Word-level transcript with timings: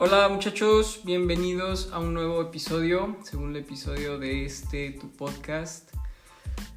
Hola 0.00 0.28
muchachos, 0.28 1.00
bienvenidos 1.02 1.90
a 1.92 1.98
un 1.98 2.14
nuevo 2.14 2.40
episodio, 2.40 3.16
segundo 3.24 3.58
episodio 3.58 4.16
de 4.20 4.44
este 4.44 4.92
tu 4.92 5.10
podcast. 5.10 5.90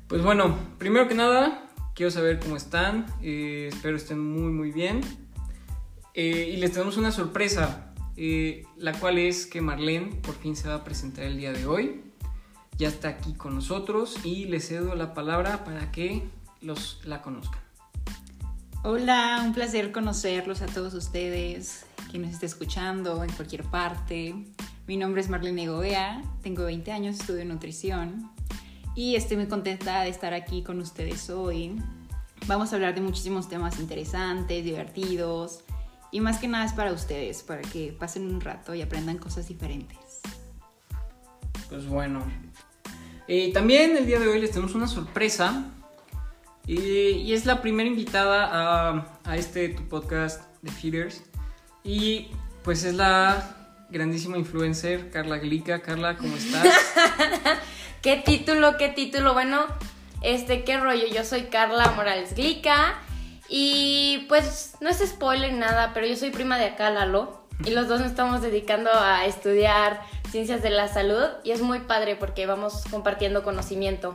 Pues 0.07 0.23
bueno, 0.23 0.57
primero 0.79 1.07
que 1.07 1.13
nada, 1.13 1.70
quiero 1.94 2.10
saber 2.10 2.39
cómo 2.39 2.55
están, 2.55 3.05
eh, 3.21 3.70
espero 3.71 3.96
estén 3.96 4.20
muy 4.20 4.52
muy 4.52 4.71
bien. 4.71 5.02
Eh, 6.15 6.54
y 6.55 6.57
les 6.57 6.71
tenemos 6.71 6.97
una 6.97 7.11
sorpresa, 7.11 7.93
eh, 8.18 8.65
la 8.75 8.93
cual 8.93 9.20
es 9.20 9.46
que 9.46 9.61
Marlene 9.61 10.15
por 10.24 10.33
fin 10.33 10.56
se 10.56 10.68
va 10.68 10.74
a 10.74 10.83
presentar 10.83 11.25
el 11.25 11.38
día 11.38 11.54
de 11.54 11.68
hoy. 11.68 12.01
Ya 12.79 12.88
está 12.88 13.10
aquí 13.10 13.36
con 13.36 13.54
nosotros 13.54 14.15
y 14.24 14.46
le 14.46 14.60
cedo 14.60 14.96
la 14.96 15.14
palabra 15.14 15.64
para 15.64 15.92
que 15.92 16.24
los 16.60 17.00
la 17.06 17.21
conozcan. 17.21 17.61
Hola, 18.83 19.43
un 19.46 19.54
placer 19.54 19.92
conocerlos 19.92 20.64
a 20.64 20.65
todos 20.65 20.96
ustedes, 20.96 21.86
quien 22.11 22.24
nos 22.24 22.33
esté 22.33 22.46
escuchando 22.46 23.24
en 23.24 23.32
cualquier 23.32 23.64
parte. 23.64 24.36
Mi 24.86 24.97
nombre 24.97 25.21
es 25.21 25.29
Marlene 25.29 25.70
Goea, 25.70 26.21
tengo 26.43 26.65
20 26.65 26.92
años, 26.92 27.18
estudio 27.18 27.46
nutrición 27.46 28.29
y 28.96 29.15
estoy 29.15 29.37
muy 29.37 29.47
contenta 29.47 30.01
de 30.01 30.10
estar 30.10 30.34
aquí 30.34 30.61
con 30.61 30.82
ustedes 30.82 31.29
hoy. 31.29 31.78
Vamos 32.47 32.73
a 32.73 32.75
hablar 32.75 32.95
de 32.95 33.02
muchísimos 33.02 33.47
temas 33.47 33.80
interesantes, 33.80 34.61
divertidos 34.66 35.64
y 36.11 36.20
más 36.20 36.38
que 36.39 36.50
nada 36.50 36.66
es 36.66 36.73
para 36.73 36.92
ustedes, 36.92 37.44
para 37.44 37.61
que 37.61 37.95
pasen 37.97 38.28
un 38.28 38.42
rato 38.42 38.75
y 38.75 38.81
aprendan 38.81 39.17
cosas 39.17 39.48
diferentes. 39.48 40.20
Pues 41.70 41.88
bueno, 41.88 42.25
eh, 43.30 43.53
también 43.53 43.95
el 43.95 44.06
día 44.06 44.20
de 44.20 44.28
hoy 44.28 44.42
les 44.42 44.52
tenemos 44.52 44.75
una 44.75 44.89
sorpresa 44.89 45.64
y, 46.67 47.31
es 47.31 47.45
la 47.45 47.62
primera 47.62 47.88
invitada 47.88 48.50
a, 48.52 49.20
a 49.23 49.38
este 49.38 49.70
tu 49.70 49.88
podcast 49.88 50.44
de 50.62 50.72
Feeders. 50.72 51.23
Y 51.84 52.30
pues 52.64 52.84
es 52.84 52.94
la 52.94 53.56
grandísima 53.90 54.38
influencer 54.38 55.10
Carla 55.12 55.38
Glica. 55.38 55.82
Carla, 55.82 56.18
¿cómo 56.18 56.36
estás? 56.36 56.66
¿Qué 58.02 58.18
título, 58.18 58.78
qué 58.78 58.90
título? 58.90 59.34
Bueno, 59.34 59.66
este, 60.22 60.64
qué 60.64 60.78
rollo. 60.78 61.08
Yo 61.08 61.23
soy 61.23 61.44
Carla 61.44 61.92
Morales 61.92 62.36
Glica. 62.36 63.00
Y 63.48 64.26
pues 64.30 64.76
no 64.80 64.90
es 64.90 65.00
spoiler 65.00 65.54
nada, 65.54 65.92
pero 65.94 66.08
yo 66.08 66.16
soy 66.16 66.32
prima 66.32 66.58
de 66.58 66.66
acá, 66.66 66.90
Lalo. 66.90 67.42
Y 67.66 67.72
los 67.72 67.88
dos 67.88 68.00
nos 68.00 68.10
estamos 68.10 68.42
dedicando 68.42 68.90
a 68.94 69.26
estudiar 69.26 70.02
ciencias 70.32 70.64
de 70.64 70.70
la 70.70 70.88
salud. 70.88 71.28
Y 71.44 71.52
es 71.52 71.62
muy 71.62 71.80
padre 71.80 72.16
porque 72.16 72.45
vamos 72.45 72.84
compartiendo 72.90 73.44
conocimiento. 73.44 74.14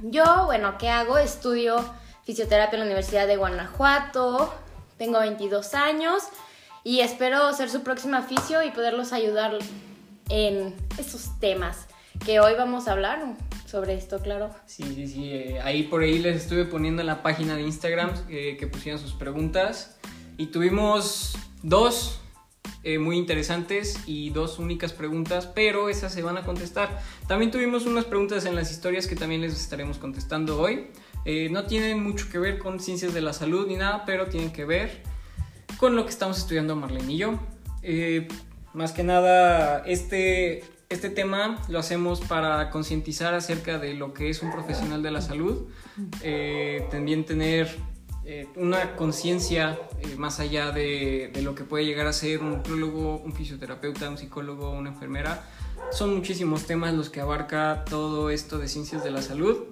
Yo, 0.00 0.44
bueno, 0.44 0.76
¿qué 0.78 0.90
hago? 0.90 1.16
Estudio 1.16 1.82
fisioterapia 2.24 2.76
en 2.76 2.80
la 2.80 2.86
Universidad 2.86 3.26
de 3.26 3.36
Guanajuato, 3.36 4.52
tengo 4.96 5.18
22 5.20 5.74
años 5.74 6.22
y 6.84 7.00
espero 7.00 7.52
ser 7.52 7.70
su 7.70 7.82
próxima 7.82 8.18
aficio 8.18 8.62
y 8.62 8.70
poderlos 8.70 9.12
ayudar 9.12 9.58
en 10.28 10.74
esos 10.98 11.38
temas 11.38 11.86
que 12.24 12.40
hoy 12.40 12.54
vamos 12.56 12.88
a 12.88 12.92
hablar 12.92 13.36
sobre 13.66 13.94
esto, 13.94 14.20
claro. 14.20 14.50
Sí, 14.66 14.82
sí, 14.94 15.06
sí. 15.06 15.30
eh, 15.30 15.60
ahí 15.62 15.84
por 15.84 16.02
ahí 16.02 16.18
les 16.18 16.42
estuve 16.42 16.64
poniendo 16.64 17.00
en 17.00 17.06
la 17.06 17.22
página 17.22 17.56
de 17.56 17.62
Instagram 17.62 18.10
eh, 18.28 18.56
que 18.58 18.66
pusieran 18.66 19.00
sus 19.00 19.12
preguntas. 19.12 19.98
Y 20.36 20.46
tuvimos 20.46 21.36
dos 21.62 22.20
eh, 22.84 22.98
muy 22.98 23.16
interesantes 23.16 23.98
y 24.06 24.30
dos 24.30 24.58
únicas 24.58 24.92
preguntas, 24.92 25.46
pero 25.46 25.88
esas 25.88 26.12
se 26.12 26.22
van 26.22 26.36
a 26.36 26.44
contestar. 26.44 27.00
También 27.26 27.50
tuvimos 27.50 27.86
unas 27.86 28.04
preguntas 28.04 28.44
en 28.44 28.54
las 28.54 28.70
historias 28.70 29.06
que 29.06 29.16
también 29.16 29.40
les 29.40 29.58
estaremos 29.58 29.98
contestando 29.98 30.60
hoy. 30.60 30.88
No 31.50 31.64
tienen 31.66 32.02
mucho 32.02 32.28
que 32.30 32.38
ver 32.38 32.58
con 32.58 32.80
ciencias 32.80 33.14
de 33.14 33.20
la 33.20 33.32
salud 33.32 33.68
ni 33.68 33.76
nada, 33.76 34.04
pero 34.04 34.26
tienen 34.26 34.52
que 34.52 34.64
ver 34.64 35.02
con 35.82 35.96
lo 35.96 36.04
que 36.04 36.10
estamos 36.10 36.38
estudiando 36.38 36.76
Marlene 36.76 37.12
y 37.12 37.16
yo. 37.16 37.40
Eh, 37.82 38.28
más 38.72 38.92
que 38.92 39.02
nada, 39.02 39.80
este, 39.84 40.62
este 40.88 41.10
tema 41.10 41.58
lo 41.68 41.80
hacemos 41.80 42.20
para 42.20 42.70
concientizar 42.70 43.34
acerca 43.34 43.80
de 43.80 43.94
lo 43.94 44.14
que 44.14 44.30
es 44.30 44.44
un 44.44 44.52
profesional 44.52 45.02
de 45.02 45.10
la 45.10 45.20
salud. 45.20 45.66
Eh, 46.22 46.86
también 46.92 47.26
tener 47.26 47.76
eh, 48.24 48.46
una 48.54 48.94
conciencia 48.94 49.76
más 50.18 50.38
allá 50.38 50.70
de, 50.70 51.32
de 51.34 51.42
lo 51.42 51.56
que 51.56 51.64
puede 51.64 51.84
llegar 51.84 52.06
a 52.06 52.12
ser 52.12 52.38
un 52.38 52.50
nutriólogo, 52.50 53.16
un 53.16 53.32
fisioterapeuta, 53.32 54.08
un 54.08 54.18
psicólogo, 54.18 54.70
una 54.70 54.90
enfermera. 54.90 55.42
Son 55.90 56.14
muchísimos 56.14 56.64
temas 56.64 56.94
los 56.94 57.10
que 57.10 57.20
abarca 57.20 57.84
todo 57.90 58.30
esto 58.30 58.58
de 58.58 58.68
ciencias 58.68 59.02
de 59.02 59.10
la 59.10 59.20
salud. 59.20 59.64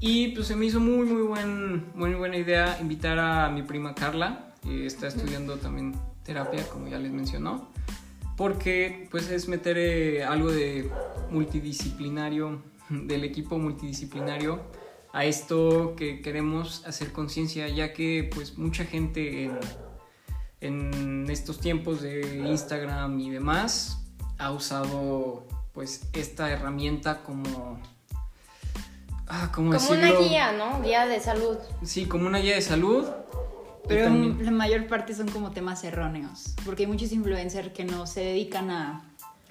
Y 0.00 0.34
pues 0.34 0.48
se 0.48 0.54
me 0.54 0.66
hizo 0.66 0.80
muy, 0.80 1.06
muy, 1.06 1.22
buen, 1.22 1.92
muy 1.94 2.12
buena 2.12 2.36
idea 2.36 2.76
invitar 2.78 3.18
a 3.18 3.48
mi 3.48 3.62
prima 3.62 3.94
Carla, 3.94 4.49
que 4.62 4.86
está 4.86 5.08
estudiando 5.08 5.56
también 5.56 5.94
terapia, 6.24 6.66
como 6.68 6.88
ya 6.88 6.98
les 6.98 7.12
mencionó, 7.12 7.68
porque 8.36 9.08
pues 9.10 9.30
es 9.30 9.48
meter 9.48 9.78
eh, 9.78 10.24
algo 10.24 10.50
de 10.50 10.90
multidisciplinario, 11.30 12.62
del 12.88 13.24
equipo 13.24 13.58
multidisciplinario 13.58 14.60
a 15.12 15.24
esto 15.24 15.94
que 15.96 16.22
queremos 16.22 16.86
hacer 16.86 17.12
conciencia, 17.12 17.68
ya 17.68 17.92
que 17.92 18.30
pues 18.32 18.58
mucha 18.58 18.84
gente 18.84 19.44
en, 19.44 19.58
en 20.60 21.30
estos 21.30 21.60
tiempos 21.60 22.00
de 22.02 22.44
Instagram 22.46 23.18
y 23.18 23.30
demás 23.30 24.00
ha 24.38 24.52
usado 24.52 25.46
pues 25.72 26.08
esta 26.12 26.50
herramienta 26.50 27.22
como 27.22 27.80
ah, 29.28 29.50
¿cómo 29.54 29.72
Como 29.72 29.90
una 29.90 30.12
guía, 30.12 30.52
¿no? 30.52 30.82
Guía 30.82 31.06
de 31.06 31.20
salud. 31.20 31.56
Sí, 31.82 32.06
como 32.06 32.26
una 32.26 32.38
guía 32.38 32.54
de 32.54 32.62
salud. 32.62 33.06
Pero 33.88 34.04
también- 34.04 34.44
la 34.44 34.50
mayor 34.50 34.86
parte 34.86 35.14
son 35.14 35.28
como 35.28 35.50
temas 35.50 35.82
erróneos, 35.84 36.54
porque 36.64 36.84
hay 36.84 36.86
muchos 36.88 37.12
influencers 37.12 37.72
que 37.72 37.84
no 37.84 38.06
se 38.06 38.20
dedican 38.20 38.70
a, 38.70 39.02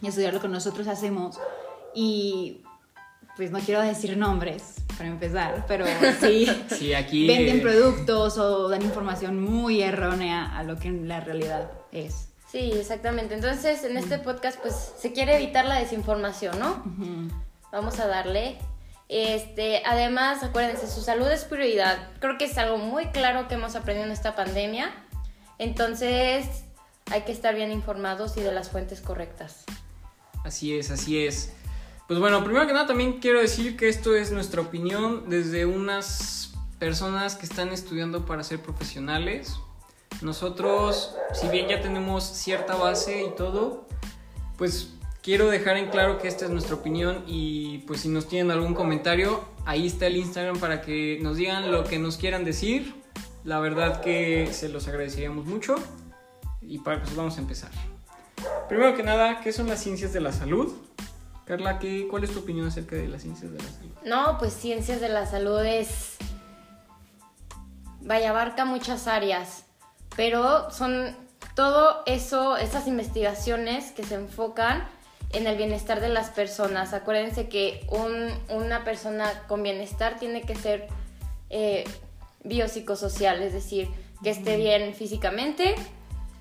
estudiar 0.02 0.34
lo 0.34 0.40
que 0.40 0.48
nosotros 0.48 0.88
hacemos 0.88 1.38
y 1.94 2.62
pues 3.36 3.52
no 3.52 3.60
quiero 3.60 3.82
decir 3.82 4.16
nombres 4.18 4.76
para 4.98 5.10
empezar, 5.10 5.66
pero 5.68 5.86
sí 6.22 6.48
Sí, 6.70 6.94
aquí 6.94 7.28
venden 7.28 7.58
eh, 7.58 7.62
productos 7.62 8.38
o 8.38 8.70
dan 8.70 8.82
información 8.82 9.42
muy 9.42 9.82
errónea 9.82 10.58
a 10.58 10.64
lo 10.64 10.78
que 10.78 10.88
en 10.88 11.08
la 11.08 11.20
realidad 11.20 11.72
es. 11.92 12.30
Sí, 12.52 12.72
exactamente. 12.74 13.36
Entonces, 13.36 13.84
en 13.84 13.96
este 13.96 14.18
podcast, 14.18 14.60
pues, 14.60 14.94
se 14.98 15.14
quiere 15.14 15.36
evitar 15.36 15.66
la 15.66 15.76
desinformación, 15.80 16.58
¿no? 16.60 16.84
Vamos 17.72 18.00
a 18.00 18.08
darle. 18.08 18.58
Este, 19.10 19.82
además, 19.86 20.44
acuérdense, 20.44 20.88
su 20.88 21.02
salud 21.02 21.28
es 21.28 21.44
prioridad. 21.44 22.10
Creo 22.20 22.38
que 22.38 22.46
es 22.46 22.58
algo 22.60 22.78
muy 22.78 23.08
claro 23.08 23.48
que 23.48 23.56
hemos 23.56 23.76
aprendido 23.76 24.06
en 24.06 24.12
esta 24.12 24.36
pandemia. 24.36 24.94
Entonces, 25.58 26.46
hay 27.12 27.24
que 27.24 27.32
estar 27.32 27.56
bien 27.56 27.72
informados 27.72 28.38
y 28.38 28.42
de 28.42 28.52
las 28.52 28.70
fuentes 28.70 29.02
correctas. 29.02 29.66
Así 30.46 30.78
es, 30.78 30.92
así 30.92 31.26
es. 31.26 31.54
Pues 32.08 32.20
bueno, 32.20 32.44
primero 32.44 32.68
que 32.68 32.74
nada 32.74 32.86
también 32.86 33.20
quiero 33.20 33.40
decir 33.40 33.76
que 33.78 33.90
esto 33.90 34.16
es 34.16 34.32
nuestra 34.32 34.62
opinión 34.62 35.28
desde 35.30 35.66
unas 35.66 36.54
personas 36.78 37.36
que 37.36 37.46
están 37.46 37.70
estudiando 37.70 38.26
para 38.26 38.44
ser 38.44 38.62
profesionales. 38.62 39.56
Nosotros, 40.22 41.16
si 41.34 41.48
bien 41.50 41.68
ya 41.68 41.82
tenemos 41.82 42.24
cierta 42.24 42.76
base 42.76 43.24
y 43.24 43.36
todo, 43.36 43.88
pues 44.58 44.90
quiero 45.30 45.48
dejar 45.52 45.78
en 45.78 45.92
claro 45.92 46.18
que 46.18 46.28
esta 46.28 46.46
es 46.46 46.50
nuestra 46.50 46.74
opinión 46.74 47.24
y 47.28 47.84
pues 47.86 48.00
si 48.00 48.10
nos 48.10 48.28
tienen 48.28 48.50
algún 48.50 48.74
comentario, 48.74 49.46
ahí 49.64 49.86
está 49.86 50.08
el 50.08 50.18
Instagram 50.18 50.58
para 50.58 50.82
que 50.82 51.20
nos 51.22 51.38
digan 51.38 51.72
lo 51.72 51.84
que 51.84 52.00
nos 52.00 52.18
quieran 52.18 52.44
decir. 52.44 52.96
La 53.44 53.60
verdad 53.60 54.02
que 54.02 54.50
se 54.52 54.70
los 54.70 54.88
agradeceríamos 54.88 55.46
mucho 55.46 55.76
y 56.64 56.80
para, 56.80 57.04
pues 57.04 57.16
vamos 57.16 57.38
a 57.38 57.42
empezar. 57.42 57.70
Primero 58.68 58.98
que 58.98 59.04
nada, 59.04 59.40
¿qué 59.42 59.54
son 59.54 59.68
las 59.68 59.84
ciencias 59.84 60.14
de 60.14 60.20
la 60.20 60.32
salud? 60.32 60.74
Carla, 61.46 61.78
¿qué, 61.78 62.08
¿cuál 62.10 62.24
es 62.24 62.32
tu 62.32 62.40
opinión 62.40 62.66
acerca 62.66 62.96
de 62.96 63.08
las 63.08 63.22
ciencias 63.22 63.52
de 63.52 63.60
la 63.60 63.70
salud? 63.70 63.92
No, 64.06 64.40
pues 64.40 64.52
ciencias 64.54 65.00
de 65.00 65.10
la 65.10 65.28
salud 65.28 65.64
es... 65.64 66.18
Vaya, 68.02 68.32
abarca 68.32 68.66
muchas 68.66 69.06
áreas, 69.06 69.66
pero 70.16 70.72
son 70.72 71.16
todo 71.54 72.02
eso, 72.08 72.58
esas 72.58 72.88
investigaciones 72.88 73.92
que 73.92 74.04
se 74.04 74.16
enfocan 74.16 74.90
en 75.32 75.48
el 75.48 75.58
bienestar 75.58 76.02
de 76.02 76.10
las 76.10 76.30
personas. 76.30 76.94
Acuérdense 76.94 77.50
que 77.50 77.86
un- 77.90 78.32
una 78.56 78.84
persona 78.84 79.44
con 79.48 79.64
bienestar 79.64 80.18
tiene 80.20 80.42
que 80.42 80.56
ser 80.56 80.88
eh, 81.52 81.84
biopsicosocial, 82.44 83.42
es 83.42 83.54
decir, 83.54 83.90
que 84.24 84.30
esté 84.30 84.58
bien 84.58 84.94
físicamente, 84.94 85.76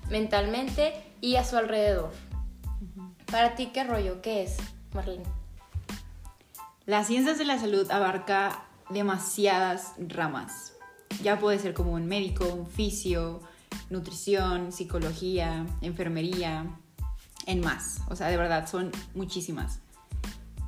mentalmente 0.09 0.93
y 1.21 1.35
a 1.35 1.43
su 1.43 1.57
alrededor. 1.57 2.11
Para 3.31 3.55
ti, 3.55 3.67
¿qué 3.67 3.83
rollo? 3.83 4.21
¿Qué 4.21 4.43
es, 4.43 4.57
Marlene? 4.93 5.23
Las 6.85 7.07
ciencias 7.07 7.37
de 7.37 7.45
la 7.45 7.59
salud 7.59 7.89
abarca 7.91 8.65
demasiadas 8.89 9.93
ramas. 9.99 10.73
Ya 11.21 11.39
puede 11.39 11.59
ser 11.59 11.73
como 11.73 11.93
un 11.93 12.07
médico, 12.07 12.45
un 12.45 12.67
fisio, 12.67 13.41
nutrición, 13.89 14.71
psicología, 14.71 15.65
enfermería, 15.81 16.65
en 17.45 17.61
más. 17.61 18.01
O 18.09 18.15
sea, 18.15 18.27
de 18.27 18.37
verdad, 18.37 18.67
son 18.67 18.91
muchísimas. 19.15 19.79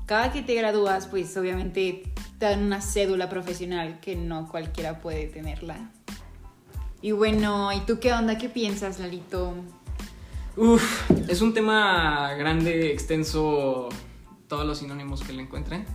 Cada 0.06 0.32
que 0.32 0.42
te 0.42 0.56
gradúas, 0.56 1.08
pues 1.08 1.36
obviamente 1.38 2.04
te 2.38 2.46
dan 2.46 2.64
una 2.64 2.82
cédula 2.82 3.30
profesional 3.30 4.00
que 4.02 4.16
no 4.16 4.50
cualquiera 4.50 5.00
puede 5.00 5.28
tenerla. 5.28 5.90
Y 7.02 7.12
bueno, 7.14 7.72
¿y 7.72 7.80
tú 7.82 8.00
qué 8.00 8.14
onda? 8.14 8.38
¿Qué 8.38 8.50
piensas, 8.50 9.00
Lalito? 9.00 9.56
Uf, 10.58 11.10
es 11.30 11.42
un 11.42 11.54
tema 11.54 12.34
grande, 12.34 12.92
extenso, 12.92 13.90
todos 14.48 14.66
los 14.66 14.80
sinónimos 14.80 15.22
que 15.22 15.34
le 15.34 15.44
encuentren. 15.44 15.86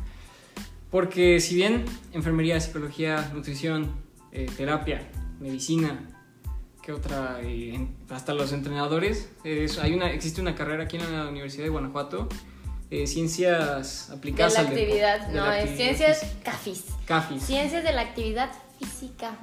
Porque 0.91 1.41
si 1.41 1.55
bien 1.55 1.85
enfermería, 2.13 2.59
psicología, 2.61 3.31
nutrición, 3.35 3.93
eh, 4.33 4.51
terapia, 4.57 5.07
medicina, 5.41 6.16
¿qué 6.87 6.93
otra? 6.93 7.41
Eh, 7.43 7.75
en- 7.75 7.97
hasta 8.11 8.33
los 8.33 8.53
entrenadores. 8.53 9.29
es- 9.43 9.79
hay 9.79 9.93
una, 9.93 10.11
existe 10.13 10.41
una 10.41 10.55
carrera 10.55 10.85
aquí 10.85 10.97
en 10.97 11.13
la 11.13 11.29
Universidad 11.29 11.65
de 11.65 11.71
Guanajuato, 11.71 12.29
eh, 12.91 13.09
ciencias 13.09 14.09
De 14.09 14.15
aplicadas 14.17 14.55
la 14.55 14.61
al 14.61 14.67
deporte, 14.67 14.83
actividad, 14.85 15.27
de 15.27 15.35
no, 15.37 15.47
la 15.47 15.61
es 15.61 15.77
ciencias. 15.77 16.25
CAFIS. 16.45 16.85
CAFIS. 17.05 17.43
Ciencias 17.43 17.83
de 17.83 17.93
la 17.93 18.03
actividad 18.03 18.51
física. 18.79 19.37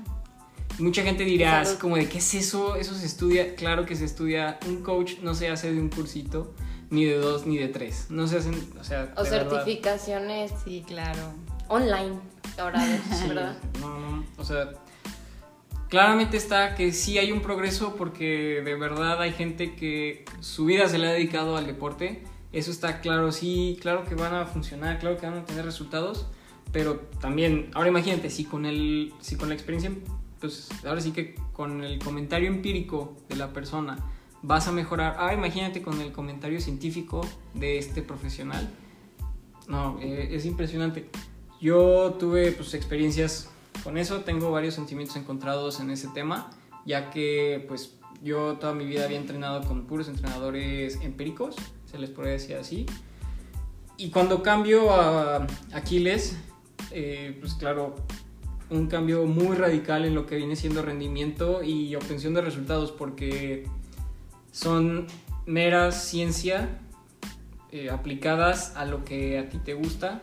Mucha 0.80 1.04
gente 1.04 1.24
dirá 1.26 1.60
así 1.60 1.76
como 1.76 1.98
de 1.98 2.08
qué 2.08 2.18
es 2.20 2.34
eso, 2.34 2.78
eso 2.78 2.96
se 2.96 3.06
estudia, 3.06 3.56
claro 3.56 3.86
que 3.86 3.96
se 3.98 4.06
estudia, 4.06 4.58
un 4.66 4.82
coach 4.82 5.20
no 5.22 5.36
se 5.36 5.50
hace 5.50 5.72
de 5.72 5.80
un 5.80 5.90
cursito, 5.90 6.56
ni 6.90 7.06
de 7.06 7.16
dos, 7.18 7.46
ni 7.46 7.58
de 7.58 7.68
tres, 7.68 8.08
no 8.10 8.26
se 8.28 8.38
hacen, 8.38 8.56
o 8.80 8.84
sea, 8.84 9.14
O 9.18 9.24
de 9.24 9.30
verdad. 9.30 9.50
certificaciones 9.52 10.52
Sí, 10.64 10.84
claro. 10.88 11.20
online. 11.68 12.18
Ahora, 12.58 12.80
Sí, 13.12 13.28
¿verdad? 13.28 13.56
no, 13.82 14.00
no, 14.00 14.26
o 14.38 14.44
sea, 14.44 14.72
claramente 15.94 16.38
está 16.38 16.74
que 16.74 16.92
sí 16.92 17.20
hay 17.20 17.32
un 17.32 17.42
progreso 17.42 17.96
porque 17.96 18.64
de 18.66 18.74
verdad 18.74 19.22
hay 19.22 19.32
gente 19.32 19.76
que 19.76 20.26
su 20.40 20.66
vida 20.66 20.90
se 20.90 20.98
le 20.98 21.06
ha 21.06 21.12
dedicado 21.12 21.56
al 21.56 21.68
deporte, 21.68 22.24
eso 22.52 22.72
está 22.72 23.00
claro, 23.00 23.32
sí, 23.32 23.78
claro 23.80 24.04
que 24.04 24.16
van 24.16 24.34
a 24.34 24.48
funcionar, 24.48 24.98
claro 24.98 25.20
que 25.20 25.28
van 25.28 25.38
a 25.38 25.46
tener 25.46 25.64
resultados, 25.64 26.26
pero 26.72 26.96
también, 27.22 27.70
ahora 27.76 27.90
imagínate, 27.90 28.32
si 28.32 28.44
con 28.44 28.66
el, 28.66 29.14
si 29.20 29.36
con 29.36 29.50
la 29.50 29.54
experiencia, 29.54 29.92
pues 30.40 30.68
ahora 30.84 31.00
sí 31.00 31.12
que 31.12 31.36
con 31.52 31.84
el 31.84 32.00
comentario 32.00 32.48
empírico 32.48 33.16
de 33.30 33.36
la 33.36 33.54
persona 33.54 34.00
vas 34.42 34.68
a 34.68 34.72
mejorar, 34.72 35.18
ahora 35.20 35.36
imagínate 35.36 35.84
con 35.84 36.02
el 36.02 36.12
comentario 36.12 36.60
científico 36.60 37.22
de 37.54 37.78
este 37.78 38.02
profesional, 38.02 38.68
no, 39.68 40.00
eh, 40.02 40.30
es 40.32 40.48
impresionante. 40.48 41.08
Yo 41.62 42.16
tuve 42.20 42.52
pues 42.52 42.74
experiencias 42.74 43.53
con 43.84 43.98
eso, 43.98 44.22
tengo 44.22 44.52
varios 44.52 44.76
sentimientos 44.76 45.16
encontrados 45.16 45.80
en 45.80 45.90
ese 45.90 46.08
tema, 46.10 46.50
ya 46.86 47.10
que 47.10 47.66
pues 47.68 47.96
yo 48.22 48.58
toda 48.58 48.74
mi 48.74 48.86
vida 48.86 49.06
había 49.06 49.18
entrenado 49.18 49.62
con 49.68 49.86
puros 49.86 50.08
entrenadores 50.08 51.00
empíricos, 51.02 51.56
se 51.90 51.98
les 51.98 52.10
podría 52.10 52.34
decir 52.34 52.56
así. 52.56 52.86
Y 53.98 54.10
cuando 54.10 54.42
cambio 54.42 54.92
a 54.92 55.46
Aquiles, 55.74 56.38
eh, 56.92 57.38
pues 57.40 57.54
claro, 57.54 57.96
un 58.70 58.88
cambio 58.88 59.26
muy 59.26 59.56
radical 59.56 60.06
en 60.06 60.16
lo 60.16 60.26
que 60.26 60.36
viene 60.36 60.56
siendo 60.56 60.82
rendimiento 60.82 61.64
y 61.64 61.96
obtención 61.96 62.34
de 62.34 62.42
resultados, 62.42 62.92
porque 62.92 63.68
son 64.52 65.08
meras 65.46 66.04
ciencia 66.06 66.80
eh, 67.72 67.90
aplicadas 67.90 68.76
a 68.76 68.86
lo 68.86 69.04
que 69.04 69.38
a 69.38 69.50
ti 69.50 69.58
te 69.60 69.74
gusta. 69.74 70.22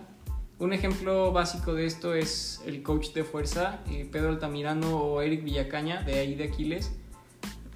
Un 0.61 0.75
ejemplo 0.75 1.33
básico 1.33 1.73
de 1.73 1.87
esto 1.87 2.13
es 2.13 2.61
el 2.67 2.83
coach 2.83 3.15
de 3.15 3.25
fuerza, 3.25 3.79
eh, 3.89 4.07
Pedro 4.13 4.29
Altamirano 4.29 4.95
o 4.95 5.23
Eric 5.23 5.43
Villacaña, 5.43 6.03
de 6.03 6.19
ahí 6.19 6.35
de 6.35 6.45
Aquiles. 6.45 6.93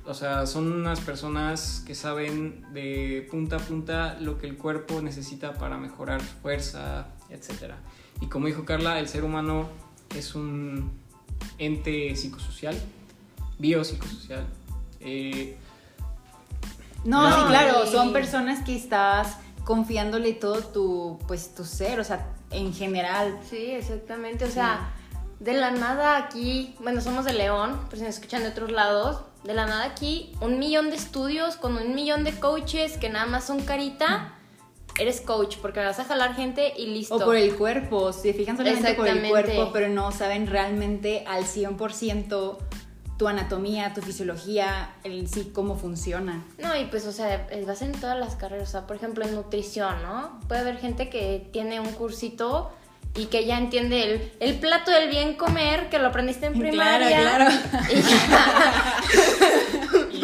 O 0.05 0.13
sea, 0.13 0.45
son 0.47 0.71
unas 0.71 1.01
personas 1.01 1.83
que 1.87 1.95
saben 1.95 2.63
de 2.75 3.27
punta 3.31 3.57
a 3.57 3.59
punta 3.59 4.19
lo 4.21 4.37
que 4.37 4.47
el 4.47 4.59
cuerpo 4.59 5.01
necesita 5.01 5.55
para 5.55 5.79
mejorar 5.79 6.21
fuerza, 6.21 7.07
etc. 7.31 7.73
Y 8.21 8.27
como 8.27 8.49
dijo 8.49 8.67
Carla, 8.67 8.99
el 8.99 9.09
ser 9.09 9.25
humano 9.25 9.71
es 10.15 10.35
un 10.35 10.93
ente 11.57 12.15
psicosocial, 12.17 12.77
biopsicosocial. 13.59 14.45
Eh, 15.01 15.57
No, 17.07 17.31
No, 17.31 17.35
sí, 17.35 17.49
claro, 17.49 17.87
son 17.87 18.13
personas 18.13 18.63
que 18.63 18.77
estás 18.77 19.39
confiándole 19.65 20.33
todo 20.33 20.63
tu, 20.63 21.19
pues, 21.27 21.55
tu 21.55 21.65
ser, 21.65 21.99
o 22.01 22.05
sea, 22.05 22.27
en 22.51 22.73
general. 22.73 23.39
Sí, 23.49 23.73
exactamente. 23.73 24.45
O 24.45 24.51
sea, 24.51 24.93
de 25.41 25.55
la 25.55 25.71
nada 25.71 26.17
aquí, 26.17 26.75
bueno, 26.81 27.01
somos 27.01 27.25
de 27.25 27.33
León, 27.33 27.81
pero 27.87 27.99
si 27.99 28.05
nos 28.05 28.15
escuchan 28.15 28.43
de 28.43 28.49
otros 28.49 28.71
lados, 28.71 29.21
de 29.45 29.55
la 29.55 29.67
nada 29.67 29.85
aquí, 29.85 30.33
un 30.41 30.59
millón 30.59 30.91
de 30.91 30.97
estudios 30.97 31.57
con 31.57 31.77
un 31.77 31.95
millón 31.95 32.25
de 32.25 32.33
coaches 32.39 32.97
que 32.97 33.11
nada 33.11 33.27
más 33.27 33.45
son 33.45 33.61
carita. 33.61 34.33
Eres 34.99 35.21
coach 35.21 35.57
porque 35.61 35.81
vas 35.81 35.99
a 35.99 36.05
jalar 36.05 36.37
gente 36.37 36.73
y 36.77 36.87
listo. 36.87 37.17
O 37.17 37.25
por 37.25 37.35
el 37.35 37.57
cuerpo, 37.57 38.13
se 38.13 38.33
fijan 38.33 38.57
solamente 38.57 38.95
por 38.95 39.09
el 39.09 39.29
cuerpo, 39.29 39.71
pero 39.73 39.89
no 39.89 40.13
saben 40.13 40.47
realmente 40.47 41.25
al 41.27 41.45
100% 41.45 42.57
tu 43.19 43.29
anatomía, 43.29 43.95
tu 43.95 44.01
fisiología, 44.03 44.91
el 45.05 45.29
sí, 45.29 45.51
cómo 45.55 45.77
funciona. 45.77 46.43
No, 46.59 46.77
y 46.77 46.87
pues, 46.87 47.07
o 47.07 47.13
sea, 47.13 47.47
eh, 47.51 47.65
vas 47.67 47.81
en 47.83 47.93
todas 47.93 48.19
las 48.19 48.35
carreras. 48.37 48.69
O 48.69 48.73
sea, 48.73 48.87
por 48.87 48.97
ejemplo, 48.97 49.25
en 49.25 49.35
nutrición, 49.35 50.03
¿no? 50.03 50.41
Puede 50.49 50.63
haber 50.63 50.79
gente 50.79 51.09
que 51.11 51.49
tiene 51.53 51.79
un 51.81 51.93
cursito 51.93 52.73
y 53.17 53.27
que 53.27 53.45
ya 53.47 53.57
entiende 53.59 54.03
el, 54.03 54.33
el 54.41 54.59
plato 54.59 54.91
del 54.91 55.09
bien 55.09 55.35
comer, 55.35 55.89
que 55.89 56.01
lo 56.01 56.09
aprendiste 56.09 56.47
en 56.47 56.55
Claro, 56.55 56.69
primaria. 56.71 57.21
claro. 57.21 57.51
Y 57.93 58.01
ya. 58.03 58.95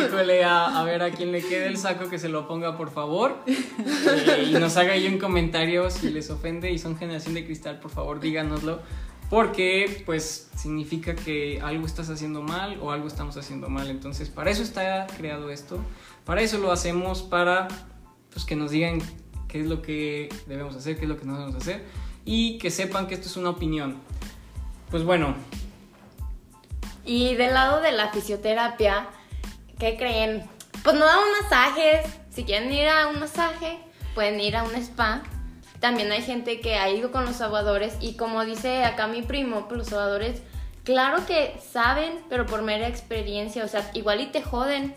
Híjole, 0.07 0.45
a, 0.45 0.81
a 0.81 0.85
ver 0.85 1.03
a 1.03 1.11
quien 1.11 1.31
le 1.31 1.43
quede 1.43 1.67
el 1.67 1.77
saco 1.77 2.09
que 2.09 2.19
se 2.19 2.29
lo 2.29 2.49
ponga, 2.49 2.77
por 2.77 2.91
favor. 2.91 3.37
Eh, 3.47 4.49
y 4.51 4.53
nos 4.55 4.77
haga 4.77 4.95
ahí 4.95 5.07
un 5.07 5.19
comentario 5.19 5.91
si 5.91 6.11
les 6.11 6.31
ofende 6.31 6.71
y 6.73 6.79
son 6.79 6.97
generación 6.97 7.35
de 7.35 7.45
cristal, 7.45 7.79
por 7.81 7.91
favor, 7.91 8.19
díganoslo. 8.21 8.81
Porque, 9.31 10.03
pues, 10.05 10.51
significa 10.57 11.15
que 11.15 11.61
algo 11.63 11.87
estás 11.87 12.11
haciendo 12.11 12.43
mal 12.43 12.79
o 12.83 12.91
algo 12.91 13.07
estamos 13.07 13.37
haciendo 13.37 13.69
mal. 13.69 13.89
Entonces, 13.89 14.29
para 14.29 14.51
eso 14.51 14.65
está 14.65 15.07
creado 15.17 15.51
esto. 15.51 15.79
Para 16.25 16.43
eso 16.43 16.59
lo 16.59 16.73
hacemos, 16.73 17.23
para 17.23 17.69
pues, 18.33 18.45
que 18.45 18.57
nos 18.57 18.73
digan 18.73 19.01
qué 19.47 19.61
es 19.61 19.67
lo 19.67 19.83
que 19.83 20.29
debemos 20.47 20.75
hacer, 20.75 20.97
qué 20.97 21.05
es 21.05 21.09
lo 21.09 21.17
que 21.17 21.27
no 21.27 21.35
debemos 21.35 21.55
hacer. 21.55 21.85
Y 22.25 22.59
que 22.59 22.73
sepan 22.73 23.07
que 23.07 23.15
esto 23.15 23.29
es 23.29 23.37
una 23.37 23.51
opinión. 23.51 23.99
Pues 24.91 25.05
bueno, 25.05 25.37
Y 27.05 27.35
del 27.37 27.55
lado 27.55 27.81
de 27.81 27.93
la 27.93 28.11
fisioterapia, 28.11 29.09
¿qué 29.79 29.97
creen? 29.97 30.45
Pues 30.83 30.97
no 30.97 31.07
dan 31.07 31.21
masajes. 31.43 32.07
Si 32.31 32.45
quieren 32.45 32.73
ir 32.73 32.89
a 32.89 33.09
un 33.09 33.21
masaje, 33.21 33.79
pueden 34.15 34.41
ir 34.41 34.57
a 34.57 34.65
un 34.65 34.75
spa. 34.75 35.23
También 35.81 36.13
hay 36.13 36.23
gente 36.23 36.61
que 36.61 36.77
ha 36.77 36.91
ido 36.91 37.11
con 37.11 37.25
los 37.25 37.41
aguadores 37.41 37.95
y 38.01 38.15
como 38.15 38.45
dice 38.45 38.85
acá 38.85 39.07
mi 39.07 39.23
primo, 39.23 39.67
pues 39.67 39.79
los 39.79 39.93
aguadores, 39.93 40.43
claro 40.85 41.25
que 41.27 41.59
saben, 41.73 42.19
pero 42.29 42.45
por 42.47 42.63
mera 42.63 42.87
experiencia, 42.87 43.65
o 43.65 43.69
sea, 43.69 43.91
igual 43.95 44.21
y 44.21 44.27
te 44.27 44.43
joden, 44.43 44.95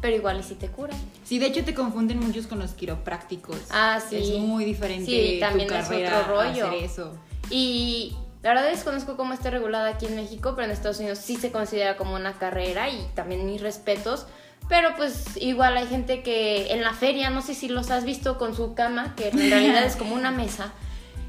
pero 0.00 0.16
igual 0.16 0.40
y 0.40 0.42
si 0.42 0.54
te 0.54 0.68
curan. 0.68 0.98
Sí, 1.22 1.38
de 1.38 1.46
hecho 1.46 1.64
te 1.64 1.74
confunden 1.74 2.18
muchos 2.18 2.46
con 2.46 2.58
los 2.58 2.72
quiroprácticos. 2.72 3.58
Ah, 3.70 4.00
sí. 4.00 4.16
Es 4.16 4.38
muy 4.38 4.64
diferente 4.64 5.04
Sí, 5.06 5.38
también 5.38 5.68
tu 5.68 5.74
es 5.74 5.86
otro 5.86 6.24
rollo. 6.28 6.66
hacer 6.68 6.82
eso. 6.82 7.12
Y 7.50 8.16
la 8.42 8.54
verdad 8.54 8.70
desconozco 8.70 9.16
cómo 9.16 9.34
está 9.34 9.50
regulada 9.50 9.90
aquí 9.90 10.06
en 10.06 10.16
México, 10.16 10.54
pero 10.56 10.64
en 10.64 10.70
Estados 10.72 10.98
Unidos 10.98 11.18
sí 11.18 11.36
se 11.36 11.52
considera 11.52 11.96
como 11.96 12.14
una 12.14 12.32
carrera 12.38 12.88
y 12.88 13.06
también 13.14 13.44
mis 13.46 13.60
respetos. 13.60 14.26
Pero 14.68 14.94
pues 14.96 15.36
igual 15.36 15.76
hay 15.76 15.86
gente 15.86 16.22
que 16.22 16.72
en 16.72 16.82
la 16.82 16.94
feria, 16.94 17.30
no 17.30 17.42
sé 17.42 17.54
si 17.54 17.68
los 17.68 17.90
has 17.90 18.04
visto 18.04 18.38
con 18.38 18.54
su 18.54 18.74
cama, 18.74 19.14
que 19.16 19.28
en 19.28 19.50
realidad 19.50 19.84
es 19.84 19.96
como 19.96 20.14
una 20.14 20.30
mesa. 20.30 20.72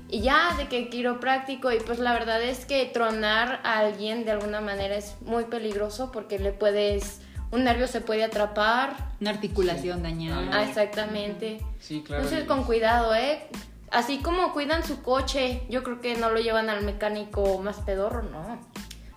Y 0.10 0.22
ya, 0.22 0.54
de 0.58 0.68
que 0.68 0.90
quiropráctico, 0.90 1.72
y 1.72 1.80
pues 1.80 1.98
la 1.98 2.13
verdad 2.13 2.42
es 2.42 2.66
que 2.66 2.86
tronar 2.86 3.60
a 3.63 3.80
alguien 3.80 4.25
de 4.25 4.32
alguna 4.32 4.62
manera 4.62 4.96
es 4.96 5.16
muy 5.22 5.46
peligroso 5.46 6.12
porque 6.12 6.38
le 6.38 6.52
puedes, 6.52 7.22
un 7.52 7.63
nervio 7.63 7.88
se 7.88 8.00
puede 8.00 8.24
atrapar. 8.24 8.96
Una 9.20 9.32
articulación 9.32 10.04
dañada. 10.04 10.50
Ah, 10.52 10.63
exactamente. 10.63 11.60
sí, 11.80 12.04
claro. 12.06 12.24
Entonces 12.24 12.48
con 12.48 12.63
cuidado, 12.63 13.16
¿eh? 13.16 13.48
Así 13.90 14.20
como 14.20 14.54
cuidan 14.54 14.84
su 14.84 15.02
coche, 15.02 15.63
yo 15.70 15.84
creo 15.84 16.00
que 16.00 16.16
no 16.16 16.30
lo 16.30 16.40
llevan 16.40 16.70
al 16.70 16.84
mecánico 16.84 17.60
más 17.60 17.78
pedorro, 17.78 18.24
no. 18.24 18.60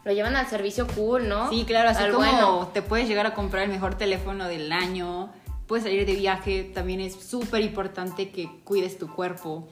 Lo 0.06 0.12
llevan 0.12 0.36
al 0.36 0.46
servicio 0.46 0.86
cool, 0.86 1.28
¿no? 1.28 1.50
Sí, 1.50 1.64
claro, 1.66 1.90
así 1.90 2.02
Al 2.02 2.12
como 2.12 2.24
bueno. 2.30 2.70
te 2.72 2.80
puedes 2.80 3.08
llegar 3.08 3.26
a 3.26 3.34
comprar 3.34 3.64
el 3.64 3.70
mejor 3.70 3.96
teléfono 3.96 4.46
del 4.46 4.70
año, 4.72 5.30
puedes 5.66 5.82
salir 5.84 6.06
de 6.06 6.14
viaje, 6.14 6.62
también 6.62 7.00
es 7.00 7.14
súper 7.14 7.60
importante 7.62 8.30
que 8.30 8.48
cuides 8.64 8.98
tu 8.98 9.08
cuerpo. 9.12 9.68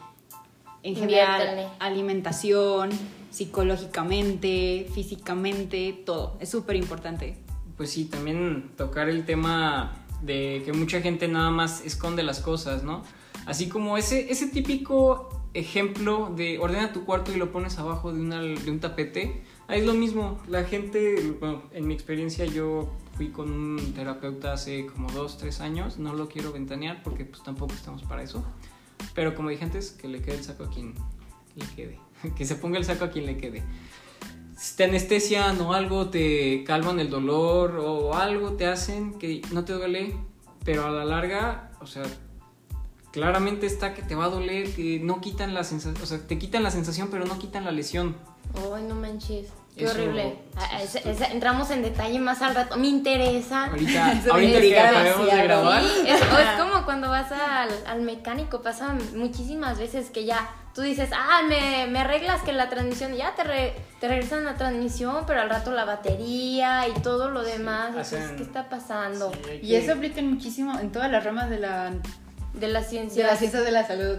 En 0.82 0.96
general, 0.96 1.70
alimentación, 1.78 2.90
psicológicamente, 3.30 4.86
físicamente, 4.94 6.02
todo. 6.04 6.36
Es 6.40 6.50
súper 6.50 6.76
importante. 6.76 7.36
Pues 7.76 7.90
sí, 7.90 8.04
también 8.04 8.70
tocar 8.76 9.08
el 9.08 9.24
tema 9.24 9.92
de 10.22 10.62
que 10.64 10.72
mucha 10.72 11.00
gente 11.00 11.28
nada 11.28 11.50
más 11.50 11.80
esconde 11.84 12.22
las 12.22 12.40
cosas, 12.40 12.82
¿no? 12.82 13.02
Así 13.46 13.68
como 13.68 13.96
ese, 13.98 14.30
ese 14.32 14.48
típico 14.48 15.28
ejemplo 15.54 16.32
de 16.36 16.58
ordena 16.58 16.92
tu 16.92 17.04
cuarto 17.04 17.32
y 17.32 17.36
lo 17.36 17.52
pones 17.52 17.78
abajo 17.78 18.12
de, 18.12 18.20
una- 18.20 18.40
de 18.40 18.70
un 18.70 18.80
tapete. 18.80 19.44
Ahí 19.66 19.80
es 19.80 19.86
lo 19.86 19.94
mismo. 19.94 20.40
La 20.48 20.64
gente, 20.64 21.36
bueno, 21.40 21.62
en 21.72 21.86
mi 21.86 21.94
experiencia 21.94 22.44
yo 22.44 22.92
fui 23.16 23.28
con 23.30 23.50
un 23.50 23.94
terapeuta 23.94 24.52
hace 24.52 24.86
como 24.86 25.10
dos, 25.10 25.38
tres 25.38 25.60
años. 25.60 25.98
No 25.98 26.14
lo 26.14 26.28
quiero 26.28 26.52
ventanear 26.52 27.02
porque 27.02 27.24
pues 27.24 27.42
tampoco 27.42 27.74
estamos 27.74 28.02
para 28.02 28.22
eso. 28.22 28.44
Pero 29.14 29.34
como 29.34 29.48
dije 29.48 29.64
antes, 29.64 29.92
que 29.92 30.08
le 30.08 30.20
quede 30.20 30.36
el 30.36 30.44
saco 30.44 30.64
a 30.64 30.70
quien 30.70 30.94
le 31.56 31.66
quede. 31.74 31.98
Que 32.36 32.46
se 32.46 32.54
ponga 32.54 32.78
el 32.78 32.86
saco 32.86 33.04
a 33.04 33.10
quien 33.10 33.26
le 33.26 33.36
quede 33.36 33.62
si 34.56 34.76
te 34.76 34.84
anestesian 34.84 35.60
o 35.60 35.72
algo, 35.72 36.08
te 36.08 36.64
calman 36.64 37.00
el 37.00 37.10
dolor 37.10 37.76
o 37.78 38.14
algo 38.14 38.52
te 38.52 38.66
hacen 38.66 39.18
que 39.18 39.42
no 39.52 39.64
te 39.64 39.72
duele, 39.72 40.16
pero 40.64 40.86
a 40.86 40.90
la 40.90 41.04
larga, 41.04 41.72
o 41.80 41.86
sea, 41.86 42.04
claramente 43.12 43.66
está 43.66 43.94
que 43.94 44.02
te 44.02 44.14
va 44.14 44.26
a 44.26 44.28
doler, 44.28 44.72
que 44.74 45.00
no 45.00 45.20
quitan 45.20 45.54
la 45.54 45.64
sensación, 45.64 46.02
o 46.02 46.06
sea, 46.06 46.26
te 46.26 46.38
quitan 46.38 46.62
la 46.62 46.70
sensación, 46.70 47.08
pero 47.10 47.24
no 47.26 47.38
quitan 47.38 47.64
la 47.64 47.72
lesión. 47.72 48.16
Ay, 48.74 48.82
no 48.84 48.94
manches. 48.94 49.48
Qué 49.76 49.84
Eso- 49.84 49.94
horrible. 49.94 50.38
Sí, 50.86 50.98
entramos 51.32 51.68
en 51.72 51.82
detalle 51.82 52.20
más 52.20 52.40
al 52.42 52.54
rato. 52.54 52.76
Me 52.76 52.86
interesa. 52.86 53.66
Ahorita, 53.66 54.12
ahorita 54.30 54.60
que 54.60 54.78
acabemos 54.80 55.26
de 55.26 55.42
grabar, 55.42 55.82
Sí, 55.82 55.88
es, 56.06 56.22
o 56.22 56.38
es 56.38 56.50
como 56.60 56.84
cuando 56.84 57.08
vas 57.10 57.32
al, 57.32 57.70
al 57.86 58.02
mecánico, 58.02 58.62
pasa 58.62 58.94
muchísimas 59.16 59.76
veces 59.78 60.10
que 60.10 60.24
ya 60.24 60.48
tú 60.76 60.82
dices, 60.82 61.10
ah, 61.12 61.42
me, 61.48 61.86
me 61.88 61.98
arreglas 62.00 62.42
que 62.42 62.52
la 62.52 62.68
transmisión, 62.68 63.14
ya 63.14 63.34
te, 63.34 63.42
re- 63.42 63.74
te 64.00 64.06
regresan 64.06 64.44
la 64.44 64.54
transmisión, 64.54 65.24
pero 65.26 65.40
al 65.40 65.50
rato 65.50 65.72
la 65.72 65.84
batería 65.84 66.86
y 66.86 66.92
todo 67.00 67.30
lo 67.30 67.42
demás. 67.42 67.88
Entonces, 67.88 68.22
hacen- 68.24 68.36
¿qué 68.36 68.42
está 68.44 68.68
pasando? 68.68 69.32
sí, 69.32 69.58
Y 69.62 69.74
eso 69.74 69.92
aplica 69.94 70.22
muchísimo 70.22 70.78
en 70.78 70.92
todas 70.92 71.10
las 71.10 71.24
ramas 71.24 71.50
de 71.50 71.58
la, 71.58 71.90
De 72.54 72.68
la 72.68 72.80
de 72.80 72.86
ciencia. 72.86 73.26
la 73.26 73.34
ciencia 73.36 73.60
de 73.60 73.70
la 73.72 73.84
salud. 73.86 74.18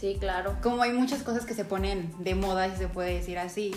Sí, 0.00 0.16
claro. 0.18 0.56
Como 0.62 0.82
hay 0.82 0.92
muchas 0.92 1.22
cosas 1.22 1.44
que 1.44 1.52
se 1.52 1.64
ponen 1.66 2.12
de 2.18 2.34
moda, 2.34 2.70
si 2.70 2.76
se 2.78 2.88
puede 2.88 3.14
decir 3.14 3.38
así, 3.38 3.74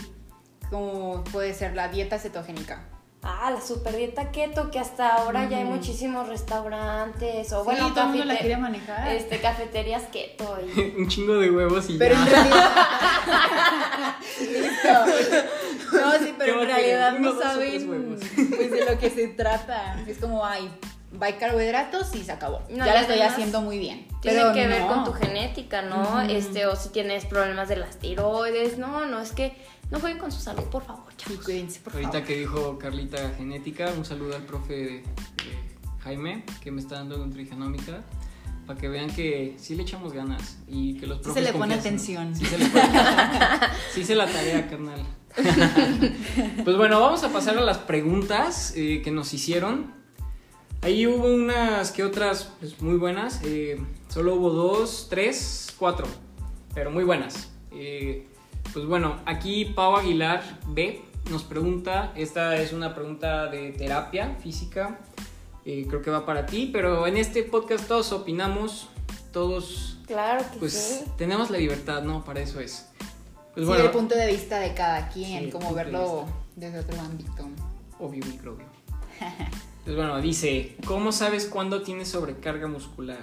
como 0.70 1.24
puede 1.26 1.54
ser 1.54 1.76
la 1.76 1.90
dieta 1.90 2.18
cetogénica. 2.18 2.86
Ah, 3.26 3.52
la 3.52 3.62
super 3.62 3.96
dieta 3.96 4.32
keto, 4.32 4.70
que 4.70 4.80
hasta 4.80 5.16
ahora 5.16 5.48
ya 5.50 5.58
hay 5.60 5.64
muchísimos 5.64 6.28
restaurantes 6.28 7.54
o 7.54 7.60
Sí, 7.60 7.66
bueno, 7.66 7.90
todo 7.94 8.02
el 8.04 8.10
mundo 8.10 8.26
la 8.26 8.38
quiere 8.38 8.58
manejar. 8.58 9.08
este, 9.14 9.40
cafeterías 9.40 10.04
keto. 10.12 10.58
y- 10.76 10.94
un 10.98 11.08
chingo 11.08 11.36
de 11.36 11.50
huevos 11.50 11.90
y 11.90 11.98
Pero 11.98 12.16
ya. 12.16 12.22
en 12.22 12.28
realidad. 12.30 12.72
Listo. 14.40 15.98
No, 15.98 16.12
sí, 16.20 16.36
pero 16.38 16.54
¿Qué 16.56 16.62
en 16.62 16.68
realidad 16.68 17.20
no 17.20 17.40
saben 17.42 17.88
pues 17.88 18.72
de 18.72 18.86
lo 18.92 19.00
que 19.00 19.10
se 19.10 19.28
trata. 19.38 20.02
Es 20.08 20.18
como, 20.18 20.46
ay, 20.46 20.70
va 21.22 21.28
a 21.28 21.38
carbohidratos 21.38 22.14
y 22.16 22.24
se 22.24 22.32
acabó. 22.32 22.62
No, 22.70 22.86
ya 22.86 22.94
la 22.94 23.02
estoy 23.02 23.20
haciendo 23.22 23.62
muy 23.62 23.78
bien. 23.78 24.08
Tiene 24.22 24.40
Pero 24.40 24.54
que 24.54 24.68
ver 24.68 24.82
no. 24.82 24.88
con 24.88 25.04
tu 25.06 25.14
genética, 25.14 25.82
¿no? 25.84 26.22
Este, 26.22 26.66
o 26.66 26.76
si 26.76 26.90
tienes 26.90 27.26
problemas 27.26 27.70
de 27.70 27.76
las 27.78 27.98
tiroides. 28.00 28.78
No, 28.78 29.06
no, 29.06 29.20
es 29.22 29.32
que 29.32 29.54
no 29.92 30.00
jueguen 30.00 30.18
con 30.20 30.32
su 30.32 30.40
salud, 30.40 30.64
por 30.64 30.84
favor, 30.84 31.06
Sí, 31.18 31.26
chavos. 31.30 31.46
cuídense, 31.46 31.80
por 31.82 31.94
Ahorita 31.94 32.12
favor. 32.14 32.28
que 32.28 32.38
dijo 32.40 32.78
Carlita 32.80 33.32
genética, 33.38 33.92
un 33.96 34.06
saludo 34.06 34.36
al 34.36 34.44
profe 34.44 34.74
de- 34.74 34.90
de 34.92 35.04
Jaime, 36.04 36.44
que 36.62 36.72
me 36.72 36.82
está 36.82 36.96
dando 36.96 37.18
nutrigenómica, 37.18 38.02
para 38.66 38.80
que 38.80 38.88
vean 38.90 39.10
que 39.14 39.56
sí 39.60 39.76
le 39.76 39.84
echamos 39.84 40.14
ganas 40.14 40.58
y 40.68 40.98
que 40.98 41.06
los 41.06 41.18
Sí 41.18 41.24
profes 41.26 41.44
se 41.46 41.52
le 41.52 41.58
pone 41.58 41.76
atención. 41.76 42.36
Sí 42.36 42.46
se 42.46 42.58
le 42.58 42.66
pone 42.68 42.82
atención. 42.84 43.72
Sí 43.94 44.04
se 44.04 44.16
la 44.16 44.26
tarea, 44.26 44.68
carnal. 44.70 45.06
Pues 46.64 46.78
bueno, 46.78 47.00
vamos 47.00 47.24
a 47.24 47.30
pasar 47.30 47.58
a 47.58 47.62
las 47.62 47.78
preguntas 47.80 48.74
eh, 48.76 49.02
que 49.04 49.12
nos 49.12 49.34
hicieron. 49.34 49.94
Ahí 50.84 51.08
hubo 51.08 51.28
unas 51.34 51.92
que 51.92 52.04
otras 52.04 52.52
pues, 52.60 52.82
muy 52.82 52.96
buenas. 52.98 53.40
eh, 53.44 53.82
solo 54.10 54.36
hubo 54.36 54.50
dos, 54.50 55.08
tres, 55.10 55.74
cuatro. 55.80 56.08
Pero 56.74 56.92
muy 56.92 57.04
buenas. 57.04 57.50
Eh, 57.72 58.28
pues 58.74 58.86
bueno, 58.86 59.18
aquí 59.26 59.66
Pau 59.66 59.96
Aguilar 59.96 60.60
B 60.68 61.02
nos 61.30 61.44
pregunta. 61.44 62.12
Esta 62.16 62.58
es 62.58 62.74
una 62.74 62.94
pregunta 62.94 63.48
de 63.48 63.72
terapia 63.72 64.36
física. 64.42 65.00
eh, 65.66 65.86
creo 65.88 66.02
que 66.02 66.12
va 66.12 66.26
para 66.26 66.46
ti. 66.46 66.70
Pero 66.74 67.08
en 67.08 67.16
este 67.18 67.44
podcast 67.44 67.88
todos 67.88 68.12
opinamos. 68.12 68.90
Todos 69.32 69.98
Claro 70.06 70.44
que 70.52 70.60
pues 70.60 70.74
sí. 70.74 71.12
tenemos 71.18 71.50
la 71.50 71.58
libertad, 71.58 72.04
¿no? 72.04 72.24
Para 72.26 72.42
eso 72.42 72.60
es. 72.60 72.88
Pues 73.54 73.66
sí, 73.66 73.66
bueno, 73.66 73.86
el 73.86 73.92
punto 73.92 74.14
de 74.16 74.28
vista 74.28 74.60
de 74.60 74.74
cada 74.76 75.10
Sí, 75.12 75.22
quien, 75.24 75.46
el 75.46 75.50
como 75.52 75.70
punto 75.70 75.76
de 75.80 75.84
verlo 75.86 76.26
desde 76.56 76.80
otro 76.80 77.00
ámbito. 77.00 77.48
obvio 78.00 78.24
microbio. 78.26 78.66
Pues 79.84 79.96
bueno, 79.96 80.20
dice, 80.22 80.76
¿cómo 80.86 81.12
sabes 81.12 81.46
cuándo 81.46 81.82
tienes 81.82 82.10
sobrecarga 82.10 82.68
muscular? 82.68 83.20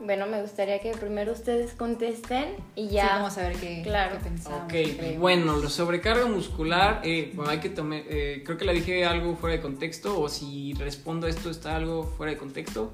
Bueno, 0.00 0.26
me 0.26 0.42
gustaría 0.42 0.80
que 0.80 0.90
primero 0.92 1.30
ustedes 1.32 1.74
contesten 1.74 2.56
y 2.74 2.88
Sí, 2.88 2.94
ya. 2.94 3.06
vamos 3.18 3.38
a 3.38 3.42
ver 3.42 3.56
qué, 3.56 3.82
Claro. 3.84 4.16
qué 4.18 4.24
pensamos. 4.24 4.62
Ok, 4.64 5.18
bueno, 5.20 5.56
la 5.58 5.68
sobrecarga 5.68 6.26
muscular, 6.26 7.02
eh, 7.04 7.30
bueno, 7.36 7.52
hay 7.52 7.60
que 7.60 7.68
tomar, 7.68 8.02
eh, 8.08 8.42
creo 8.44 8.58
que 8.58 8.64
la 8.64 8.72
dije 8.72 9.04
algo 9.04 9.36
fuera 9.36 9.54
de 9.54 9.62
contexto 9.62 10.18
o 10.20 10.28
si 10.28 10.74
respondo 10.74 11.28
a 11.28 11.30
esto 11.30 11.50
está 11.50 11.76
algo 11.76 12.02
fuera 12.02 12.32
de 12.32 12.38
contexto. 12.38 12.90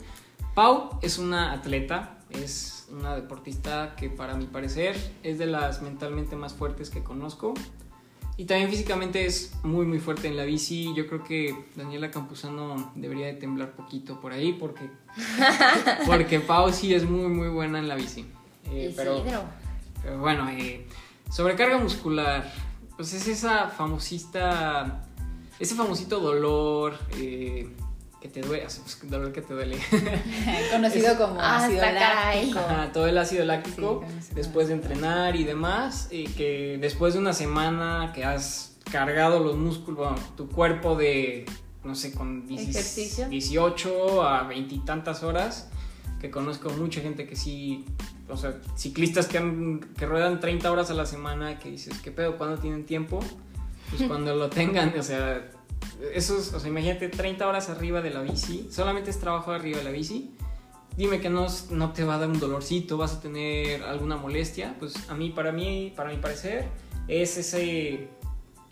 Pau 0.54 0.98
es 1.00 1.16
una 1.16 1.52
atleta, 1.52 2.18
es 2.28 2.88
una 2.90 3.14
deportista 3.16 3.94
que 3.96 4.10
para 4.10 4.34
mi 4.34 4.44
parecer 4.44 4.94
es 5.22 5.38
de 5.38 5.46
las 5.46 5.80
mentalmente 5.80 6.36
más 6.36 6.52
fuertes 6.52 6.90
que 6.90 7.02
conozco. 7.02 7.54
Y 8.38 8.44
también 8.44 8.70
físicamente 8.70 9.26
es 9.26 9.52
muy 9.64 9.84
muy 9.84 9.98
fuerte 9.98 10.28
en 10.28 10.36
la 10.36 10.44
bici. 10.44 10.94
Yo 10.94 11.08
creo 11.08 11.24
que 11.24 11.56
Daniela 11.74 12.12
Campuzano 12.12 12.92
debería 12.94 13.26
de 13.26 13.32
temblar 13.32 13.72
poquito 13.72 14.20
por 14.20 14.32
ahí 14.32 14.52
porque, 14.52 14.88
porque 16.06 16.38
Pau 16.38 16.72
sí 16.72 16.94
es 16.94 17.04
muy 17.04 17.26
muy 17.26 17.48
buena 17.48 17.80
en 17.80 17.88
la 17.88 17.96
bici. 17.96 18.24
Eh, 18.70 18.94
pero, 18.94 19.24
pero 20.00 20.20
bueno, 20.20 20.48
eh, 20.50 20.86
sobrecarga 21.28 21.78
muscular. 21.78 22.48
Pues 22.94 23.12
es 23.12 23.26
esa 23.26 23.70
famosista. 23.70 25.04
Ese 25.58 25.74
famosito 25.74 26.20
dolor 26.20 26.96
eh, 27.16 27.68
que 28.20 28.28
te 28.28 28.40
duele. 28.40 28.64
pues, 28.64 28.98
dolor 29.10 29.32
que 29.32 29.42
te 29.42 29.54
duele. 29.54 29.78
Conocido 30.72 31.16
como 31.16 31.40
Ah, 31.40 31.64
ácido 31.64 31.82
láctico. 31.82 32.58
Ajá, 32.58 32.92
todo 32.92 33.06
el 33.06 33.16
ácido 33.18 33.44
láctico 33.44 34.04
Sí, 34.20 34.32
después 34.34 34.68
de 34.68 34.74
entrenar 34.74 35.36
y 35.36 35.44
demás. 35.44 36.08
Y 36.10 36.24
que 36.28 36.78
después 36.80 37.14
de 37.14 37.20
una 37.20 37.32
semana 37.32 38.12
que 38.14 38.24
has 38.24 38.76
cargado 38.90 39.38
los 39.40 39.56
músculos, 39.56 39.98
bueno, 39.98 40.16
tu 40.36 40.48
cuerpo 40.48 40.96
de, 40.96 41.44
no 41.84 41.94
sé, 41.94 42.12
con 42.12 42.46
10 42.46 42.68
Ejercicio. 42.70 43.28
18 43.28 44.22
a 44.22 44.42
20 44.44 44.74
y 44.74 44.78
tantas 44.80 45.22
horas. 45.22 45.70
Que 46.20 46.30
conozco 46.32 46.70
mucha 46.70 47.00
gente 47.00 47.28
que 47.28 47.36
sí, 47.36 47.84
o 48.28 48.36
sea, 48.36 48.56
ciclistas 48.76 49.26
que, 49.26 49.38
han- 49.38 49.78
que 49.96 50.04
ruedan 50.04 50.40
30 50.40 50.72
horas 50.72 50.90
a 50.90 50.94
la 50.94 51.06
semana, 51.06 51.60
que 51.60 51.70
dices, 51.70 51.96
¿qué 52.02 52.10
pedo? 52.10 52.36
¿Cuándo 52.36 52.58
tienen 52.60 52.84
tiempo? 52.86 53.20
Pues 53.90 54.02
cuando 54.08 54.34
lo 54.34 54.48
tengan, 54.50 54.92
o 54.98 55.02
sea, 55.04 55.48
eso 56.14 56.38
es, 56.38 56.52
o 56.52 56.60
sea, 56.60 56.68
imagínate 56.68 57.08
30 57.08 57.46
horas 57.46 57.68
arriba 57.68 58.00
de 58.02 58.10
la 58.10 58.22
bici, 58.22 58.68
solamente 58.70 59.10
es 59.10 59.18
trabajo 59.18 59.52
arriba 59.52 59.78
de 59.78 59.84
la 59.84 59.90
bici. 59.90 60.34
Dime 60.96 61.20
que 61.20 61.30
no, 61.30 61.46
no 61.70 61.92
te 61.92 62.02
va 62.04 62.16
a 62.16 62.18
dar 62.18 62.28
un 62.28 62.40
dolorcito, 62.40 62.96
vas 62.96 63.14
a 63.14 63.20
tener 63.20 63.84
alguna 63.84 64.16
molestia. 64.16 64.74
Pues 64.80 64.94
a 65.08 65.14
mí, 65.14 65.30
para 65.30 65.52
mí, 65.52 65.92
para 65.94 66.10
mi 66.10 66.16
parecer, 66.16 66.66
es 67.06 67.36
ese. 67.38 68.08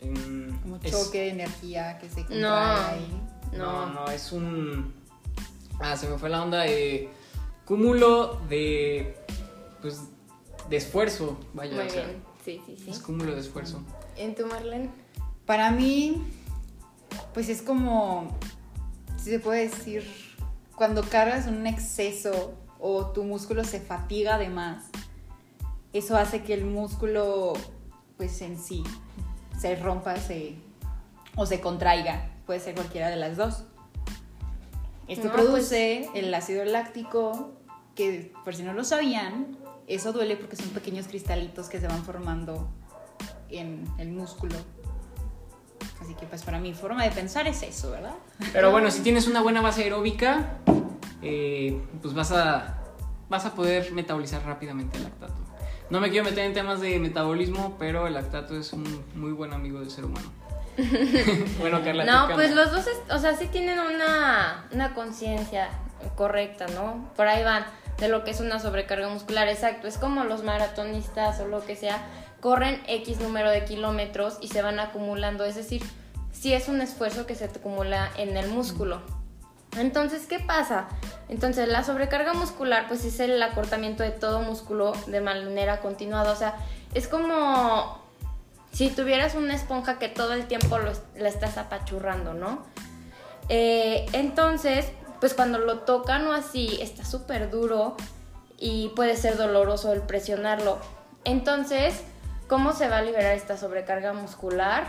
em, 0.01 0.59
Como 0.61 0.75
es- 0.83 0.91
choque 0.91 1.19
de 1.21 1.29
energía 1.29 1.97
que 1.99 2.09
se 2.09 2.21
contrae 2.25 2.41
No. 2.41 2.53
ahí. 2.55 3.21
no, 3.57 3.85
No. 3.87 3.93
no, 3.93 4.11
es 4.11 4.31
un. 4.33 4.93
Ah, 5.79 5.95
se 5.95 6.09
me 6.09 6.17
fue 6.17 6.27
la 6.29 6.43
onda 6.43 6.61
de. 6.63 7.09
Cúmulo 7.65 8.41
de. 8.49 9.15
Pues. 9.81 10.01
De 10.69 10.75
esfuerzo, 10.75 11.37
vaya. 11.53 11.75
Muy 11.77 11.85
o 11.85 11.89
sea, 11.89 12.05
bien. 12.07 12.17
Sí, 12.43 12.61
sí, 12.65 12.75
sí. 12.77 12.89
Es 12.89 12.99
cúmulo 12.99 13.33
de 13.33 13.39
esfuerzo. 13.39 13.81
¿En 14.17 14.35
tu 14.35 14.45
Marlene? 14.47 14.89
Para 15.45 15.71
mí, 15.71 16.21
pues 17.33 17.49
es 17.49 17.61
como, 17.61 18.27
si 19.17 19.29
se 19.29 19.39
puede 19.39 19.67
decir, 19.69 20.05
cuando 20.75 21.03
cargas 21.03 21.47
un 21.47 21.65
exceso 21.67 22.53
o 22.79 23.07
tu 23.07 23.23
músculo 23.23 23.63
se 23.63 23.79
fatiga 23.79 24.37
de 24.37 24.49
más, 24.49 24.85
eso 25.93 26.15
hace 26.17 26.43
que 26.43 26.53
el 26.53 26.65
músculo, 26.65 27.53
pues 28.17 28.41
en 28.41 28.59
sí, 28.59 28.83
se 29.59 29.75
rompa 29.75 30.17
se, 30.17 30.55
o 31.35 31.45
se 31.45 31.59
contraiga. 31.61 32.29
Puede 32.45 32.59
ser 32.59 32.75
cualquiera 32.75 33.09
de 33.09 33.15
las 33.15 33.37
dos. 33.37 33.63
Esto 35.07 35.27
No, 35.27 35.33
produce 35.33 36.09
el 36.13 36.33
ácido 36.33 36.63
láctico, 36.65 37.51
que 37.95 38.33
por 38.43 38.55
si 38.55 38.63
no 38.63 38.73
lo 38.73 38.83
sabían, 38.83 39.57
eso 39.87 40.11
duele 40.11 40.35
porque 40.35 40.55
son 40.55 40.69
pequeños 40.69 41.07
cristalitos 41.07 41.69
que 41.69 41.79
se 41.79 41.87
van 41.87 42.03
formando 42.03 42.69
en 43.49 43.85
el 43.97 44.11
músculo. 44.11 44.55
Así 46.01 46.13
que 46.15 46.25
pues 46.25 46.43
para 46.43 46.59
mi 46.59 46.73
forma 46.73 47.03
de 47.03 47.11
pensar 47.11 47.47
es 47.47 47.63
eso, 47.63 47.91
¿verdad? 47.91 48.13
Pero 48.53 48.71
bueno, 48.71 48.89
si 48.91 49.01
tienes 49.01 49.27
una 49.27 49.41
buena 49.41 49.61
base 49.61 49.83
aeróbica, 49.83 50.57
eh, 51.21 51.81
pues 52.01 52.13
vas 52.13 52.31
a, 52.31 52.77
vas 53.29 53.45
a 53.45 53.53
poder 53.55 53.91
metabolizar 53.91 54.43
rápidamente 54.45 54.97
el 54.97 55.03
lactato. 55.03 55.33
No 55.89 55.99
me 56.01 56.09
quiero 56.09 56.25
meter 56.25 56.45
en 56.45 56.53
temas 56.53 56.81
de 56.81 56.99
metabolismo, 56.99 57.75
pero 57.79 58.07
el 58.07 58.13
lactato 58.13 58.57
es 58.57 58.73
un 58.73 58.83
muy 59.15 59.31
buen 59.31 59.53
amigo 59.53 59.79
del 59.79 59.89
ser 59.89 60.05
humano. 60.05 60.29
bueno, 61.59 61.81
Carla, 61.83 62.05
¿tú 62.05 62.11
No, 62.11 62.35
pues 62.35 62.53
los 62.53 62.71
dos, 62.71 62.85
es- 62.87 63.01
o 63.11 63.19
sea, 63.19 63.35
sí 63.35 63.47
tienen 63.47 63.79
una, 63.79 64.67
una 64.71 64.93
conciencia 64.93 65.69
correcta, 66.15 66.67
¿no? 66.75 67.09
Por 67.15 67.27
ahí 67.27 67.43
van 67.43 67.65
de 67.97 68.09
lo 68.09 68.23
que 68.23 68.31
es 68.31 68.39
una 68.41 68.59
sobrecarga 68.59 69.09
muscular, 69.09 69.47
exacto. 69.47 69.87
Es 69.87 69.97
como 69.97 70.23
los 70.23 70.43
maratonistas 70.43 71.39
o 71.39 71.47
lo 71.47 71.65
que 71.65 71.75
sea, 71.75 71.99
corren 72.39 72.81
X 72.87 73.19
número 73.19 73.49
de 73.49 73.65
kilómetros 73.65 74.37
y 74.41 74.47
se 74.49 74.61
van 74.61 74.79
acumulando, 74.79 75.43
es 75.45 75.55
decir, 75.55 75.83
sí 76.31 76.53
es 76.53 76.67
un 76.67 76.81
esfuerzo 76.81 77.25
que 77.25 77.35
se 77.35 77.45
acumula 77.45 78.09
en 78.17 78.37
el 78.37 78.49
músculo. 78.49 79.01
Entonces, 79.77 80.25
¿qué 80.27 80.39
pasa? 80.39 80.87
Entonces, 81.29 81.67
la 81.67 81.83
sobrecarga 81.83 82.33
muscular, 82.33 82.85
pues 82.87 83.05
es 83.05 83.19
el 83.19 83.41
acortamiento 83.41 84.03
de 84.03 84.11
todo 84.11 84.41
músculo 84.41 84.93
de 85.07 85.21
manera 85.21 85.81
continuada. 85.81 86.31
O 86.31 86.35
sea, 86.35 86.55
es 86.93 87.07
como 87.07 88.01
si 88.71 88.89
tuvieras 88.89 89.35
una 89.35 89.55
esponja 89.55 89.99
que 89.99 90.09
todo 90.09 90.33
el 90.33 90.47
tiempo 90.47 90.77
la 91.17 91.29
estás 91.29 91.57
apachurrando, 91.57 92.33
¿no? 92.33 92.63
Eh, 93.49 94.05
entonces, 94.13 94.87
pues 95.19 95.33
cuando 95.33 95.59
lo 95.59 95.79
tocan 95.79 96.27
o 96.27 96.33
así 96.33 96.77
está 96.81 97.05
súper 97.05 97.49
duro 97.49 97.95
y 98.57 98.89
puede 98.89 99.15
ser 99.15 99.37
doloroso 99.37 99.93
el 99.93 100.01
presionarlo. 100.01 100.79
Entonces, 101.23 102.03
¿cómo 102.47 102.73
se 102.73 102.87
va 102.87 102.97
a 102.97 103.01
liberar 103.01 103.35
esta 103.35 103.57
sobrecarga 103.57 104.13
muscular? 104.13 104.85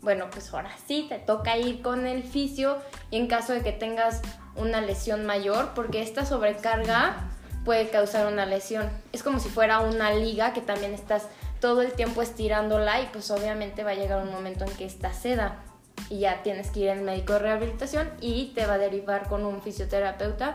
Bueno, 0.00 0.26
pues 0.30 0.52
ahora 0.52 0.70
sí, 0.86 1.06
te 1.08 1.18
toca 1.18 1.56
ir 1.56 1.82
con 1.82 2.06
el 2.06 2.22
fisio 2.22 2.78
y 3.10 3.16
en 3.16 3.26
caso 3.26 3.52
de 3.52 3.62
que 3.62 3.72
tengas 3.72 4.22
una 4.56 4.80
lesión 4.80 5.26
mayor, 5.26 5.72
porque 5.74 6.02
esta 6.02 6.24
sobrecarga 6.24 7.16
puede 7.64 7.88
causar 7.88 8.32
una 8.32 8.46
lesión. 8.46 8.88
Es 9.12 9.22
como 9.22 9.40
si 9.40 9.48
fuera 9.48 9.80
una 9.80 10.12
liga 10.12 10.52
que 10.52 10.60
también 10.60 10.94
estás 10.94 11.28
todo 11.60 11.82
el 11.82 11.92
tiempo 11.92 12.22
estirándola 12.22 13.00
y 13.00 13.06
pues 13.12 13.30
obviamente 13.30 13.84
va 13.84 13.90
a 13.90 13.94
llegar 13.94 14.22
un 14.22 14.32
momento 14.32 14.64
en 14.64 14.70
que 14.72 14.84
esta 14.84 15.12
ceda 15.12 15.64
y 16.08 16.20
ya 16.20 16.42
tienes 16.42 16.70
que 16.70 16.80
ir 16.80 16.90
al 16.90 17.00
médico 17.02 17.34
de 17.34 17.40
rehabilitación 17.40 18.10
y 18.20 18.52
te 18.54 18.66
va 18.66 18.74
a 18.74 18.78
derivar 18.78 19.28
con 19.28 19.44
un 19.44 19.60
fisioterapeuta 19.60 20.54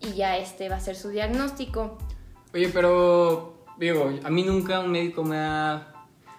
y 0.00 0.14
ya 0.14 0.36
este 0.36 0.68
va 0.68 0.76
a 0.76 0.80
ser 0.80 0.96
su 0.96 1.10
diagnóstico. 1.10 1.98
Oye, 2.52 2.68
pero 2.68 3.61
digo, 3.78 4.12
a 4.22 4.30
mí 4.30 4.42
nunca 4.42 4.80
un 4.80 4.90
médico 4.90 5.24
me 5.24 5.36
ha... 5.36 5.88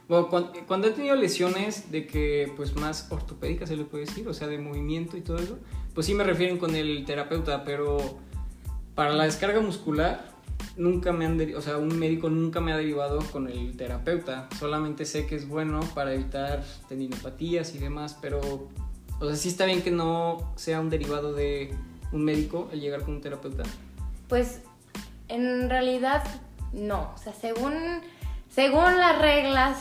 Bueno, 0.08 0.28
cuando, 0.68 0.88
he 0.88 0.92
tenido 0.92 1.16
lesiones 1.16 1.92
de 1.92 2.06
que, 2.06 2.52
pues 2.58 2.76
más 2.76 3.08
ortopédicas 3.10 3.70
se 3.70 3.78
le 3.78 3.86
puede 3.86 4.06
decir, 4.06 4.28
o 4.28 4.34
sea, 4.34 4.48
de 4.48 4.58
movimiento 4.60 5.16
y 5.16 5.22
todo 5.22 5.38
eso, 5.38 5.58
pues 5.94 6.06
sí 6.06 6.14
me 6.14 6.24
refieren 6.24 6.58
con 6.58 6.76
el 6.76 7.06
terapeuta, 7.06 7.64
pero 7.64 7.98
para 8.96 9.14
la 9.14 9.24
descarga 9.24 9.62
muscular 9.62 10.34
nunca 10.78 11.12
me 11.14 11.26
han, 11.26 11.40
o 11.56 11.62
sea, 11.62 11.78
un 11.78 11.98
médico 11.98 12.30
nunca 12.30 12.60
me 12.60 12.74
ha 12.74 12.78
derivado 12.78 13.20
con 13.32 13.48
el 13.48 13.76
terapeuta. 13.78 14.50
Solamente 14.60 15.06
sé 15.06 15.26
que 15.26 15.36
es 15.36 15.48
bueno 15.48 15.80
para 15.94 16.14
evitar 16.14 16.64
tendinopatías 16.90 17.74
y 17.76 17.80
demás, 17.80 18.18
pero, 18.22 18.70
o 19.20 19.26
sea, 19.26 19.36
sí 19.36 19.50
está 19.50 19.66
bien 19.66 19.82
que 19.82 19.92
no 19.92 20.54
sea 20.56 20.80
un 20.80 20.90
derivado 20.90 21.34
de 21.34 21.74
un 22.12 22.24
médico 22.26 22.70
el 22.72 22.82
llegar 22.82 23.04
con 23.04 23.16
un 23.16 23.22
terapeuta. 23.22 23.64
Pues, 24.28 24.62
en 25.28 25.70
realidad, 25.70 26.24
no. 26.74 27.14
O 27.16 27.18
sea, 27.18 27.34
según, 27.34 28.02
según 28.50 28.98
las 28.98 29.20
reglas, 29.20 29.78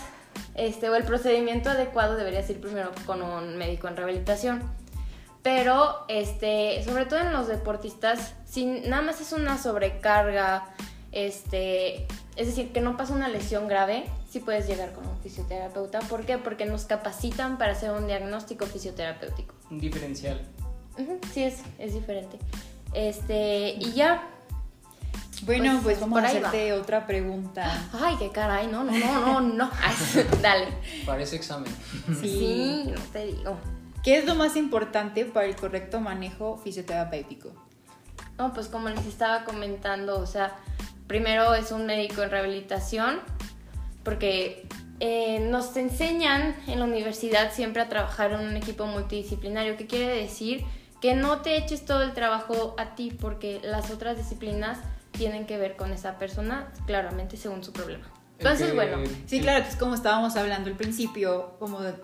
este, 0.54 0.88
o 0.88 0.94
el 0.94 1.04
procedimiento 1.04 1.70
adecuado 1.70 2.16
deberías 2.16 2.48
ir 2.50 2.60
primero 2.60 2.90
con 3.06 3.22
un 3.22 3.56
médico 3.56 3.88
en 3.88 3.96
rehabilitación. 3.96 4.62
Pero, 5.42 6.04
este, 6.06 6.82
sobre 6.84 7.04
todo 7.06 7.18
en 7.18 7.32
los 7.32 7.48
deportistas, 7.48 8.34
si 8.44 8.64
nada 8.64 9.02
más 9.02 9.20
es 9.20 9.32
una 9.32 9.58
sobrecarga, 9.58 10.68
este, 11.10 12.06
es 12.36 12.46
decir, 12.46 12.72
que 12.72 12.80
no 12.80 12.96
pasa 12.96 13.12
una 13.12 13.28
lesión 13.28 13.66
grave, 13.66 14.04
sí 14.30 14.38
puedes 14.38 14.68
llegar 14.68 14.92
con 14.92 15.06
un 15.06 15.18
fisioterapeuta. 15.18 15.98
¿Por 16.00 16.24
qué? 16.24 16.38
Porque 16.38 16.64
nos 16.64 16.84
capacitan 16.84 17.58
para 17.58 17.72
hacer 17.72 17.90
un 17.90 18.06
diagnóstico 18.06 18.66
fisioterapéutico. 18.66 19.54
Un 19.70 19.80
diferencial. 19.80 20.40
sí, 21.32 21.42
es, 21.42 21.62
es 21.78 21.94
diferente. 21.94 22.38
Este, 22.94 23.74
y 23.80 23.92
ya. 23.92 24.28
Bueno, 25.44 25.72
pues, 25.82 25.98
pues 25.98 26.00
vamos 26.00 26.22
a 26.22 26.26
hacerte 26.26 26.72
otra 26.72 27.06
pregunta. 27.06 27.88
Ay, 27.92 28.16
qué 28.18 28.30
caray, 28.30 28.68
no, 28.68 28.84
no, 28.84 28.92
no, 28.92 29.20
no, 29.20 29.40
no. 29.40 29.70
Dale. 30.42 30.68
Parece 31.04 31.36
examen. 31.36 31.72
Sí, 32.20 32.84
no 32.86 33.00
te 33.12 33.26
digo. 33.26 33.58
¿Qué 34.02 34.18
es 34.18 34.24
lo 34.24 34.34
más 34.34 34.56
importante 34.56 35.24
para 35.24 35.46
el 35.46 35.56
correcto 35.56 36.00
manejo 36.00 36.58
fisioterapéutico? 36.58 37.52
No, 38.38 38.52
pues 38.52 38.68
como 38.68 38.88
les 38.88 39.06
estaba 39.06 39.44
comentando, 39.44 40.18
o 40.18 40.26
sea, 40.26 40.56
primero 41.06 41.54
es 41.54 41.70
un 41.70 41.86
médico 41.86 42.22
en 42.22 42.30
rehabilitación, 42.30 43.20
porque 44.02 44.66
eh, 45.00 45.40
nos 45.40 45.76
enseñan 45.76 46.56
en 46.66 46.78
la 46.78 46.84
universidad 46.84 47.52
siempre 47.52 47.82
a 47.82 47.88
trabajar 47.88 48.32
en 48.32 48.40
un 48.40 48.56
equipo 48.56 48.86
multidisciplinario, 48.86 49.76
que 49.76 49.86
quiere 49.86 50.08
decir 50.08 50.64
que 51.00 51.14
no 51.14 51.40
te 51.40 51.56
eches 51.56 51.84
todo 51.84 52.02
el 52.02 52.12
trabajo 52.12 52.74
a 52.78 52.94
ti, 52.94 53.16
porque 53.20 53.60
las 53.62 53.90
otras 53.90 54.16
disciplinas 54.16 54.78
tienen 55.12 55.46
que 55.46 55.58
ver 55.58 55.76
con 55.76 55.92
esa 55.92 56.18
persona, 56.18 56.72
claramente 56.86 57.36
según 57.36 57.62
su 57.62 57.72
problema. 57.72 58.10
Entonces, 58.38 58.74
bueno. 58.74 58.98
Sí, 59.26 59.40
claro, 59.40 59.64
es 59.64 59.76
como 59.76 59.94
estábamos 59.94 60.36
hablando 60.36 60.68
al 60.68 60.76
principio, 60.76 61.54
como 61.58 61.80
de 61.80 61.94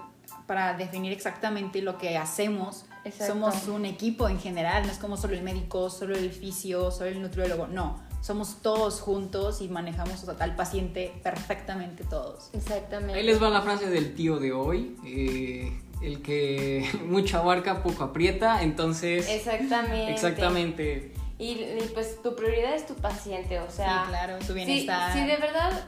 para 0.48 0.74
definir 0.74 1.12
exactamente 1.12 1.82
lo 1.82 1.98
que 1.98 2.16
hacemos. 2.16 2.86
Somos 3.24 3.68
un 3.68 3.84
equipo 3.84 4.28
en 4.28 4.40
general, 4.40 4.84
no 4.84 4.90
es 4.90 4.98
como 4.98 5.16
solo 5.16 5.34
el 5.34 5.42
médico, 5.42 5.90
solo 5.90 6.16
el 6.16 6.30
fisio, 6.32 6.90
solo 6.90 7.10
el 7.10 7.20
nutriólogo, 7.20 7.66
no. 7.66 8.02
Somos 8.22 8.62
todos 8.62 9.00
juntos 9.00 9.60
y 9.60 9.68
manejamos 9.68 10.26
al 10.26 10.56
paciente 10.56 11.12
perfectamente 11.22 12.02
todos. 12.04 12.50
Exactamente. 12.54 13.18
Ahí 13.18 13.24
les 13.24 13.40
va 13.40 13.50
la 13.50 13.60
frase 13.60 13.88
del 13.90 14.14
tío 14.14 14.38
de 14.38 14.52
hoy. 14.52 14.96
Eh, 15.04 15.80
el 16.02 16.22
que 16.22 16.88
mucha 17.06 17.38
abarca, 17.38 17.82
poco 17.82 18.04
aprieta, 18.04 18.62
entonces... 18.62 19.28
Exactamente. 19.28 20.12
Exactamente. 20.12 21.12
Y, 21.38 21.56
pues 21.94 22.20
tu 22.22 22.34
prioridad 22.34 22.74
es 22.74 22.86
tu 22.86 22.94
paciente, 22.94 23.60
o 23.60 23.70
sea... 23.70 24.02
Sí, 24.04 24.08
claro, 24.08 24.42
su 24.42 24.54
bienestar. 24.54 25.12
Si, 25.12 25.20
si 25.20 25.26
de 25.26 25.36
verdad, 25.36 25.84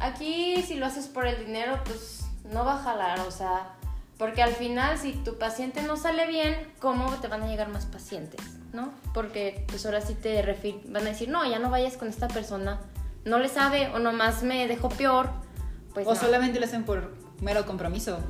aquí 0.00 0.62
si 0.62 0.76
lo 0.76 0.86
haces 0.86 1.06
por 1.06 1.26
el 1.26 1.46
dinero, 1.46 1.80
pues 1.84 2.26
no 2.52 2.64
va 2.64 2.74
a 2.74 2.82
jalar, 2.82 3.20
o 3.20 3.30
sea 3.30 3.76
porque 4.22 4.40
al 4.40 4.52
final, 4.52 4.98
si 4.98 5.14
tu 5.14 5.36
paciente 5.36 5.82
no 5.82 5.96
sale 5.96 6.28
bien, 6.28 6.54
¿cómo 6.78 7.10
te 7.16 7.26
van 7.26 7.42
a 7.42 7.48
llegar 7.48 7.70
más 7.70 7.86
pacientes? 7.86 8.40
¿No? 8.72 8.92
Porque 9.12 9.64
pues 9.66 9.84
ahora 9.84 10.00
sí 10.00 10.14
te 10.14 10.40
van 10.86 11.02
a 11.02 11.10
decir, 11.10 11.28
no, 11.28 11.44
ya 11.44 11.58
no 11.58 11.70
vayas 11.70 11.96
con 11.96 12.06
esta 12.06 12.28
persona, 12.28 12.78
no 13.24 13.40
le 13.40 13.48
sabe 13.48 13.88
o 13.88 13.98
nomás 13.98 14.44
me 14.44 14.68
dejó 14.68 14.90
peor. 14.90 15.30
Pues 15.92 16.06
o 16.06 16.14
solamente 16.14 16.60
lo 16.60 16.66
hacen 16.66 16.84
por 16.84 17.12
mero 17.40 17.66
compromiso. 17.66 18.20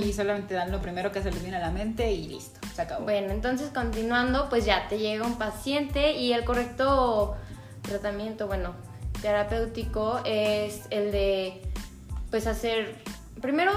Y 0.00 0.12
solamente 0.12 0.54
dan 0.54 0.70
lo 0.70 0.80
primero 0.80 1.10
que 1.10 1.20
se 1.22 1.32
les 1.32 1.42
viene 1.42 1.56
a 1.56 1.60
la 1.60 1.72
mente 1.72 2.12
y 2.12 2.28
listo, 2.28 2.60
Bueno, 3.00 3.32
entonces 3.32 3.70
continuando, 3.70 4.48
pues 4.48 4.64
ya 4.64 4.88
te 4.88 4.98
llega 4.98 5.26
un 5.26 5.36
paciente 5.36 6.12
y 6.12 6.32
el 6.32 6.44
correcto 6.44 7.36
tratamiento, 7.82 8.46
bueno, 8.46 8.74
terapéutico 9.20 10.20
es 10.24 10.82
el 10.90 11.12
de, 11.12 11.62
pues 12.30 12.46
hacer, 12.46 12.96
primero 13.40 13.72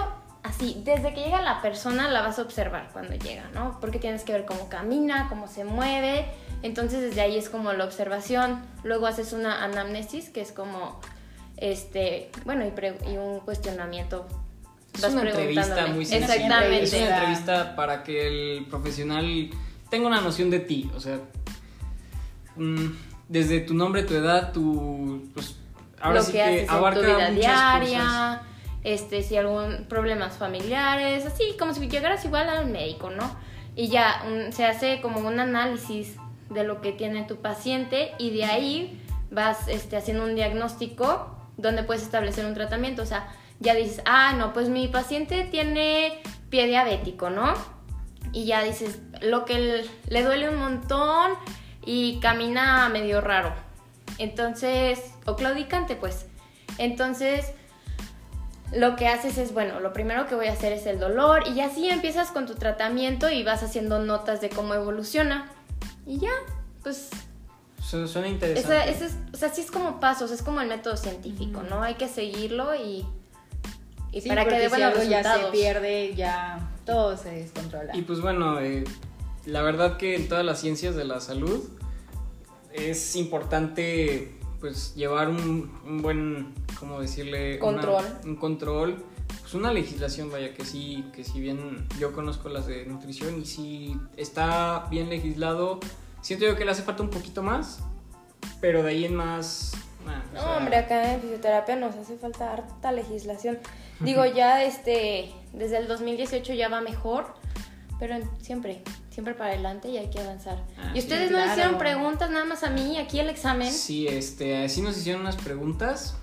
así, 0.45 0.81
desde 0.85 1.13
que 1.13 1.23
llega 1.23 1.41
la 1.41 1.61
persona 1.61 2.07
la 2.07 2.21
vas 2.21 2.39
a 2.39 2.43
observar 2.43 2.89
cuando 2.93 3.15
llega, 3.15 3.49
¿no? 3.53 3.79
Porque 3.81 3.99
tienes 3.99 4.23
que 4.23 4.31
ver 4.31 4.45
cómo 4.45 4.69
camina, 4.69 5.27
cómo 5.27 5.47
se 5.47 5.65
mueve. 5.65 6.25
Entonces 6.61 7.01
desde 7.01 7.21
ahí 7.21 7.37
es 7.37 7.49
como 7.49 7.73
la 7.73 7.83
observación. 7.83 8.63
Luego 8.83 9.07
haces 9.07 9.33
una 9.33 9.63
anamnesis, 9.63 10.29
que 10.29 10.41
es 10.41 10.51
como, 10.51 10.99
este, 11.57 12.31
bueno, 12.45 12.63
y, 12.65 13.17
un 13.17 13.39
cuestionamiento. 13.39 14.27
Es 14.97 15.03
una 15.03 15.29
entrevista 15.29 15.87
muy 15.87 16.05
sencilla. 16.05 16.35
Exactamente. 16.35 16.83
Es 16.83 16.93
una 16.93 17.17
entrevista 17.17 17.75
para 17.75 18.03
que 18.03 18.27
el 18.27 18.65
profesional 18.65 19.49
tenga 19.89 20.07
una 20.07 20.21
noción 20.21 20.49
de 20.49 20.59
ti. 20.59 20.89
O 20.95 20.99
sea, 20.99 21.19
mm, 22.55 22.87
desde 23.27 23.59
tu 23.61 23.73
nombre, 23.73 24.03
tu 24.03 24.13
edad, 24.15 24.51
tu... 24.51 25.29
Pues, 25.33 25.55
ahora 25.99 26.21
sí 26.21 26.33
que, 26.33 26.65
abarca 26.69 26.99
tu 26.99 27.05
vida 27.05 27.31
diaria 27.31 28.41
este, 28.85 29.23
si 29.23 29.35
algún 29.35 29.85
problemas 29.89 30.37
familiares, 30.37 31.25
así 31.25 31.55
como 31.57 31.73
si 31.73 31.87
llegaras 31.89 32.23
igual 32.23 32.47
al 32.47 32.67
médico, 32.67 33.09
¿no? 33.09 33.35
Y 33.75 33.89
ya 33.89 34.23
se 34.51 34.63
hace 34.63 35.01
como 35.01 35.19
un 35.27 35.39
análisis 35.39 36.15
de 36.51 36.63
lo 36.63 36.81
que 36.81 36.91
tiene 36.91 37.23
tu 37.23 37.37
paciente 37.37 38.11
y 38.19 38.29
de 38.29 38.45
ahí 38.45 39.01
vas 39.31 39.67
este, 39.67 39.97
haciendo 39.97 40.23
un 40.23 40.35
diagnóstico 40.35 41.35
donde 41.57 41.81
puedes 41.81 42.03
establecer 42.03 42.45
un 42.45 42.53
tratamiento. 42.53 43.01
O 43.01 43.07
sea, 43.07 43.27
ya 43.59 43.73
dices, 43.73 44.01
ah, 44.05 44.33
no, 44.37 44.53
pues 44.53 44.69
mi 44.69 44.87
paciente 44.87 45.43
tiene 45.49 46.21
pie 46.49 46.67
diabético, 46.67 47.29
¿no? 47.29 47.53
Y 48.31 48.45
ya 48.45 48.63
dices, 48.63 48.99
lo 49.21 49.45
que 49.45 49.85
le 50.09 50.23
duele 50.23 50.49
un 50.49 50.57
montón 50.57 51.31
y 51.85 52.19
camina 52.19 52.89
medio 52.89 53.21
raro. 53.21 53.53
Entonces, 54.17 54.99
o 55.25 55.35
claudicante, 55.35 55.95
pues. 55.95 56.25
Entonces, 56.77 57.53
lo 58.73 58.95
que 58.95 59.07
haces 59.07 59.37
es, 59.37 59.53
bueno, 59.53 59.79
lo 59.79 59.93
primero 59.93 60.27
que 60.27 60.35
voy 60.35 60.47
a 60.47 60.53
hacer 60.53 60.73
es 60.73 60.85
el 60.85 60.99
dolor 60.99 61.47
y 61.47 61.61
así 61.61 61.89
empiezas 61.89 62.31
con 62.31 62.45
tu 62.45 62.55
tratamiento 62.55 63.29
y 63.29 63.43
vas 63.43 63.63
haciendo 63.63 63.99
notas 63.99 64.41
de 64.41 64.49
cómo 64.49 64.73
evoluciona. 64.73 65.51
Y 66.05 66.19
ya, 66.19 66.33
pues... 66.83 67.09
Suena 67.79 68.27
interesante. 68.27 68.89
es, 68.89 69.15
o 69.31 69.37
sea, 69.37 69.49
sí 69.49 69.61
es 69.61 69.69
como 69.69 69.99
pasos, 69.99 70.31
es 70.31 70.41
como 70.41 70.59
el 70.59 70.67
método 70.67 70.97
científico, 70.97 71.61
¿no? 71.61 71.83
Hay 71.83 71.95
que 71.95 72.09
seguirlo 72.09 72.73
y, 72.75 73.05
y 74.15 74.21
para 74.21 74.45
que 74.45 74.57
de 74.57 74.69
si 74.69 74.81
algo 74.81 75.03
ya 75.03 75.23
se 75.23 75.45
pierde, 75.51 76.15
ya 76.15 76.71
todo 76.85 77.17
se 77.17 77.31
descontrola. 77.31 77.95
Y 77.95 78.03
pues 78.03 78.21
bueno, 78.21 78.61
eh, 78.61 78.85
la 79.45 79.61
verdad 79.61 79.97
que 79.97 80.15
en 80.15 80.29
todas 80.29 80.45
las 80.45 80.61
ciencias 80.61 80.95
de 80.95 81.03
la 81.03 81.19
salud 81.19 81.61
es 82.71 83.17
importante 83.17 84.31
pues 84.61 84.95
llevar 84.95 85.27
un, 85.27 85.69
un 85.85 86.01
buen, 86.01 86.53
¿cómo 86.79 87.01
decirle? 87.01 87.59
Control. 87.59 88.05
un 88.23 88.37
control, 88.37 89.03
pues 89.41 89.53
una 89.53 89.73
legislación, 89.73 90.31
vaya, 90.31 90.53
que 90.53 90.63
sí, 90.63 91.03
que 91.13 91.25
si 91.25 91.41
bien 91.41 91.85
yo 91.99 92.13
conozco 92.13 92.47
las 92.47 92.67
de 92.67 92.85
nutrición 92.85 93.41
y 93.41 93.45
si 93.45 93.97
está 94.15 94.87
bien 94.89 95.09
legislado, 95.09 95.81
siento 96.21 96.45
yo 96.45 96.55
que 96.55 96.63
le 96.63 96.71
hace 96.71 96.83
falta 96.83 97.03
un 97.03 97.09
poquito 97.09 97.43
más, 97.43 97.79
pero 98.61 98.81
de 98.81 98.91
ahí 98.91 99.03
en 99.03 99.15
más... 99.15 99.73
no, 100.33 100.57
hombre, 100.57 100.77
acá 100.77 101.13
en 101.13 101.21
fisioterapia 101.21 101.75
nos 101.75 101.95
hace 101.95 102.17
falta 102.17 102.53
harta 102.53 102.91
legislación. 102.91 103.59
Digo, 103.99 104.25
ya 104.25 104.63
este, 104.63 105.31
desde 105.53 105.77
el 105.77 105.87
2018 105.87 106.53
ya 106.53 106.69
va 106.69 106.81
mejor, 106.81 107.33
pero 107.99 108.17
siempre, 108.41 108.83
siempre 109.09 109.33
para 109.33 109.51
adelante 109.51 109.89
y 109.89 109.97
hay 109.97 110.09
que 110.09 110.19
avanzar. 110.19 110.63
Ah, 110.77 110.91
y 110.93 110.99
sí, 111.01 111.07
ustedes 111.07 111.31
no 111.31 111.37
claro. 111.37 111.51
hicieron 111.51 111.77
preguntas 111.77 112.29
nada 112.29 112.45
más 112.45 112.63
a 112.63 112.69
mí, 112.69 112.97
aquí 112.97 113.19
el 113.19 113.29
examen. 113.29 113.71
Sí, 113.71 114.07
este, 114.07 114.67
sí 114.69 114.81
nos 114.81 114.97
hicieron 114.97 115.21
unas 115.21 115.37
preguntas, 115.37 116.15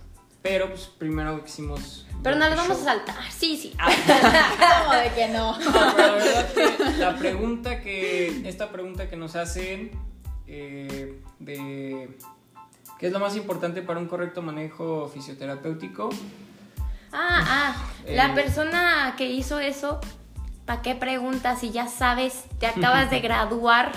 pero 0.42 0.68
pues 0.68 0.86
primero 0.98 1.42
hicimos... 1.44 2.06
Pero 2.22 2.36
no 2.36 2.48
las 2.48 2.56
vamos 2.56 2.80
a 2.82 2.84
saltar. 2.84 3.16
Sí, 3.32 3.56
sí. 3.56 3.74
¿Cómo 4.84 4.94
de 4.94 5.10
que 5.12 5.28
no? 5.28 5.58
No, 5.58 5.72
pero 5.96 5.96
la 5.96 6.12
verdad 6.12 6.52
que 6.52 6.98
la 6.98 7.16
pregunta 7.16 7.80
que, 7.80 8.48
esta 8.48 8.70
pregunta 8.70 9.08
que 9.08 9.16
nos 9.16 9.34
hacen 9.34 9.90
eh, 10.46 11.20
de 11.40 12.16
qué 13.02 13.08
es 13.08 13.12
lo 13.12 13.18
más 13.18 13.34
importante 13.34 13.82
para 13.82 13.98
un 13.98 14.06
correcto 14.06 14.42
manejo 14.42 15.10
fisioterapéutico, 15.12 16.08
Ah, 17.12 17.74
ah, 17.74 17.76
la 18.08 18.26
Eh. 18.28 18.34
persona 18.34 19.14
que 19.18 19.28
hizo 19.28 19.58
eso, 19.58 20.00
¿para 20.64 20.82
qué 20.82 20.94
preguntas 20.94 21.58
si 21.58 21.70
ya 21.72 21.88
sabes, 21.88 22.44
te 22.60 22.66
acabas 22.68 23.10
de 23.10 23.18
graduar? 23.26 23.90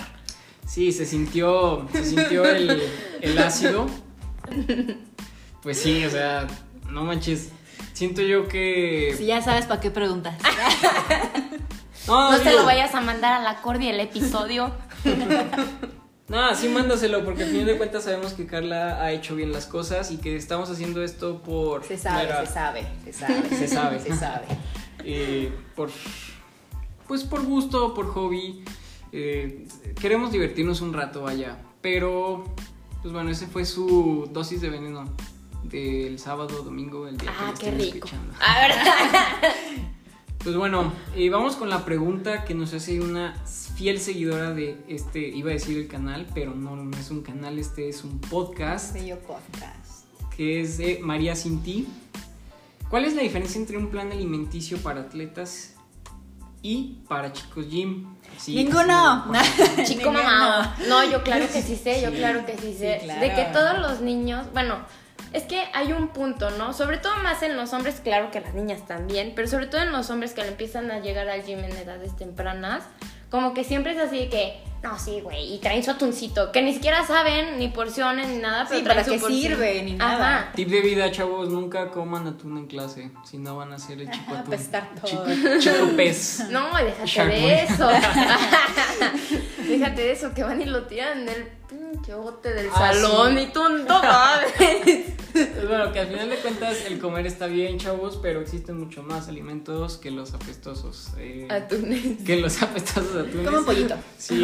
sí, 0.66 0.92
se 0.92 1.06
sintió, 1.06 1.88
se 1.94 2.04
sintió 2.04 2.44
el, 2.46 2.82
el 3.22 3.38
ácido. 3.38 3.86
Pues 5.62 5.80
sí, 5.80 6.04
o 6.04 6.10
sea, 6.10 6.48
no 6.90 7.04
manches, 7.04 7.50
siento 7.94 8.24
yo 8.24 8.48
que... 8.48 9.14
Si 9.16 9.28
ya 9.28 9.40
sabes 9.44 9.66
para 9.68 9.80
qué 9.82 9.92
preguntas. 9.92 10.34
No 12.08 12.38
digo- 12.38 12.52
lo 12.60 12.66
vayas 12.66 12.94
a 12.96 13.02
mandar 13.02 13.34
a 13.34 13.40
la 13.42 13.62
Corby 13.64 13.88
el 13.88 14.00
episodio. 14.00 14.72
No, 16.28 16.56
sí 16.56 16.68
mándaselo, 16.70 17.24
porque 17.24 17.44
al 17.44 17.50
fin 17.52 17.66
de 17.66 17.78
cuentas 17.78 18.04
sabemos 18.06 18.34
que 18.34 18.48
Carla 18.48 19.00
ha 19.02 19.12
hecho 19.12 19.36
bien 19.36 19.52
las 19.52 19.68
cosas 19.68 20.10
y 20.12 20.18
que 20.18 20.36
estamos 20.36 20.70
haciendo 20.72 21.04
esto 21.04 21.42
por... 21.44 21.84
Se 21.84 21.98
sabe, 21.98 22.24
mera- 22.24 22.46
se 22.46 22.52
sabe, 22.54 22.88
se 23.04 23.14
sabe. 23.14 23.50
Se 23.50 23.68
sabe. 23.68 24.00
Se 24.00 24.16
sabe. 24.16 24.46
eh, 25.04 25.52
por 25.76 25.90
pues 27.08 27.24
por 27.24 27.46
gusto, 27.46 27.94
por 27.94 28.08
hobby. 28.08 28.64
eh, 29.12 29.68
queremos 30.02 30.32
divertirnos 30.32 30.82
un 30.82 30.94
rato, 30.94 31.22
vaya. 31.22 31.58
Pero, 31.82 32.44
pues 33.04 33.14
bueno, 33.14 33.30
ese 33.30 33.46
fue 33.46 33.64
su 33.66 34.28
dosis 34.34 34.62
de 34.62 34.70
veneno 34.72 35.06
del 35.64 36.18
sábado, 36.18 36.64
domingo, 36.64 37.08
el 37.08 37.18
día 37.18 37.30
que 37.32 37.38
Ah, 37.40 37.52
lo 37.52 37.60
qué 37.60 37.70
rico. 37.72 37.96
escuchando. 38.08 38.34
A 38.42 38.68
ver. 38.68 38.72
Pues 40.44 40.56
bueno, 40.58 40.94
eh, 41.16 41.28
vamos 41.32 41.56
con 41.56 41.70
la 41.72 41.86
pregunta 41.86 42.46
que 42.46 42.54
nos 42.54 42.72
hace 42.76 43.02
una 43.02 43.36
fiel 43.76 44.00
seguidora 44.00 44.54
de 44.54 44.78
este, 44.88 45.20
iba 45.20 45.50
a 45.50 45.54
decir 45.54 45.78
el 45.78 45.88
canal, 45.88 46.28
pero 46.34 46.54
no, 46.56 46.76
no 46.76 46.98
es 46.98 47.12
un 47.12 47.22
canal, 47.22 47.60
este 47.60 47.90
es 47.90 48.04
un 48.04 48.20
podcast. 48.20 48.94
Bello 48.94 49.20
podcast. 49.20 50.06
que 50.36 50.62
es 50.62 50.78
de 50.78 51.00
María 51.02 51.36
Sinti. 51.36 51.88
¿Cuál 52.90 53.06
es 53.06 53.16
la 53.16 53.22
diferencia 53.24 53.60
entre 53.60 53.78
un 53.78 53.90
plan 53.90 54.12
alimenticio 54.12 54.78
para 54.78 55.02
atletas 55.02 55.74
y 56.62 57.00
para 57.08 57.34
chicos 57.34 57.68
gym? 57.70 58.06
Sí, 58.38 58.56
Ninguno. 58.56 59.26
sí, 59.78 59.84
Chico 59.86 60.12
Ninguno. 60.12 60.24
mamá. 60.24 60.78
No, 60.88 61.04
yo 61.10 61.24
claro 61.24 61.46
que 61.52 61.62
sí 61.62 61.76
sé, 61.76 62.02
yo 62.02 62.12
Sí. 62.12 62.18
claro 62.18 62.46
que 62.46 62.58
sí 62.58 62.74
sé. 62.74 63.00
Sí, 63.00 63.06
claro. 63.06 63.22
De 63.22 63.34
que 63.34 63.44
todos 63.52 63.80
los 63.80 64.02
niños, 64.02 64.48
bueno, 64.54 64.78
es 65.34 65.44
que 65.44 65.62
hay 65.74 65.92
un 65.92 66.10
punto, 66.10 66.50
¿no? 66.52 66.72
Sobre 66.74 66.98
todo 66.98 67.16
más 67.24 67.42
en 67.44 67.58
los 67.58 67.74
hombres, 67.74 68.00
claro 68.02 68.32
que 68.32 68.40
las 68.40 68.54
niñas 68.54 68.86
también, 68.88 69.34
pero 69.36 69.48
sobre 69.48 69.68
todo 69.68 69.82
en 69.82 69.92
los 69.92 70.10
hombres 70.10 70.34
que 70.34 70.42
le 70.44 70.50
empiezan 70.50 70.92
a 70.92 71.00
llegar 71.00 71.28
al 71.28 71.44
gym 71.44 71.60
en 71.60 71.72
edades 71.76 72.16
tempranas, 72.16 72.84
como 73.36 73.54
que 73.54 73.64
siempre 73.64 73.92
es 73.94 74.00
así 74.00 74.18
de 74.20 74.30
que, 74.30 74.60
no, 74.84 74.98
sí, 75.00 75.20
güey, 75.22 75.54
y 75.56 75.58
traen 75.60 75.84
su 75.84 75.92
atuncito, 75.92 76.52
que 76.52 76.62
ni 76.62 76.74
siquiera 76.74 77.06
saben 77.06 77.58
ni 77.58 77.70
porciones 77.70 78.28
ni 78.30 78.38
nada, 78.38 78.66
pero 78.68 78.80
Sí, 78.80 78.84
traen 78.84 78.98
¿para 78.98 79.04
su 79.06 79.12
qué 79.14 79.20
porción. 79.20 79.42
sirve? 79.42 79.82
Ni 79.84 79.94
nada. 79.94 80.38
Ajá. 80.40 80.52
Tip 80.56 80.70
de 80.70 80.82
vida, 80.82 81.12
chavos, 81.12 81.50
nunca 81.50 81.90
coman 81.90 82.28
atún 82.28 82.58
en 82.60 82.68
clase, 82.68 83.10
si 83.24 83.38
no 83.38 83.58
van 83.58 83.74
a 83.74 83.80
ser 83.80 84.02
el 84.02 84.12
chico 84.12 84.32
atún. 84.36 84.54
apestar 84.54 84.90
todo. 85.02 85.26
Chico, 85.26 85.50
chico 85.60 85.90
pez. 85.98 86.44
No, 86.52 86.68
déjate 86.78 87.06
Shark 87.08 87.32
de 87.34 87.42
Boy. 87.42 87.52
eso. 87.52 87.90
déjate 89.68 90.02
de 90.02 90.12
eso, 90.12 90.34
que 90.34 90.44
van 90.44 90.62
y 90.62 90.66
lo 90.66 90.84
tiran 90.84 91.28
en 91.28 91.50
el 91.84 91.92
pinche 91.92 92.14
bote 92.16 92.54
del 92.54 92.68
Ah, 92.74 92.92
salón 92.94 93.36
sí. 93.38 93.44
y 93.44 93.48
tú 93.54 93.64
no. 93.70 94.02
Pues 95.36 95.68
bueno, 95.68 95.92
que 95.92 96.00
al 96.00 96.08
final 96.08 96.30
de 96.30 96.38
cuentas 96.38 96.86
el 96.88 96.98
comer 96.98 97.28
está 97.28 97.48
bien, 97.48 97.78
chavos, 97.78 98.18
pero 98.22 98.40
existen 98.40 98.80
mucho 98.80 99.04
más 99.04 99.28
alimentos 99.28 99.98
que 99.98 100.10
los 100.10 100.34
apestosos. 100.34 101.10
eh, 101.18 101.46
Atunes. 101.50 102.24
que 102.26 102.38
los 102.38 102.62
apestosos 102.62 103.16
atunes. 103.28 103.46
Como 103.50 103.66
pollito. 103.66 103.96
Sí, 104.18 104.42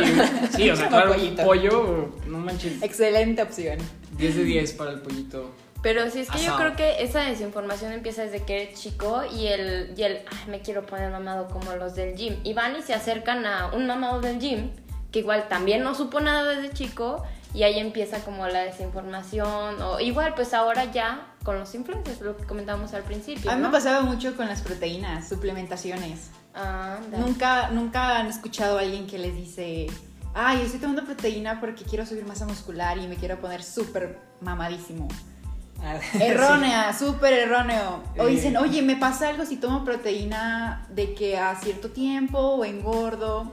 sí, 0.53 0.69
o 0.69 0.75
sea, 0.75 0.87
claro, 0.89 1.15
pollo, 1.45 2.09
no 2.27 2.39
manches. 2.39 2.81
Excelente 2.83 3.41
opción. 3.41 3.77
10 4.17 4.35
de 4.35 4.43
10 4.43 4.73
para 4.73 4.91
el 4.91 4.99
pollito. 4.99 5.49
Pero 5.81 6.09
sí, 6.11 6.19
es 6.19 6.29
que 6.29 6.43
yo 6.43 6.57
creo 6.57 6.75
que 6.75 7.01
esa 7.01 7.21
desinformación 7.21 7.93
empieza 7.93 8.23
desde 8.23 8.43
que 8.43 8.61
eres 8.63 8.79
chico 8.79 9.23
y 9.33 9.47
el, 9.47 9.93
y 9.97 10.03
el 10.03 10.17
ay, 10.29 10.49
me 10.51 10.59
quiero 10.59 10.85
poner 10.85 11.09
mamado 11.09 11.47
como 11.47 11.73
los 11.75 11.95
del 11.95 12.15
gym. 12.17 12.35
Y 12.43 12.53
van 12.53 12.75
y 12.77 12.81
se 12.83 12.93
acercan 12.93 13.45
a 13.45 13.67
un 13.73 13.87
mamado 13.87 14.19
del 14.19 14.39
gym, 14.39 14.69
que 15.11 15.19
igual 15.19 15.47
también 15.49 15.83
no 15.83 15.95
supo 15.95 16.19
nada 16.19 16.43
desde 16.43 16.73
chico, 16.73 17.23
y 17.53 17.63
ahí 17.63 17.79
empieza 17.79 18.23
como 18.23 18.47
la 18.47 18.61
desinformación. 18.61 19.81
O 19.81 19.99
igual, 19.99 20.33
pues 20.35 20.53
ahora 20.53 20.85
ya 20.85 21.27
con 21.43 21.59
los 21.59 21.73
influencers, 21.75 22.21
lo 22.21 22.37
que 22.37 22.45
comentábamos 22.45 22.93
al 22.93 23.03
principio. 23.03 23.51
A 23.51 23.55
mí 23.55 23.61
me 23.61 23.67
¿no? 23.67 23.73
pasaba 23.73 24.01
mucho 24.01 24.35
con 24.37 24.47
las 24.47 24.61
proteínas, 24.61 25.27
suplementaciones. 25.27 26.29
Anda. 26.53 27.17
Nunca, 27.17 27.69
nunca 27.69 28.19
han 28.19 28.27
escuchado 28.27 28.77
a 28.77 28.81
alguien 28.81 29.07
que 29.07 29.17
les 29.17 29.35
dice, 29.35 29.87
ay, 30.33 30.59
yo 30.59 30.65
estoy 30.65 30.79
tomando 30.79 31.03
proteína 31.03 31.59
porque 31.59 31.83
quiero 31.83 32.05
subir 32.05 32.25
masa 32.25 32.45
muscular 32.45 32.97
y 32.97 33.07
me 33.07 33.15
quiero 33.15 33.39
poner 33.39 33.63
súper 33.63 34.19
mamadísimo. 34.39 35.07
Errónea, 36.21 36.93
súper 36.93 37.33
erróneo. 37.33 38.03
O 38.19 38.27
dicen, 38.27 38.55
oye, 38.57 38.83
me 38.83 38.97
pasa 38.97 39.29
algo 39.29 39.45
si 39.45 39.57
tomo 39.57 39.83
proteína 39.83 40.85
de 40.89 41.15
que 41.15 41.39
a 41.39 41.55
cierto 41.55 41.89
tiempo 41.89 42.37
o 42.37 42.63
engordo. 42.63 43.51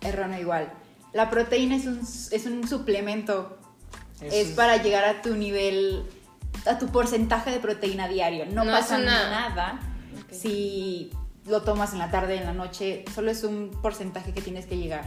Erróneo 0.00 0.40
igual. 0.40 0.72
La 1.12 1.30
proteína 1.30 1.76
es 1.76 1.86
un, 1.86 2.00
es 2.00 2.46
un 2.46 2.66
suplemento. 2.68 3.58
Eso 4.20 4.36
es 4.36 4.48
para 4.48 4.76
llegar 4.82 5.04
a 5.04 5.22
tu 5.22 5.34
nivel, 5.34 6.04
a 6.66 6.78
tu 6.78 6.88
porcentaje 6.88 7.50
de 7.50 7.58
proteína 7.58 8.06
diario. 8.08 8.46
No, 8.46 8.64
pasa 8.72 8.98
una- 8.98 9.30
nada 9.30 9.80
si 10.30 11.10
lo 11.46 11.62
tomas 11.62 11.92
en 11.92 11.98
la 11.98 12.10
tarde, 12.10 12.36
en 12.36 12.44
la 12.44 12.52
noche. 12.52 13.04
Solo 13.14 13.30
es 13.30 13.44
un 13.44 13.70
porcentaje 13.82 14.32
que 14.34 14.42
tienes 14.42 14.66
que 14.66 14.76
llegar. 14.76 15.04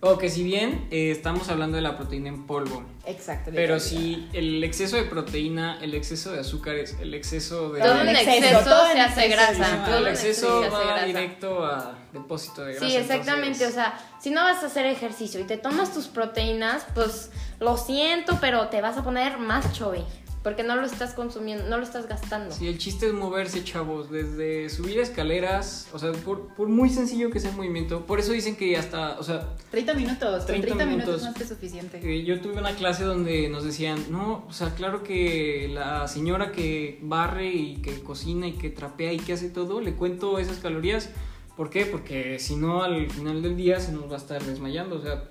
O 0.00 0.16
que 0.16 0.30
si 0.30 0.44
bien 0.44 0.86
eh, 0.92 1.10
estamos 1.10 1.48
hablando 1.48 1.74
de 1.74 1.82
la 1.82 1.96
proteína 1.96 2.28
en 2.28 2.46
polvo, 2.46 2.84
Exacto. 3.04 3.50
pero 3.52 3.80
si 3.80 4.28
el 4.32 4.62
exceso 4.62 4.94
de 4.94 5.02
proteína, 5.02 5.76
el 5.82 5.92
exceso 5.92 6.30
de 6.30 6.38
azúcares, 6.38 6.96
el 7.00 7.14
exceso 7.14 7.70
de... 7.72 7.80
Todo 7.80 8.02
en 8.02 8.08
exceso, 8.10 8.60
todo 8.62 8.92
se 8.92 9.00
hace 9.00 9.28
grasa. 9.28 9.84
todo 9.84 9.98
el 9.98 10.06
exceso 10.06 10.64
va 10.72 11.02
directo 11.04 11.64
a 11.66 11.98
depósito 12.12 12.64
de 12.64 12.74
grasa. 12.74 12.86
Sí, 12.88 12.96
exactamente. 12.96 13.46
entonces- 13.64 13.70
O 13.70 13.72
sea, 13.72 13.98
si 14.20 14.30
no 14.30 14.44
vas 14.44 14.62
a 14.62 14.66
hacer 14.66 14.86
ejercicio 14.86 15.40
y 15.40 15.44
te 15.44 15.56
tomas 15.56 15.92
tus 15.92 16.06
proteínas, 16.06 16.86
pues 16.94 17.30
lo 17.58 17.76
siento, 17.76 18.38
pero 18.40 18.68
te 18.68 18.80
vas 18.80 18.96
a 18.98 19.02
poner 19.02 19.38
más 19.38 19.72
chubby. 19.72 20.04
Porque 20.42 20.62
no 20.62 20.76
lo 20.76 20.86
estás 20.86 21.14
consumiendo, 21.14 21.68
no 21.68 21.78
lo 21.78 21.82
estás 21.82 22.08
gastando. 22.08 22.54
Sí, 22.54 22.68
el 22.68 22.78
chiste 22.78 23.06
es 23.06 23.12
moverse, 23.12 23.64
chavos, 23.64 24.10
desde 24.10 24.68
subir 24.68 25.00
escaleras, 25.00 25.88
o 25.92 25.98
sea, 25.98 26.12
por, 26.12 26.54
por 26.54 26.68
muy 26.68 26.90
sencillo 26.90 27.30
que 27.30 27.40
sea 27.40 27.50
el 27.50 27.56
movimiento, 27.56 28.06
por 28.06 28.20
eso 28.20 28.32
dicen 28.32 28.56
que 28.56 28.76
hasta, 28.76 29.18
o 29.18 29.22
sea, 29.22 29.56
30 29.70 29.94
minutos, 29.94 30.46
30 30.46 30.46
30, 30.46 30.66
30 30.66 30.86
minutos, 30.86 31.22
más 31.22 31.34
que 31.34 31.44
suficiente. 31.44 32.00
que 32.00 32.24
yo 32.24 32.40
tuve 32.40 32.58
una 32.58 32.74
clase 32.74 33.04
donde 33.04 33.48
nos 33.48 33.64
decían, 33.64 33.98
no, 34.10 34.44
o 34.48 34.52
sea, 34.52 34.74
claro 34.74 35.02
que 35.02 35.68
la 35.72 36.06
señora 36.06 36.52
que 36.52 36.98
barre 37.02 37.52
y 37.52 37.76
que 37.82 38.00
cocina 38.02 38.46
y 38.46 38.52
que 38.52 38.70
trapea 38.70 39.12
y 39.12 39.18
que 39.18 39.32
hace 39.32 39.50
todo, 39.50 39.80
le 39.80 39.94
cuento 39.94 40.38
esas 40.38 40.58
calorías, 40.58 41.10
¿por 41.56 41.70
qué? 41.70 41.84
Porque 41.84 42.38
si 42.38 42.56
no, 42.56 42.84
al 42.84 43.10
final 43.10 43.42
del 43.42 43.56
día 43.56 43.80
se 43.80 43.90
nos 43.92 44.08
va 44.08 44.14
a 44.14 44.18
estar 44.18 44.42
desmayando, 44.42 44.96
o 44.96 45.02
sea, 45.02 45.24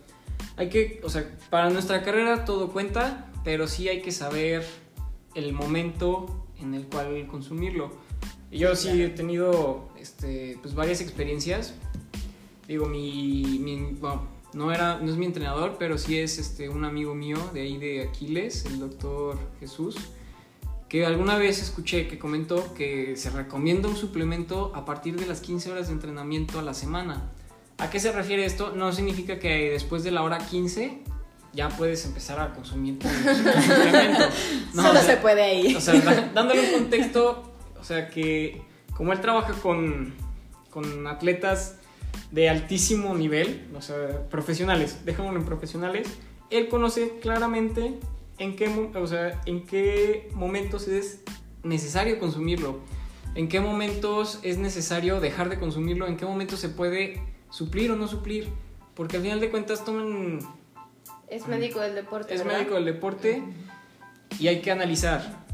hay 0.57 0.69
que, 0.69 0.99
o 1.03 1.09
sea, 1.09 1.25
para 1.49 1.69
nuestra 1.69 2.03
carrera 2.03 2.43
todo 2.43 2.71
cuenta, 2.71 3.31
pero 3.43 3.67
sí 3.67 3.87
hay 3.87 4.01
que 4.01 4.11
saber 4.11 4.65
el 5.37 5.53
momento 5.53 6.25
en 6.59 6.73
el 6.73 6.85
cual 6.87 7.27
consumirlo. 7.27 7.91
Yo 8.51 8.75
sí 8.75 9.01
he 9.01 9.09
tenido 9.09 9.89
este, 9.99 10.57
pues 10.61 10.73
varias 10.73 10.99
experiencias. 11.01 11.73
Digo, 12.67 12.85
mi, 12.87 13.59
mi- 13.59 13.93
bueno, 13.99 14.27
no, 14.53 14.71
era, 14.71 14.99
no 14.99 15.09
es 15.11 15.17
mi 15.17 15.25
entrenador, 15.25 15.75
pero 15.77 15.97
sí 15.97 16.17
es 16.17 16.37
este, 16.39 16.69
un 16.69 16.83
amigo 16.85 17.13
mío 17.13 17.37
de 17.53 17.61
ahí 17.61 17.77
de 17.77 18.03
Aquiles, 18.03 18.65
el 18.65 18.79
doctor 18.79 19.37
Jesús, 19.59 19.95
que 20.89 21.05
alguna 21.05 21.37
vez 21.37 21.61
escuché 21.61 22.07
que 22.07 22.17
comentó 22.17 22.73
que 22.73 23.15
se 23.17 23.29
recomienda 23.29 23.89
un 23.89 23.95
suplemento 23.97 24.71
a 24.73 24.85
partir 24.85 25.19
de 25.19 25.25
las 25.27 25.41
15 25.41 25.71
horas 25.71 25.87
de 25.87 25.93
entrenamiento 25.93 26.59
a 26.59 26.61
la 26.63 26.73
semana. 26.73 27.29
¿A 27.77 27.89
qué 27.89 27.99
se 27.99 28.11
refiere 28.11 28.45
esto? 28.45 28.73
No 28.75 28.91
significa 28.91 29.37
que 29.37 29.69
después 29.71 30.03
de 30.03 30.11
la 30.11 30.23
hora 30.23 30.39
15 30.39 31.03
ya 31.57 31.69
puedes 31.69 32.05
empezar 32.05 32.39
a 32.39 32.53
consumir 32.53 32.99
tu, 32.99 33.07
suplemento. 33.09 34.25
No, 34.75 34.83
Solo 34.83 34.99
o 34.99 35.03
sea, 35.03 35.15
se 35.15 35.17
puede 35.17 35.41
ahí. 35.41 35.75
o 35.75 35.81
sea, 35.81 36.31
dándole 36.33 36.61
un 36.67 36.71
contexto, 36.71 37.51
o 37.79 37.83
sea, 37.83 38.09
que 38.09 38.61
como 38.95 39.11
él 39.11 39.19
trabaja 39.21 39.53
con, 39.53 40.13
con 40.69 41.07
atletas 41.07 41.77
de 42.31 42.47
altísimo 42.49 43.15
nivel, 43.15 43.67
o 43.75 43.81
sea, 43.81 44.29
profesionales, 44.29 45.03
dejémoslo 45.03 45.39
en 45.39 45.45
profesionales, 45.45 46.07
él 46.51 46.69
conoce 46.69 47.17
claramente 47.21 47.99
en 48.37 48.55
qué, 48.55 48.91
o 48.93 49.07
sea, 49.07 49.41
en 49.47 49.65
qué 49.65 50.29
momentos 50.33 50.87
es 50.87 51.21
necesario 51.63 52.19
consumirlo, 52.19 52.81
en 53.33 53.49
qué 53.49 53.59
momentos 53.59 54.39
es 54.43 54.59
necesario 54.59 55.19
dejar 55.19 55.49
de 55.49 55.57
consumirlo, 55.59 56.05
en 56.05 56.17
qué 56.17 56.25
momentos 56.25 56.59
se 56.59 56.69
puede 56.69 57.19
suplir 57.49 57.91
o 57.91 57.95
no 57.95 58.07
suplir. 58.07 58.47
porque 58.93 59.17
al 59.17 59.23
final 59.23 59.39
de 59.39 59.49
cuentas 59.51 59.85
toman 59.85 60.39
Es 61.29 61.47
médico 61.47 61.79
del 61.81 61.95
deporte, 61.95 62.33
es 62.33 62.43
¿verdad? 62.43 62.59
médico 62.59 62.75
del 62.75 62.85
deporte 62.85 63.43
y 64.39 64.47
hay 64.47 64.61
que 64.61 64.71
analizar 64.71 65.45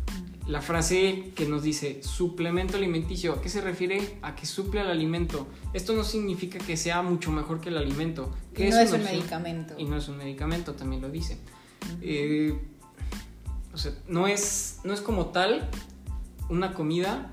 la 0.47 0.61
frase 0.61 1.31
que 1.35 1.45
nos 1.47 1.63
dice 1.63 2.03
suplemento 2.03 2.75
alimenticio. 2.77 3.33
¿A 3.33 3.41
qué 3.41 3.49
se 3.49 3.61
refiere? 3.61 4.17
A 4.21 4.35
que 4.35 4.45
suple 4.45 4.81
al 4.81 4.89
alimento. 4.89 5.47
Esto 5.73 5.93
no 5.93 6.03
significa 6.03 6.59
que 6.59 6.75
sea 6.77 7.01
mucho 7.01 7.31
mejor 7.31 7.61
que 7.61 7.69
el 7.69 7.77
alimento. 7.77 8.29
Que 8.53 8.67
Y 8.67 8.69
no 8.69 8.77
es 8.79 8.91
un 8.91 8.99
opción- 9.01 9.17
medicamento. 9.17 9.73
Y 9.77 9.85
no 9.85 9.97
es 9.97 10.07
un 10.09 10.17
medicamento, 10.17 10.73
también 10.73 11.01
lo 11.01 11.09
dice. 11.09 11.37
Eh, 12.01 12.57
o 13.73 13.77
sea, 13.77 13.93
no 14.07 14.27
es, 14.27 14.79
no 14.83 14.93
es 14.93 15.01
como 15.01 15.27
tal 15.27 15.69
una 16.49 16.73
comida, 16.73 17.31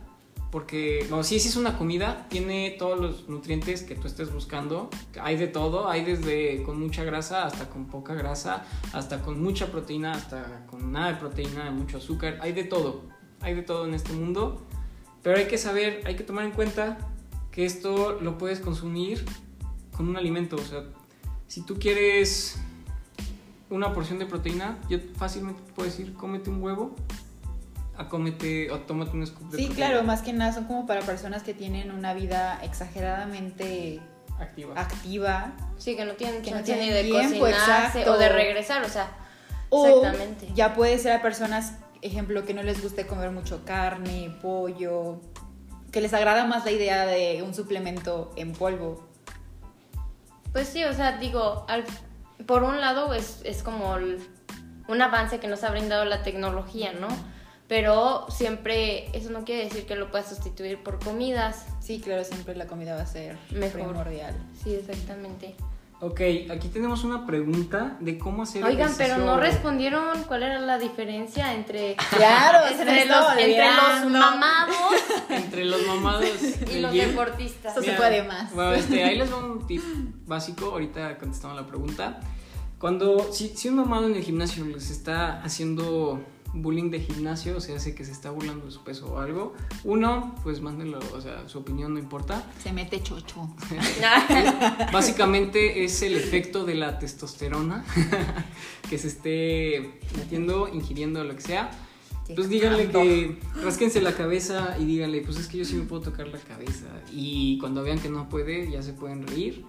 porque, 0.51 1.07
no, 1.09 1.23
sí, 1.23 1.39
sí 1.39 1.49
es 1.49 1.57
una 1.57 1.79
comida, 1.79 2.27
tiene 2.29 2.75
todos 2.77 2.99
los 2.99 3.29
nutrientes 3.29 3.83
que 3.83 3.95
tú 3.95 4.09
estés 4.09 4.33
buscando. 4.33 4.91
Hay 5.21 5.37
de 5.37 5.47
todo, 5.47 5.89
hay 5.89 6.05
desde 6.05 6.63
con 6.65 6.81
mucha 6.81 7.05
grasa 7.05 7.45
hasta 7.45 7.69
con 7.69 7.87
poca 7.87 8.15
grasa, 8.15 8.65
hasta 8.93 9.23
con 9.23 9.41
mucha 9.41 9.71
proteína, 9.71 10.13
hasta 10.13 10.67
con 10.67 10.91
nada 10.91 11.13
de 11.13 11.19
proteína, 11.19 11.71
mucho 11.71 11.99
azúcar. 11.99 12.39
Hay 12.41 12.53
de 12.53 12.65
todo, 12.65 13.03
hay 13.41 13.55
de 13.55 13.63
todo 13.63 13.87
en 13.87 13.95
este 13.95 14.13
mundo. 14.13 14.67
Pero 15.23 15.39
hay 15.39 15.47
que 15.47 15.59
saber, 15.59 16.03
hay 16.05 16.17
que 16.17 16.25
tomar 16.25 16.45
en 16.45 16.53
cuenta 16.53 16.99
que 17.53 17.65
esto 17.65 18.19
lo 18.21 18.37
puedes 18.37 18.59
consumir 18.59 19.25
con 19.97 20.09
un 20.09 20.17
alimento. 20.17 20.57
O 20.57 20.65
sea, 20.65 20.83
si 21.47 21.63
tú 21.63 21.79
quieres 21.79 22.59
una 23.69 23.93
porción 23.93 24.19
de 24.19 24.27
proteína, 24.27 24.79
yo 24.89 24.99
fácilmente 25.17 25.63
te 25.63 25.73
puedo 25.73 25.89
decir, 25.89 26.13
cómete 26.15 26.51
un 26.51 26.61
huevo, 26.61 26.97
a 28.01 28.09
cómete, 28.09 28.71
o 28.71 28.79
tómate 28.81 29.17
un 29.17 29.27
scoop 29.27 29.51
de 29.51 29.59
Sí, 29.59 29.67
proteína 29.67 29.89
claro, 29.89 30.03
más 30.05 30.23
que 30.23 30.33
nada 30.33 30.53
son 30.53 30.65
como 30.65 30.87
para 30.87 31.03
personas 31.03 31.43
que 31.43 31.53
tienen 31.55 31.91
una 31.91 32.15
vida 32.15 32.59
exageradamente 32.63 34.01
activa. 34.39 34.81
activa 34.81 35.53
Sí, 35.77 35.97
que 35.97 36.05
no 36.07 36.15
tienen 36.15 36.41
Que 36.43 36.51
no 36.51 36.57
chance 36.59 36.73
ni 36.77 36.79
tienen 36.79 36.95
de 36.95 37.11
tiempo, 37.11 37.41
cocinarse 37.41 37.99
exacto. 38.01 38.13
o 38.13 38.19
de 38.19 38.29
regresar, 38.31 38.83
o 38.85 38.89
sea, 38.89 39.11
O 39.69 39.87
exactamente. 39.87 40.49
ya 40.55 40.75
puede 40.75 40.99
ser 40.99 41.13
a 41.13 41.21
personas, 41.23 41.75
ejemplo, 42.03 42.45
que 42.47 42.55
no 42.55 42.63
les 42.63 42.83
guste 42.83 43.07
comer 43.07 43.31
mucho 43.31 43.65
carne, 43.67 44.35
pollo, 44.41 45.21
que 45.93 46.01
les 46.01 46.15
agrada 46.15 46.47
más 46.47 46.65
la 46.65 46.71
idea 46.71 47.05
de 47.07 47.43
un 47.43 47.53
suplemento 47.55 48.33
en 48.37 48.53
polvo. 48.53 49.07
Pues 50.53 50.69
sí, 50.69 50.83
o 50.85 50.93
sea, 50.93 51.19
digo, 51.19 51.65
al- 51.69 51.85
por 52.47 52.63
un 52.65 52.81
lado 52.81 53.13
es, 53.15 53.41
es 53.45 53.63
como 53.63 53.97
el- 53.97 54.27
un 54.89 55.03
avance 55.03 55.39
que 55.39 55.47
nos 55.49 55.63
ha 55.65 55.71
brindado 55.71 56.05
la 56.05 56.23
tecnología, 56.23 56.93
¿no? 56.93 57.09
Pero 57.71 58.27
siempre 58.31 59.17
eso 59.17 59.31
no 59.31 59.45
quiere 59.45 59.63
decir 59.67 59.87
que 59.87 59.95
lo 59.95 60.11
puedas 60.11 60.29
sustituir 60.29 60.83
por 60.83 60.99
comidas. 60.99 61.67
Sí, 61.79 62.01
claro, 62.01 62.25
siempre 62.25 62.57
la 62.57 62.67
comida 62.67 62.97
va 62.97 63.03
a 63.03 63.07
ser 63.07 63.39
Mejor. 63.53 63.83
primordial. 63.83 64.35
Sí, 64.61 64.75
exactamente. 64.75 65.55
Ok, 66.01 66.21
aquí 66.51 66.67
tenemos 66.67 67.05
una 67.05 67.27
pregunta 67.27 67.97
de 68.01 68.19
cómo 68.19 68.43
hacer 68.43 68.65
Oigan, 68.65 68.93
pero 68.99 69.19
no 69.19 69.39
respondieron 69.39 70.25
cuál 70.25 70.43
era 70.43 70.59
la 70.59 70.79
diferencia 70.81 71.55
entre, 71.55 71.95
Claro, 72.11 72.67
entre, 72.73 73.07
los, 73.07 73.25
entre 73.39 73.65
los 73.65 74.11
mamados 74.11 74.77
Entre 75.29 75.65
los 75.65 75.87
mamados 75.87 76.25
y 76.75 76.81
los 76.81 76.91
gym. 76.91 77.07
deportistas. 77.07 77.77
Eso 77.77 77.85
se 77.85 77.93
puede 77.93 78.25
más. 78.25 78.53
Bueno, 78.53 78.73
este, 78.73 79.05
ahí 79.05 79.17
les 79.17 79.33
va 79.33 79.37
un 79.37 79.65
tip 79.69 79.83
básico, 80.27 80.73
ahorita 80.73 81.19
contestamos 81.19 81.57
la 81.57 81.69
pregunta. 81.69 82.19
Cuando, 82.81 83.33
si, 83.33 83.51
si 83.51 83.69
un 83.69 83.77
mamado 83.77 84.09
en 84.09 84.17
el 84.17 84.25
gimnasio 84.25 84.65
les 84.65 84.91
está 84.91 85.41
haciendo 85.43 86.21
bullying 86.53 86.91
de 86.91 87.01
gimnasio, 87.01 87.57
o 87.57 87.61
sea, 87.61 87.77
hace 87.77 87.95
que 87.95 88.05
se 88.05 88.13
está 88.13 88.31
burlando 88.31 88.67
de 88.67 88.73
su 88.73 88.83
peso 88.83 89.13
o 89.13 89.19
algo, 89.19 89.55
uno, 89.85 90.35
pues 90.43 90.61
mándenlo, 90.61 90.99
o 91.15 91.21
sea, 91.21 91.49
su 91.49 91.59
opinión 91.59 91.95
no 91.95 91.99
importa. 91.99 92.51
Se 92.63 92.73
mete 92.73 93.03
chocho. 93.03 93.49
Básicamente 94.93 95.85
es 95.85 96.03
el 96.03 96.15
efecto 96.15 96.65
de 96.65 96.75
la 96.75 96.99
testosterona 96.99 97.85
que 98.91 98.99
se 98.99 99.09
esté 99.09 100.01
metiendo, 100.17 100.69
ingiriendo, 100.69 101.23
lo 101.25 101.35
que 101.35 101.43
sea. 101.43 101.71
Pues 102.35 102.49
díganle 102.49 102.89
que 102.89 103.39
rásquense 103.63 104.01
la 104.01 104.15
cabeza 104.15 104.77
y 104.79 104.85
díganle, 104.85 105.21
pues 105.23 105.37
es 105.39 105.49
que 105.49 105.59
yo 105.59 105.65
sí 105.65 105.75
me 105.75 105.83
puedo 105.83 106.03
tocar 106.03 106.29
la 106.29 106.39
cabeza. 106.39 106.87
Y 107.13 107.59
cuando 107.59 107.83
vean 107.83 107.99
que 107.99 108.09
no 108.09 108.29
puede, 108.29 108.71
ya 108.71 108.83
se 108.83 108.93
pueden 108.93 109.27
reír. 109.27 109.65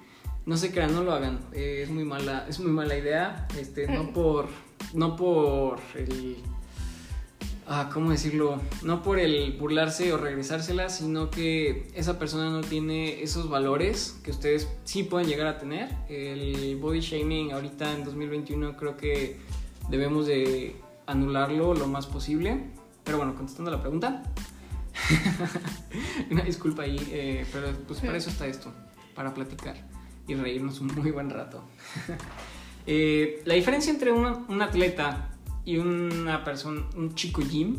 No 0.46 0.58
se 0.58 0.72
crean, 0.72 0.94
no 0.94 1.04
lo 1.04 1.12
hagan. 1.14 1.40
Eh, 1.54 1.82
es 1.84 1.90
muy 1.90 2.04
mala, 2.04 2.46
es 2.48 2.60
muy 2.60 2.72
mala 2.72 2.98
idea. 2.98 3.48
Este, 3.60 3.88
no 3.88 4.12
por, 4.14 4.48
no 4.94 5.16
por 5.16 5.80
el, 5.96 6.38
ah, 7.72 7.90
¿cómo 7.92 8.12
decirlo? 8.12 8.62
No 8.84 9.02
por 9.02 9.18
el 9.18 9.54
burlarse 9.54 10.12
o 10.12 10.18
regresársela, 10.18 10.90
sino 10.90 11.30
que 11.30 11.88
esa 11.96 12.20
persona 12.20 12.50
no 12.50 12.62
tiene 12.62 13.24
esos 13.24 13.50
valores 13.50 14.20
que 14.24 14.32
ustedes 14.32 14.68
sí 14.84 15.04
pueden 15.04 15.28
llegar 15.28 15.48
a 15.48 15.58
tener. 15.58 15.90
El 16.10 16.76
body 16.76 17.00
shaming 17.00 17.54
ahorita 17.54 17.94
en 17.94 18.04
2021 18.04 18.76
creo 18.76 18.98
que 18.98 19.38
debemos 19.90 20.28
de 20.28 20.76
anularlo 21.06 21.74
lo 21.74 21.88
más 21.88 22.08
posible. 22.08 22.66
Pero 23.06 23.18
bueno, 23.18 23.36
contestando 23.36 23.72
la 23.72 23.82
pregunta. 23.82 24.22
Una 26.30 26.44
disculpa 26.44 26.84
ahí, 26.84 26.98
eh, 27.12 27.46
pero 27.52 27.68
pues 27.88 28.02
para 28.02 28.18
eso 28.18 28.30
está 28.30 28.46
esto, 28.48 28.72
para 29.16 29.34
platicar 29.34 29.76
y 30.28 30.36
reírnos 30.36 30.82
un 30.82 30.88
muy 30.88 31.12
buen 31.12 31.30
rato. 31.30 31.64
Eh, 32.88 33.44
la 33.46 33.54
diferencia 33.54 33.94
entre 33.94 34.12
un, 34.12 34.26
un 34.48 34.62
atleta 34.64 35.31
y 35.66 35.78
una 35.78 36.44
persona, 36.44 36.88
un 36.96 37.14
chico 37.16 37.42
gym, 37.42 37.78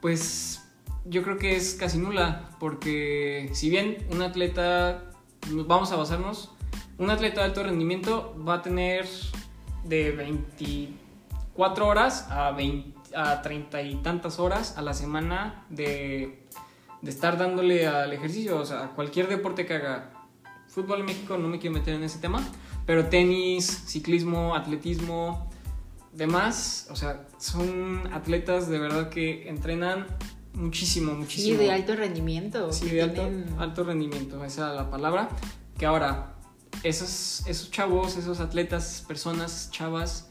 pues 0.00 0.64
yo 1.04 1.22
creo 1.22 1.38
que 1.38 1.56
es 1.56 1.74
casi 1.74 1.98
nula, 1.98 2.50
porque 2.58 3.50
si 3.52 3.70
bien 3.70 3.98
un 4.10 4.22
atleta, 4.22 5.10
vamos 5.50 5.92
a 5.92 5.96
basarnos, 5.96 6.52
un 6.98 7.10
atleta 7.10 7.40
de 7.40 7.46
alto 7.46 7.62
rendimiento 7.62 8.36
va 8.46 8.54
a 8.54 8.62
tener 8.62 9.08
de 9.84 10.12
24 10.12 11.86
horas 11.86 12.26
a, 12.30 12.52
20, 12.52 13.16
a 13.16 13.42
30 13.42 13.82
y 13.82 13.94
tantas 13.96 14.38
horas 14.38 14.76
a 14.76 14.82
la 14.82 14.94
semana 14.94 15.64
de, 15.70 16.46
de 17.02 17.10
estar 17.10 17.38
dándole 17.38 17.86
al 17.86 18.12
ejercicio, 18.12 18.58
o 18.58 18.64
sea, 18.66 18.90
cualquier 18.90 19.28
deporte 19.28 19.66
que 19.66 19.74
haga. 19.74 20.12
Fútbol 20.68 21.00
en 21.00 21.06
México 21.06 21.36
no 21.36 21.48
me 21.48 21.58
quiero 21.58 21.74
meter 21.74 21.94
en 21.94 22.04
ese 22.04 22.20
tema, 22.20 22.46
pero 22.86 23.06
tenis, 23.06 23.66
ciclismo, 23.86 24.54
atletismo, 24.54 25.49
demás, 26.12 26.86
o 26.90 26.96
sea, 26.96 27.26
son 27.38 28.12
atletas 28.12 28.68
de 28.68 28.78
verdad 28.78 29.08
que 29.10 29.48
entrenan 29.48 30.06
muchísimo, 30.54 31.12
muchísimo. 31.14 31.58
de 31.58 31.70
alto 31.70 31.94
rendimiento. 31.96 32.72
Sí, 32.72 32.88
de 32.90 33.02
alto, 33.02 33.22
tienen- 33.22 33.54
alto 33.58 33.84
rendimiento, 33.84 34.44
esa 34.44 34.70
es 34.70 34.76
la 34.76 34.90
palabra. 34.90 35.28
Que 35.78 35.86
ahora, 35.86 36.34
esos, 36.82 37.42
esos 37.46 37.70
chavos, 37.70 38.16
esos 38.16 38.40
atletas, 38.40 39.04
personas, 39.06 39.70
chavas, 39.70 40.28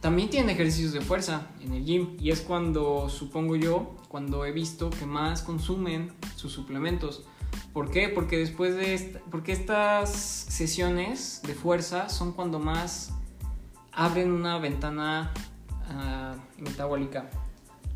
también 0.00 0.30
tienen 0.30 0.50
ejercicios 0.50 0.92
de 0.92 1.00
fuerza 1.00 1.48
en 1.60 1.72
el 1.72 1.84
gym. 1.84 2.16
Y 2.20 2.30
es 2.30 2.40
cuando, 2.42 3.08
supongo 3.08 3.56
yo, 3.56 3.96
cuando 4.08 4.44
he 4.44 4.52
visto 4.52 4.90
que 4.90 5.06
más 5.06 5.42
consumen 5.42 6.12
sus 6.36 6.52
suplementos. 6.52 7.24
¿Por 7.72 7.90
qué? 7.90 8.08
Porque 8.08 8.36
después 8.38 8.76
de 8.76 8.94
esta- 8.94 9.20
porque 9.30 9.52
estas 9.52 10.10
sesiones 10.10 11.40
de 11.46 11.54
fuerza 11.54 12.08
son 12.08 12.32
cuando 12.32 12.58
más 12.58 13.10
abren 13.96 14.30
una 14.30 14.58
ventana 14.58 15.32
ah, 15.88 16.34
metabólica, 16.58 17.28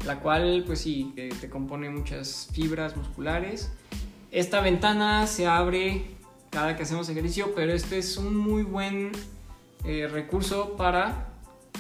la 0.07 0.19
cual 0.21 0.65
pues 0.67 0.81
sí, 0.81 1.13
te, 1.15 1.29
te 1.29 1.49
compone 1.49 1.89
muchas 1.91 2.49
fibras 2.53 2.97
musculares. 2.97 3.71
Esta 4.33 4.61
ventana 4.61 5.27
se 5.27 5.47
abre 5.47 6.07
cada 6.51 6.77
que 6.77 6.83
hacemos 6.85 7.09
ejercicio, 7.09 7.53
pero 7.55 7.73
este 7.73 7.99
es 7.99 8.17
un 8.17 8.37
muy 8.37 8.63
buen 8.63 9.13
eh, 9.85 10.09
recurso 10.11 10.77
para 10.77 11.27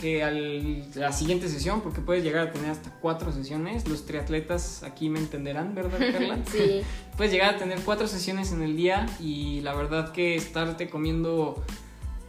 que 0.01 0.23
al- 0.25 0.85
la 0.95 1.13
siguiente 1.13 1.49
sesión, 1.49 1.81
porque 1.81 2.01
puedes 2.01 2.23
llegar 2.25 2.49
a 2.49 2.53
tener 2.53 2.71
hasta 2.71 2.91
cuatro 3.01 3.33
sesiones, 3.33 3.87
los 3.89 4.07
triatletas 4.07 4.83
aquí 4.83 5.09
me 5.09 5.19
entenderán, 5.19 5.75
¿verdad, 5.75 5.99
Carla? 6.13 6.39
Sí. 6.51 6.83
Puedes 7.17 7.33
llegar 7.33 7.55
a 7.55 7.59
tener 7.59 7.81
cuatro 7.81 8.07
sesiones 8.07 8.53
en 8.53 8.63
el 8.63 8.77
día 8.77 9.07
y 9.21 9.61
la 9.61 9.75
verdad 9.75 10.13
que 10.13 10.37
estarte 10.37 10.89
comiendo 10.89 11.63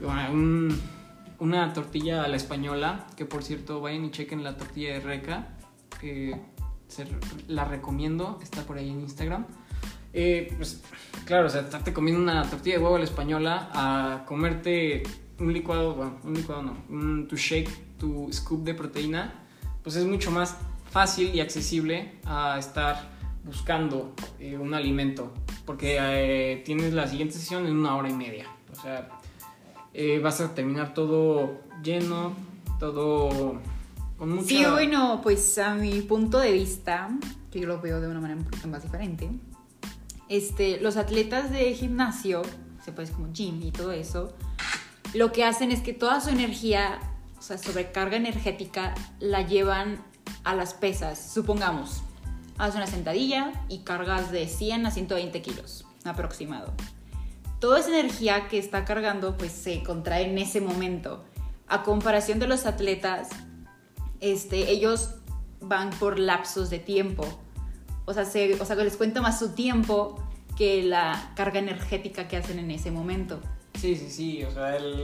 bueno, 0.02 0.32
un- 0.32 0.82
una 1.42 1.74
tortilla 1.74 2.24
a 2.24 2.28
la 2.28 2.36
española, 2.38 3.08
que 3.18 3.26
por 3.26 3.44
cierto 3.44 3.82
vayan 3.82 4.06
y 4.06 4.12
chequen 4.12 4.44
la 4.44 4.56
tortilla 4.58 4.94
de 4.94 5.00
Reca, 5.00 5.58
eh, 6.04 6.40
se- 6.88 7.08
la 7.48 7.66
recomiendo, 7.66 8.40
está 8.44 8.62
por 8.64 8.78
ahí 8.78 8.90
en 8.90 9.02
Instagram. 9.02 9.46
Eh, 10.14 10.54
pues 10.58 10.82
claro, 11.26 11.48
o 11.48 11.50
sea, 11.50 11.62
estarte 11.62 11.94
comiendo 11.94 12.22
una 12.22 12.44
tortilla 12.50 12.78
de 12.78 12.84
huevo 12.84 12.96
a 12.96 13.00
la 13.00 13.06
española 13.06 13.70
a 13.74 14.24
comerte 14.28 15.04
un 15.40 15.52
licuado, 15.52 15.96
bueno, 15.96 16.20
un 16.24 16.34
licuado 16.36 16.62
no, 16.62 16.78
un- 16.90 17.28
tu 17.28 17.36
shake, 17.38 17.98
tu 17.98 18.32
scoop 18.32 18.64
de 18.64 18.74
proteína, 18.76 19.34
pues 19.84 19.96
es 19.96 20.06
mucho 20.06 20.30
más 20.32 20.58
fácil 20.92 21.34
y 21.34 21.40
accesible 21.40 22.20
a 22.26 22.58
estar 22.60 23.10
buscando 23.44 24.14
eh, 24.40 24.58
un 24.58 24.74
alimento, 24.76 25.34
porque 25.66 25.98
eh, 26.00 26.62
tienes 26.66 26.94
la 26.94 27.08
siguiente 27.08 27.34
sesión 27.36 27.66
en 27.66 27.76
una 27.78 27.96
hora 27.96 28.10
y 28.10 28.14
media, 28.14 28.46
o 28.72 28.76
sea, 28.76 29.08
eh, 29.94 30.20
vas 30.20 30.42
a 30.42 30.54
terminar 30.54 30.94
todo 30.94 31.60
lleno, 31.84 32.34
todo 32.80 33.60
con 34.18 34.30
mucha... 34.30 34.48
Sí, 34.48 34.66
bueno, 34.66 35.20
pues 35.22 35.58
a 35.58 35.74
mi 35.76 36.02
punto 36.02 36.40
de 36.40 36.52
vista, 36.52 37.10
que 37.52 37.60
yo 37.60 37.68
lo 37.68 37.82
veo 37.82 38.00
de 38.00 38.08
una 38.08 38.20
manera 38.20 38.40
un 38.40 38.46
poquito 38.46 38.68
más 38.68 38.84
diferente, 38.84 39.30
este, 40.30 40.80
los 40.80 40.96
atletas 40.98 41.52
de 41.52 41.74
gimnasio, 41.74 42.42
se 42.84 42.92
puede 42.92 43.08
decir 43.08 43.16
como 43.16 43.34
gym 43.34 43.62
y 43.62 43.72
todo 43.72 43.92
eso, 43.92 44.34
lo 45.14 45.32
que 45.32 45.44
hacen 45.44 45.72
es 45.72 45.82
que 45.82 45.94
toda 45.94 46.22
su 46.22 46.30
energía, 46.30 47.00
o 47.38 47.42
sea, 47.42 47.58
sobrecarga 47.58 48.16
energética, 48.16 48.96
la 49.20 49.42
llevan 49.42 50.02
a 50.44 50.56
las 50.56 50.74
pesas. 50.74 51.32
Supongamos, 51.34 52.02
haces 52.58 52.76
una 52.76 52.88
sentadilla 52.88 53.52
y 53.68 53.80
cargas 53.80 54.32
de 54.32 54.48
100 54.48 54.86
a 54.86 54.92
120 54.92 55.42
kilos 55.42 55.86
aproximado. 56.06 56.74
Toda 57.62 57.80
esa 57.80 57.90
energía 57.98 58.48
que 58.48 58.58
está 58.58 58.86
cargando 58.86 59.38
pues 59.38 59.52
se 59.52 59.84
contrae 59.84 60.24
en 60.24 60.38
ese 60.40 60.60
momento. 60.60 61.24
A 61.68 61.84
comparación 61.84 62.40
de 62.40 62.48
los 62.48 62.66
atletas, 62.66 63.30
este, 64.20 64.72
ellos 64.72 65.12
van 65.60 65.92
por 65.92 66.18
lapsos 66.18 66.72
de 66.72 66.80
tiempo. 66.80 67.24
O 68.06 68.14
sea, 68.14 68.26
se, 68.26 68.60
o 68.60 68.66
sea, 68.66 68.76
les 68.78 68.98
cuenta 68.98 69.22
más 69.22 69.38
su 69.38 69.54
tiempo 69.54 70.22
que 70.58 70.82
la 70.82 71.34
carga 71.36 71.60
energética 71.60 72.28
que 72.28 72.36
hacen 72.36 72.58
en 72.58 72.72
ese 72.72 72.90
momento. 72.90 73.40
Sí, 73.80 73.96
sí, 73.96 74.10
sí. 74.10 74.44
O 74.44 74.52
sea, 74.52 74.76
el, 74.76 75.04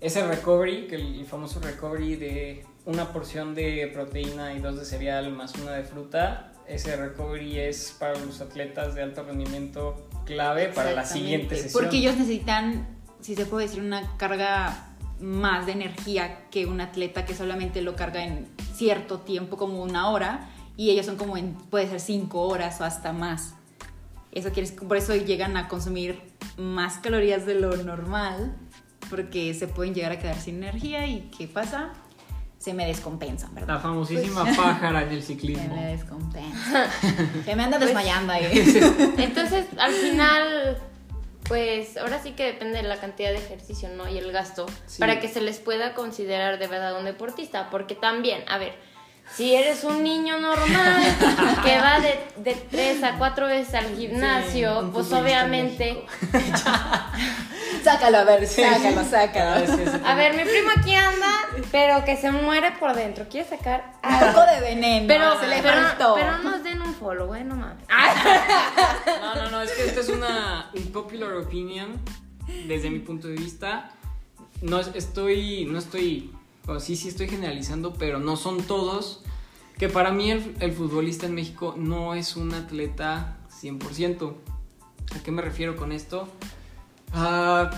ese 0.00 0.24
recovery, 0.26 0.86
que 0.86 0.94
el 0.94 1.26
famoso 1.26 1.58
recovery 1.58 2.14
de 2.14 2.66
una 2.84 3.12
porción 3.12 3.56
de 3.56 3.90
proteína 3.92 4.54
y 4.54 4.60
dos 4.60 4.78
de 4.78 4.84
cereal 4.84 5.32
más 5.32 5.56
una 5.56 5.72
de 5.72 5.82
fruta, 5.82 6.52
ese 6.68 6.94
recovery 6.96 7.58
es 7.58 7.96
para 7.98 8.16
los 8.20 8.40
atletas 8.40 8.94
de 8.94 9.02
alto 9.02 9.24
rendimiento 9.24 10.07
clave 10.28 10.68
para 10.68 10.92
la 10.92 11.04
siguiente 11.04 11.56
sesión. 11.56 11.82
Porque 11.82 11.96
ellos 11.96 12.16
necesitan, 12.16 12.86
si 13.20 13.34
se 13.34 13.46
puede 13.46 13.66
decir, 13.66 13.82
una 13.82 14.16
carga 14.18 14.88
más 15.20 15.66
de 15.66 15.72
energía 15.72 16.44
que 16.50 16.66
un 16.66 16.80
atleta 16.80 17.24
que 17.24 17.34
solamente 17.34 17.80
lo 17.80 17.96
carga 17.96 18.22
en 18.22 18.46
cierto 18.74 19.20
tiempo, 19.20 19.56
como 19.56 19.82
una 19.82 20.10
hora, 20.10 20.50
y 20.76 20.90
ellos 20.90 21.06
son 21.06 21.16
como 21.16 21.36
en, 21.36 21.54
puede 21.54 21.88
ser 21.88 21.98
cinco 21.98 22.42
horas 22.42 22.80
o 22.80 22.84
hasta 22.84 23.12
más. 23.12 23.54
Eso 24.30 24.50
quiere, 24.52 24.70
por 24.70 24.96
eso 24.98 25.16
llegan 25.16 25.56
a 25.56 25.66
consumir 25.66 26.20
más 26.58 26.98
calorías 26.98 27.46
de 27.46 27.54
lo 27.54 27.76
normal, 27.78 28.54
porque 29.08 29.54
se 29.54 29.66
pueden 29.66 29.94
llegar 29.94 30.12
a 30.12 30.18
quedar 30.18 30.38
sin 30.38 30.56
energía 30.56 31.06
y 31.06 31.30
¿qué 31.36 31.48
pasa? 31.48 31.94
Se 32.58 32.74
me 32.74 32.86
descompensan, 32.86 33.54
¿verdad? 33.54 33.74
La 33.74 33.80
famosísima 33.80 34.42
pues, 34.44 34.56
pájara 34.56 35.02
en 35.02 35.12
el 35.12 35.22
ciclismo. 35.24 35.62
Se 35.62 35.80
me 35.80 35.86
descompensa. 35.86 36.90
se 37.44 37.56
me 37.56 37.62
anda 37.62 37.78
pues, 37.78 37.88
desmayando 37.88 38.32
ahí. 38.32 38.46
Entonces, 39.18 39.66
al 39.78 39.92
final, 39.92 40.78
pues 41.44 41.96
ahora 41.96 42.20
sí 42.20 42.32
que 42.32 42.44
depende 42.44 42.82
de 42.82 42.88
la 42.88 42.98
cantidad 42.98 43.30
de 43.30 43.38
ejercicio, 43.38 43.88
¿no? 43.90 44.08
Y 44.08 44.18
el 44.18 44.32
gasto, 44.32 44.66
para 44.98 45.20
que 45.20 45.28
se 45.28 45.40
les 45.40 45.58
pueda 45.58 45.94
considerar 45.94 46.58
de 46.58 46.66
verdad 46.66 46.98
un 46.98 47.04
deportista, 47.04 47.70
porque 47.70 47.94
también, 47.94 48.42
a 48.48 48.58
ver, 48.58 48.74
si 49.36 49.54
eres 49.54 49.84
un 49.84 50.02
niño 50.02 50.38
normal 50.38 51.02
que 51.62 51.78
va 51.78 52.00
de, 52.00 52.18
de 52.42 52.54
tres 52.54 53.04
a 53.04 53.18
cuatro 53.18 53.46
veces 53.46 53.74
al 53.74 53.96
gimnasio, 53.96 54.90
pues 54.92 55.12
obviamente... 55.12 56.04
sácalo, 57.82 58.18
a 58.18 58.24
ver, 58.24 58.46
sácalo, 58.46 59.04
sácalo. 59.04 59.66
A 60.06 60.14
ver, 60.14 60.36
mi 60.36 60.44
primo 60.44 60.70
aquí 60.76 60.94
anda, 60.94 61.30
pero 61.70 62.04
que 62.04 62.16
se 62.16 62.30
muere 62.30 62.72
por 62.78 62.94
dentro. 62.94 63.28
Quiere 63.28 63.48
sacar 63.48 63.94
un 64.02 64.18
poco 64.18 64.46
de 64.46 64.60
veneno. 64.60 65.06
Pero, 65.08 65.40
se 65.40 65.46
le 65.46 65.62
pero, 65.62 66.14
pero 66.14 66.38
nos 66.38 66.62
den 66.62 66.82
un 66.82 66.94
follow, 66.94 67.34
¿eh? 67.34 67.44
No 67.44 67.56
mames. 67.56 67.84
No, 69.20 69.34
no, 69.34 69.50
no, 69.50 69.62
es 69.62 69.72
que 69.72 69.84
esta 69.84 70.00
es 70.00 70.08
una 70.08 70.70
popular 70.92 71.32
opinion 71.34 72.00
desde 72.66 72.90
mi 72.90 73.00
punto 73.00 73.28
de 73.28 73.34
vista. 73.34 73.90
No 74.62 74.80
estoy, 74.80 75.66
no 75.66 75.78
estoy 75.78 76.32
sí, 76.78 76.96
sí 76.96 77.08
estoy 77.08 77.28
generalizando, 77.28 77.94
pero 77.94 78.18
no 78.18 78.36
son 78.36 78.62
todos. 78.62 79.22
Que 79.78 79.88
para 79.88 80.10
mí 80.10 80.30
el, 80.30 80.72
futbolista 80.72 81.26
en 81.26 81.34
México 81.34 81.74
no 81.76 82.14
es 82.14 82.36
un 82.36 82.52
atleta 82.52 83.38
100%. 83.62 84.34
¿A 85.16 85.22
qué 85.22 85.30
me 85.30 85.40
refiero 85.40 85.76
con 85.76 85.92
esto? 85.92 86.28
Ah, 87.12 87.70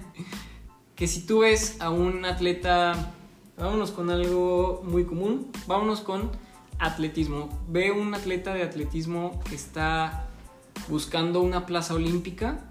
que 0.96 1.06
si 1.06 1.26
tú 1.26 1.40
ves 1.40 1.80
a 1.80 1.90
un 1.90 2.24
atleta, 2.24 3.12
vámonos 3.56 3.90
con 3.90 4.10
algo 4.10 4.82
muy 4.84 5.04
común, 5.04 5.50
vámonos 5.66 6.00
con 6.00 6.30
atletismo. 6.78 7.48
Ve 7.68 7.90
un 7.92 8.14
atleta 8.14 8.54
de 8.54 8.62
atletismo 8.62 9.40
que 9.48 9.54
está 9.54 10.28
buscando 10.88 11.40
una 11.40 11.66
plaza 11.66 11.94
olímpica 11.94 12.68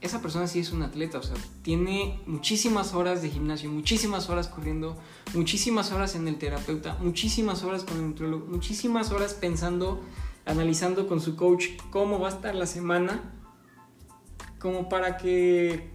esa 0.00 0.22
persona 0.22 0.46
sí 0.46 0.60
es 0.60 0.72
un 0.72 0.82
atleta, 0.82 1.18
o 1.18 1.22
sea, 1.22 1.36
tiene 1.62 2.20
muchísimas 2.26 2.94
horas 2.94 3.22
de 3.22 3.30
gimnasio, 3.30 3.70
muchísimas 3.70 4.28
horas 4.28 4.48
corriendo, 4.48 4.96
muchísimas 5.34 5.90
horas 5.90 6.14
en 6.14 6.28
el 6.28 6.36
terapeuta, 6.36 6.96
muchísimas 7.00 7.62
horas 7.62 7.84
con 7.84 7.96
el 7.96 8.08
nutriólogo, 8.08 8.46
muchísimas 8.46 9.10
horas 9.10 9.34
pensando, 9.34 10.00
analizando 10.44 11.08
con 11.08 11.20
su 11.20 11.34
coach 11.34 11.70
cómo 11.90 12.20
va 12.20 12.28
a 12.28 12.32
estar 12.32 12.54
la 12.54 12.66
semana, 12.66 13.32
como 14.58 14.88
para 14.88 15.16
que, 15.16 15.88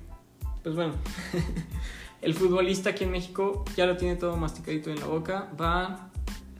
pues 0.63 0.75
bueno, 0.75 0.93
el 2.21 2.33
futbolista 2.33 2.91
aquí 2.91 3.03
en 3.03 3.11
México 3.11 3.65
ya 3.75 3.85
lo 3.85 3.97
tiene 3.97 4.15
todo 4.15 4.37
masticadito 4.37 4.89
en 4.89 4.99
la 4.99 5.07
boca, 5.07 5.51
va, 5.59 6.09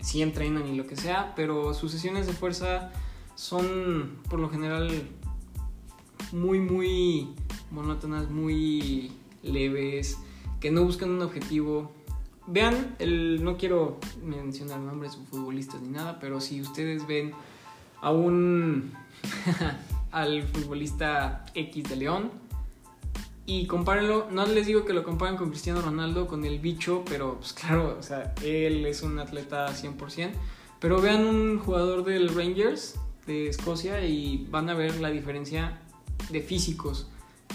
sí 0.02 0.22
entrenan 0.22 0.68
y 0.68 0.76
lo 0.76 0.88
que 0.88 0.96
sea, 0.96 1.34
pero 1.36 1.74
sus 1.74 1.92
sesiones 1.92 2.28
de 2.28 2.34
fuerza 2.34 2.92
son 3.36 4.20
por 4.30 4.40
lo 4.40 4.50
general 4.50 4.90
muy, 6.32 6.60
muy 6.60 7.30
monótonas, 7.72 8.30
muy 8.30 9.12
leves, 9.44 10.18
que 10.60 10.72
no 10.72 10.84
buscan 10.84 11.10
un 11.10 11.22
objetivo. 11.22 11.92
Vean, 12.48 12.96
el, 13.00 13.44
no 13.44 13.58
quiero 13.58 14.00
mencionar 14.24 14.80
nombres 14.80 15.18
de 15.18 15.26
futbolistas 15.26 15.82
ni 15.82 15.90
nada, 15.90 16.20
pero 16.20 16.42
si 16.42 16.62
ustedes 16.62 17.08
ven 17.08 17.34
a 18.02 18.12
un 18.12 18.92
al 20.12 20.44
futbolista 20.44 21.46
X 21.54 21.90
de 21.90 21.96
León 21.96 22.32
y 23.46 23.66
compárenlo, 23.66 24.28
no 24.32 24.46
les 24.46 24.68
digo 24.68 24.86
que 24.86 24.94
lo 24.94 25.04
comparen 25.04 25.36
con 25.36 25.50
Cristiano 25.50 25.82
Ronaldo, 25.82 26.28
con 26.28 26.46
el 26.46 26.60
bicho, 26.60 27.04
pero 27.10 27.38
pues 27.38 27.54
claro, 27.54 27.98
o 28.00 28.04
sea, 28.04 28.34
él 28.44 28.86
es 28.86 29.02
un 29.02 29.20
atleta 29.20 29.68
100%, 29.68 30.32
pero 30.80 31.02
vean 31.02 31.26
un 31.26 31.60
jugador 31.60 32.04
del 32.04 32.34
Rangers 32.34 32.96
de 33.26 33.50
Escocia 33.50 34.06
y 34.06 34.48
van 34.50 34.70
a 34.70 34.74
ver 34.74 35.00
la 35.00 35.10
diferencia 35.10 35.82
de 36.30 36.42
físicos. 36.42 37.08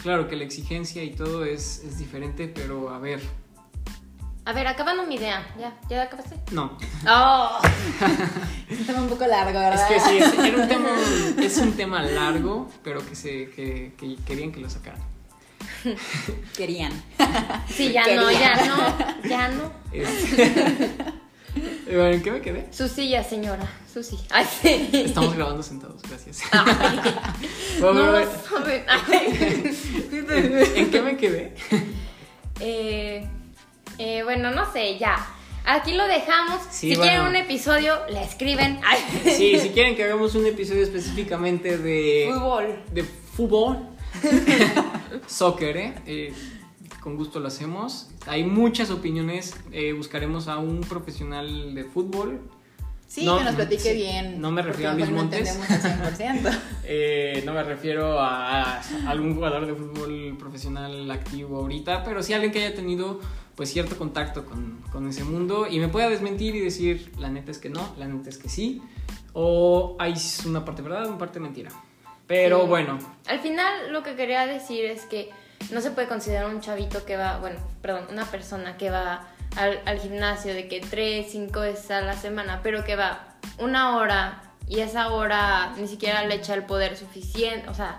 Claro 0.02 0.28
que 0.28 0.36
la 0.36 0.44
exigencia 0.44 1.02
y 1.02 1.10
todo 1.10 1.44
es, 1.44 1.82
es 1.84 1.98
diferente, 1.98 2.48
pero 2.48 2.90
a 2.90 2.98
ver. 2.98 3.20
A 4.46 4.52
ver, 4.52 4.66
acabando 4.68 5.04
mi 5.04 5.16
idea. 5.16 5.44
¿Ya? 5.58 5.76
¿Ya 5.90 6.04
acabaste? 6.04 6.36
No. 6.52 6.78
Oh. 7.08 7.58
es 8.70 8.78
un 8.78 8.86
tema 8.86 9.00
un 9.00 9.08
poco 9.08 9.26
largo, 9.26 9.58
¿verdad? 9.58 9.74
Es 9.74 9.82
que 9.88 9.98
sí, 10.08 10.18
es, 10.18 10.32
un, 10.54 10.68
tema, 10.68 10.90
es 11.42 11.58
un 11.58 11.72
tema 11.72 12.00
largo, 12.04 12.70
pero 12.84 13.04
que, 13.04 13.16
se, 13.16 13.50
que, 13.50 13.94
que 13.98 14.14
querían 14.24 14.52
que 14.52 14.60
lo 14.60 14.70
sacaran. 14.70 15.00
Querían. 16.56 16.92
Sí, 17.68 17.90
ya 17.90 18.06
no, 18.14 18.30
ya 18.30 18.66
no, 18.66 18.96
ya 19.28 19.48
no. 19.48 19.72
¿En 21.86 22.22
qué 22.22 22.30
me 22.30 22.40
quedé? 22.40 22.72
Su 22.72 22.86
silla, 22.86 23.24
señora. 23.24 23.68
Su 23.92 24.04
silla. 24.04 24.22
Estamos 24.62 25.34
grabando 25.34 25.64
sentados, 25.64 26.02
gracias. 26.02 26.42
no, 27.80 28.16
¿En 30.76 30.90
qué 30.92 31.02
me 31.02 31.16
quedé? 31.16 31.52
Eh, 32.60 33.26
eh, 33.98 34.22
bueno, 34.22 34.50
no 34.50 34.70
sé, 34.72 34.98
ya. 34.98 35.26
Aquí 35.64 35.94
lo 35.94 36.06
dejamos. 36.06 36.62
si 36.70 36.94
quieren 36.94 37.22
un 37.22 37.34
episodio, 37.34 37.94
le 38.08 38.22
escriben. 38.22 38.80
Sí, 39.24 39.58
si 39.58 39.70
quieren 39.70 39.96
que 39.96 40.04
hagamos 40.04 40.34
un 40.34 40.46
episodio 40.46 40.82
específicamente 40.82 41.76
de... 41.78 42.30
Fútbol. 42.32 42.82
De 42.92 43.02
fútbol. 43.02 43.78
Soccer, 45.26 45.76
¿eh? 45.76 45.94
¿eh? 46.06 46.32
con 47.06 47.16
gusto 47.16 47.40
lo 47.40 47.48
hacemos. 47.48 48.08
Hay 48.26 48.44
muchas 48.44 48.90
opiniones. 48.90 49.56
Eh, 49.72 49.92
buscaremos 49.92 50.48
a 50.48 50.58
un 50.58 50.80
profesional 50.80 51.74
de 51.74 51.84
fútbol. 51.84 52.40
Sí, 53.06 53.20
que 53.20 53.44
nos 53.44 53.54
platique 53.54 53.94
bien. 53.94 54.40
No 54.40 54.50
me 54.50 54.62
refiero 54.62 54.90
a 54.90 54.94
Luis 54.94 55.10
Montes. 55.10 55.58
Eh, 56.88 57.42
no 57.44 57.52
me 57.52 57.64
refiero 57.64 58.20
a, 58.20 58.80
algún 59.08 59.34
jugador 59.34 59.66
de 59.66 59.74
fútbol 59.74 60.36
profesional 60.38 61.10
activo 61.10 61.58
ahorita, 61.58 62.04
pero 62.04 62.22
sí 62.22 62.32
alguien 62.32 62.52
que 62.52 62.64
haya 62.64 62.76
tenido 62.76 63.20
pues 63.56 63.72
cierto 63.72 63.96
contacto 63.96 64.44
con, 64.44 64.82
con, 64.92 65.08
ese 65.08 65.24
mundo 65.24 65.66
y 65.68 65.80
me 65.80 65.88
pueda 65.88 66.08
desmentir 66.08 66.54
y 66.54 66.60
decir 66.60 67.10
la 67.18 67.28
neta 67.28 67.50
es 67.50 67.58
que 67.58 67.70
no, 67.70 67.94
la 67.98 68.06
neta 68.06 68.28
es 68.28 68.38
que 68.38 68.48
sí, 68.48 68.82
o 69.32 69.96
hay 69.98 70.14
una 70.46 70.64
parte 70.64 70.82
verdad, 70.82 71.08
una 71.08 71.18
parte 71.18 71.40
mentira. 71.40 71.70
Pero 72.26 72.66
bueno. 72.66 72.98
Al 73.26 73.40
final 73.40 73.92
lo 73.92 74.02
que 74.02 74.14
quería 74.14 74.46
decir 74.46 74.84
es 74.84 75.06
que 75.06 75.30
no 75.70 75.80
se 75.80 75.90
puede 75.90 76.08
considerar 76.08 76.46
un 76.46 76.60
chavito 76.60 77.04
que 77.04 77.16
va, 77.16 77.38
bueno, 77.38 77.58
perdón, 77.82 78.06
una 78.10 78.24
persona 78.26 78.76
que 78.76 78.90
va 78.90 79.26
al, 79.56 79.98
gimnasio 79.98 80.54
de 80.54 80.68
que 80.68 80.80
tres, 80.80 81.28
cinco 81.30 81.60
veces 81.60 81.90
a 81.90 82.00
la 82.00 82.16
semana, 82.16 82.60
pero 82.62 82.84
que 82.84 82.96
va 82.96 83.36
una 83.58 83.96
hora 83.96 84.42
y 84.68 84.80
esa 84.80 85.08
hora 85.12 85.74
ni 85.78 85.88
siquiera 85.88 86.24
le 86.24 86.34
echa 86.34 86.54
el 86.54 86.64
poder 86.64 86.96
suficiente, 86.96 87.68
o 87.68 87.74
sea, 87.74 87.98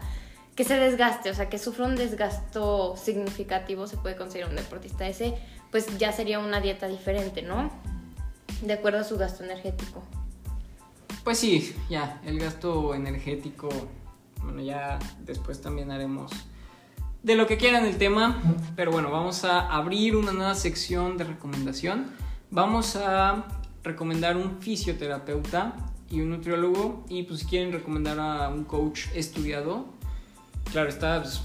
que 0.56 0.64
se 0.64 0.78
desgaste, 0.78 1.30
o 1.30 1.34
sea, 1.34 1.50
que 1.50 1.58
sufra 1.58 1.86
un 1.86 1.96
desgasto 1.96 2.96
significativo, 2.98 3.88
se 3.88 3.98
puede 3.98 4.16
considerar 4.16 4.50
un 4.50 4.56
deportista 4.56 5.08
ese, 5.08 5.38
pues 5.72 5.98
ya 5.98 6.12
sería 6.12 6.40
una 6.40 6.60
dieta 6.60 6.88
diferente, 6.88 7.42
¿no? 7.42 7.72
De 8.62 8.74
acuerdo 8.74 9.00
a 9.00 9.04
su 9.04 9.18
gasto 9.18 9.44
energético. 9.44 10.04
Pues 11.24 11.40
sí, 11.40 11.76
ya, 11.90 12.22
el 12.26 12.40
gasto 12.40 12.96
energético, 12.96 13.70
bueno, 14.42 14.62
ya 14.62 14.98
después 15.20 15.62
también 15.62 15.92
haremos 15.92 16.32
de 17.28 17.36
lo 17.36 17.46
que 17.46 17.58
quieran 17.58 17.86
el 17.86 17.98
tema, 17.98 18.42
pero 18.78 18.90
bueno, 18.90 19.12
vamos 19.12 19.44
a 19.44 19.60
abrir 19.60 20.16
una 20.16 20.32
nueva 20.32 20.56
sección 20.56 21.18
de 21.18 21.26
recomendación. 21.26 22.10
Vamos 22.52 22.96
a 22.96 23.44
recomendar 23.84 24.38
un 24.38 24.62
fisioterapeuta 24.62 25.74
y 26.10 26.22
un 26.22 26.30
nutriólogo 26.30 27.04
y 27.10 27.24
pues 27.24 27.42
si 27.42 27.46
quieren 27.48 27.74
recomendar 27.74 28.18
a 28.18 28.48
un 28.48 28.64
coach 28.64 29.08
estudiado, 29.14 29.88
claro, 30.72 30.88
está, 30.88 31.22
pues, 31.22 31.42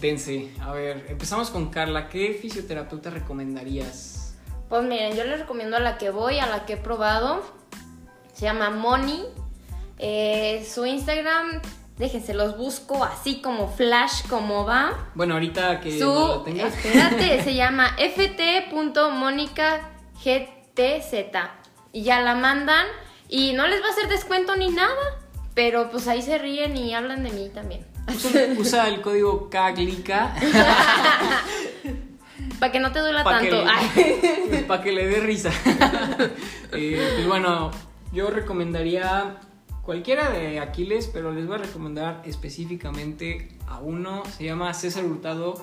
dense. 0.00 0.54
A 0.58 0.72
ver, 0.72 1.04
empezamos 1.10 1.50
con 1.50 1.68
Carla, 1.68 2.08
¿qué 2.08 2.32
fisioterapeuta 2.40 3.10
recomendarías? 3.10 4.38
Pues 4.70 4.84
miren, 4.84 5.14
yo 5.14 5.24
les 5.24 5.40
recomiendo 5.40 5.76
a 5.76 5.80
la 5.80 5.98
que 5.98 6.08
voy, 6.08 6.38
a 6.38 6.46
la 6.46 6.64
que 6.64 6.72
he 6.72 6.78
probado. 6.78 7.42
Se 8.32 8.46
llama 8.46 8.70
Moni. 8.70 9.22
Eh, 9.98 10.66
su 10.66 10.86
Instagram, 10.86 11.60
déjense, 12.00 12.34
los 12.34 12.56
busco 12.56 13.04
así 13.04 13.42
como 13.42 13.68
flash, 13.68 14.26
como 14.28 14.64
va. 14.64 15.10
Bueno, 15.14 15.34
ahorita 15.34 15.80
que 15.80 15.98
Su, 15.98 16.06
no 16.06 16.28
lo 16.28 16.40
tengas. 16.40 16.74
espérate, 16.74 17.42
se 17.44 17.54
llama 17.54 17.94
ft.monicagtz. 17.98 19.86
Y 21.92 22.02
ya 22.02 22.20
la 22.20 22.34
mandan 22.34 22.86
y 23.28 23.52
no 23.52 23.66
les 23.66 23.82
va 23.82 23.88
a 23.88 23.90
hacer 23.90 24.08
descuento 24.08 24.56
ni 24.56 24.70
nada. 24.70 24.94
Pero 25.54 25.90
pues 25.90 26.08
ahí 26.08 26.22
se 26.22 26.38
ríen 26.38 26.74
y 26.76 26.94
hablan 26.94 27.22
de 27.22 27.30
mí 27.30 27.50
también. 27.52 27.86
Usa, 28.56 28.88
el 28.88 29.02
código 29.02 29.50
KAGLICA 29.50 30.34
Para 32.58 32.72
que 32.72 32.80
no 32.80 32.92
te 32.92 33.00
duela 33.00 33.24
para 33.24 33.40
tanto. 33.40 33.62
Ay. 33.66 34.64
pa' 34.68 34.80
que 34.80 34.92
le 34.92 35.06
dé 35.06 35.20
risa. 35.20 35.50
Eh, 36.72 37.12
pues 37.16 37.26
bueno, 37.26 37.72
yo 38.12 38.30
recomendaría 38.30 39.40
cualquiera 39.82 40.30
de 40.30 40.60
Aquiles, 40.60 41.08
pero 41.12 41.32
les 41.32 41.46
voy 41.46 41.56
a 41.56 41.58
recomendar 41.58 42.22
específicamente 42.24 43.48
a 43.66 43.78
uno. 43.78 44.22
Se 44.36 44.44
llama 44.44 44.72
César 44.74 45.04
Hurtado. 45.04 45.54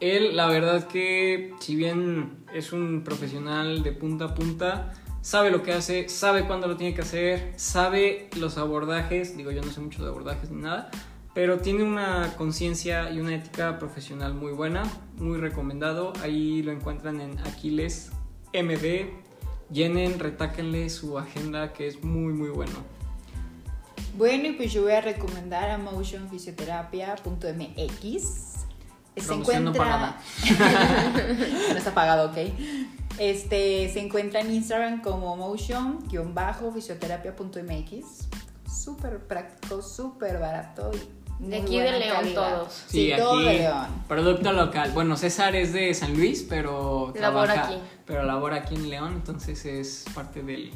Él, 0.00 0.36
la 0.36 0.46
verdad 0.48 0.86
que, 0.86 1.54
si 1.60 1.76
bien 1.76 2.44
es 2.52 2.72
un 2.72 3.02
profesional 3.04 3.82
de 3.82 3.92
punta 3.92 4.26
a 4.26 4.34
punta, 4.34 4.92
sabe 5.22 5.50
lo 5.50 5.62
que 5.62 5.72
hace, 5.72 6.08
sabe 6.08 6.46
cuándo 6.46 6.66
lo 6.66 6.76
tiene 6.76 6.94
que 6.94 7.00
hacer, 7.00 7.54
sabe 7.56 8.28
los 8.38 8.58
abordajes. 8.58 9.36
Digo, 9.36 9.50
yo 9.50 9.62
no 9.62 9.70
sé 9.70 9.80
mucho 9.80 10.02
de 10.02 10.10
abordajes 10.10 10.50
ni 10.50 10.60
nada, 10.60 10.90
pero 11.32 11.58
tiene 11.58 11.82
una 11.82 12.34
conciencia 12.36 13.10
y 13.10 13.20
una 13.20 13.34
ética 13.34 13.78
profesional 13.78 14.34
muy 14.34 14.52
buena, 14.52 14.82
muy 15.16 15.38
recomendado. 15.38 16.12
Ahí 16.22 16.62
lo 16.62 16.72
encuentran 16.72 17.20
en 17.20 17.38
Aquiles 17.40 18.12
MD. 18.52 19.06
Llenen, 19.70 20.18
retáquenle 20.18 20.90
su 20.90 21.18
agenda 21.18 21.72
que 21.72 21.86
es 21.86 22.04
muy, 22.04 22.32
muy 22.32 22.50
bueno. 22.50 22.93
Bueno, 24.16 24.46
y 24.48 24.52
pues 24.52 24.72
yo 24.72 24.82
voy 24.82 24.92
a 24.92 25.00
recomendar 25.00 25.70
a 25.70 25.78
motionfisioterapia.mx. 25.78 28.22
Se 29.16 29.32
encuentra. 29.32 30.16
no 31.70 31.76
está 31.76 31.94
pagado, 31.94 32.30
ok. 32.30 32.36
Este 33.18 33.88
se 33.92 34.00
encuentra 34.00 34.40
en 34.40 34.52
Instagram 34.52 35.00
como 35.02 35.36
motion-fisioterapia.mx. 35.36 38.28
Súper 38.68 39.20
práctico, 39.26 39.80
súper 39.82 40.38
barato 40.40 40.90
y 41.40 41.46
De 41.48 41.56
aquí 41.58 41.78
de 41.78 41.92
León 41.98 42.16
calidad. 42.16 42.56
todos. 42.58 42.82
Sí, 42.88 43.12
todo 43.16 43.38
de 43.38 43.54
León. 43.58 43.86
Producto 44.08 44.52
local. 44.52 44.90
Bueno, 44.92 45.16
César 45.16 45.54
es 45.54 45.72
de 45.72 45.94
San 45.94 46.14
Luis, 46.14 46.44
pero 46.48 47.12
Labora 47.16 47.52
trabaja, 47.54 47.74
aquí. 47.74 47.78
pero 48.04 48.24
labora 48.24 48.56
aquí 48.56 48.74
en 48.74 48.90
León, 48.90 49.12
entonces 49.14 49.64
es 49.64 50.04
parte 50.14 50.42
del 50.42 50.72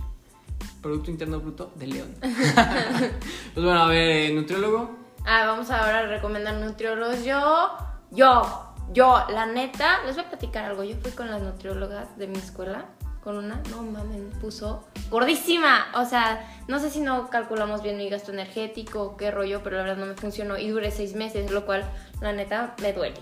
Producto 0.83 1.11
Interno 1.11 1.41
Bruto 1.41 1.73
de 1.75 1.87
León. 1.87 2.15
pues 2.21 3.65
bueno, 3.65 3.83
a 3.83 3.89
ver, 3.89 4.09
eh, 4.09 4.35
nutriólogo. 4.35 4.97
Ah, 5.25 5.45
vamos 5.47 5.71
ahora 5.71 6.01
a 6.01 6.07
recomendar 6.07 6.55
nutriólogos. 6.55 7.25
Yo, 7.25 7.77
yo, 8.11 8.75
yo, 8.93 9.25
la 9.31 9.47
neta, 9.47 10.05
les 10.07 10.17
voy 10.17 10.25
a 10.25 10.29
platicar 10.29 10.65
algo. 10.65 10.85
Yo 10.85 10.97
fui 11.03 11.11
con 11.11 11.31
las 11.31 11.43
nutriólogas 11.43 12.17
de 12.17 12.29
mi 12.29 12.39
escuela, 12.39 12.87
con 13.23 13.37
una, 13.37 13.61
no 13.71 13.83
mames, 13.83 14.21
me 14.21 14.41
puso 14.41 14.89
gordísima. 15.11 15.87
O 15.95 16.05
sea, 16.05 16.49
no 16.69 16.79
sé 16.79 16.91
si 16.91 17.01
no 17.01 17.29
calculamos 17.29 17.83
bien 17.83 17.99
mi 17.99 18.09
gasto 18.09 18.33
energético 18.33 19.17
qué 19.17 19.31
rollo, 19.31 19.63
pero 19.63 19.77
la 19.77 19.83
verdad 19.83 19.99
no 19.99 20.07
me 20.07 20.15
funcionó 20.15 20.57
y 20.57 20.69
duré 20.69 20.91
seis 20.91 21.15
meses, 21.15 21.51
lo 21.51 21.67
cual, 21.67 21.85
la 22.21 22.33
neta, 22.33 22.75
me 22.81 22.93
duele. 22.93 23.21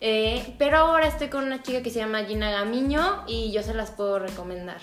Eh, 0.00 0.54
pero 0.58 0.78
ahora 0.78 1.06
estoy 1.06 1.28
con 1.28 1.44
una 1.44 1.62
chica 1.62 1.82
que 1.82 1.90
se 1.90 2.00
llama 2.00 2.24
Gina 2.24 2.50
Gamiño 2.50 3.24
y 3.26 3.52
yo 3.52 3.62
se 3.62 3.72
las 3.72 3.90
puedo 3.90 4.18
recomendar. 4.18 4.80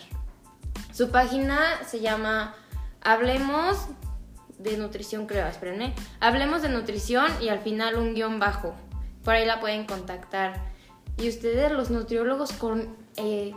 Su 0.94 1.10
página 1.10 1.60
se 1.90 2.02
llama 2.02 2.54
Hablemos 3.02 3.88
de 4.60 4.78
Nutrición, 4.78 5.26
creo, 5.26 5.48
esperen, 5.48 5.82
¿eh? 5.82 5.96
Hablemos 6.20 6.62
de 6.62 6.70
Nutrición 6.70 7.26
y 7.42 7.50
al 7.50 7.60
final 7.60 7.96
un 7.96 8.14
guion 8.14 8.40
bajo. 8.40 8.76
Por 9.24 9.34
ahí 9.34 9.44
la 9.46 9.60
pueden 9.60 9.88
contactar. 9.88 10.62
¿Y 11.18 11.30
ustedes, 11.30 11.72
los 11.72 11.90
nutriólogos, 11.90 12.52
con, 12.54 12.96
eh, 13.18 13.54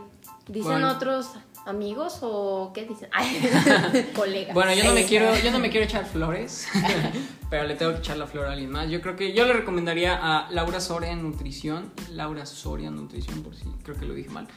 dicen 0.47 0.71
Bueno. 0.71 0.91
otros 0.91 1.29
amigos 1.67 2.19
o 2.23 2.71
qué 2.73 2.85
dicen? 2.85 3.09
Ay, 3.13 4.09
colegas. 4.15 4.55
Bueno, 4.55 4.73
yo 4.73 4.85
no 4.85 4.93
me 4.93 5.05
quiero, 5.05 5.37
yo 5.37 5.51
no 5.51 5.59
me 5.59 5.69
quiero 5.69 5.85
echar 5.85 6.05
flores, 6.05 6.67
pero 7.51 7.65
le 7.65 7.75
tengo 7.75 7.93
que 7.93 7.99
echar 7.99 8.17
la 8.17 8.25
flor 8.25 8.47
a 8.47 8.53
alguien 8.53 8.71
más. 8.71 8.89
Yo 8.89 8.99
creo 8.99 9.15
que 9.15 9.33
yo 9.33 9.45
le 9.45 9.53
recomendaría 9.53 10.17
a 10.19 10.49
Laura 10.49 10.79
Soria 10.79 11.11
en 11.11 11.21
nutrición, 11.21 11.93
Laura 12.09 12.47
Soria 12.47 12.87
en 12.87 12.95
nutrición, 12.95 13.43
por 13.43 13.55
si 13.55 13.65
creo 13.83 13.95
que 13.95 14.05
lo 14.05 14.15
dije 14.15 14.29
mal. 14.31 14.47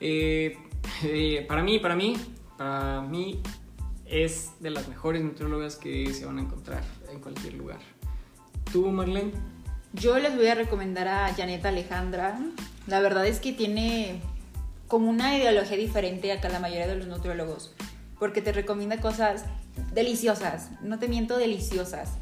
Eh, 0.00 0.56
eh, 1.04 1.44
para 1.48 1.62
mí, 1.62 1.78
para 1.78 1.96
mí, 1.96 2.16
para 2.56 3.00
mí 3.02 3.40
es 4.06 4.52
de 4.60 4.70
las 4.70 4.88
mejores 4.88 5.22
nutriólogas 5.22 5.76
que 5.76 6.12
se 6.12 6.26
van 6.26 6.38
a 6.38 6.42
encontrar 6.42 6.82
en 7.10 7.20
cualquier 7.20 7.54
lugar. 7.54 7.78
¿Tú, 8.72 8.90
Marlene? 8.90 9.32
Yo 9.94 10.18
les 10.18 10.36
voy 10.36 10.46
a 10.46 10.54
recomendar 10.54 11.08
a 11.08 11.32
Janet 11.34 11.64
Alejandra. 11.64 12.38
La 12.86 13.00
verdad 13.00 13.26
es 13.26 13.40
que 13.40 13.52
tiene 13.52 14.20
como 14.88 15.08
una 15.08 15.36
ideología 15.36 15.76
diferente 15.76 16.32
a 16.32 16.40
que 16.40 16.48
la 16.48 16.58
mayoría 16.58 16.86
de 16.86 16.96
los 16.96 17.06
nutriólogos. 17.06 17.74
Porque 18.18 18.42
te 18.42 18.52
recomienda 18.52 18.98
cosas 18.98 19.44
deliciosas. 19.94 20.70
No 20.82 20.98
te 20.98 21.08
miento, 21.08 21.38
deliciosas. 21.38 22.12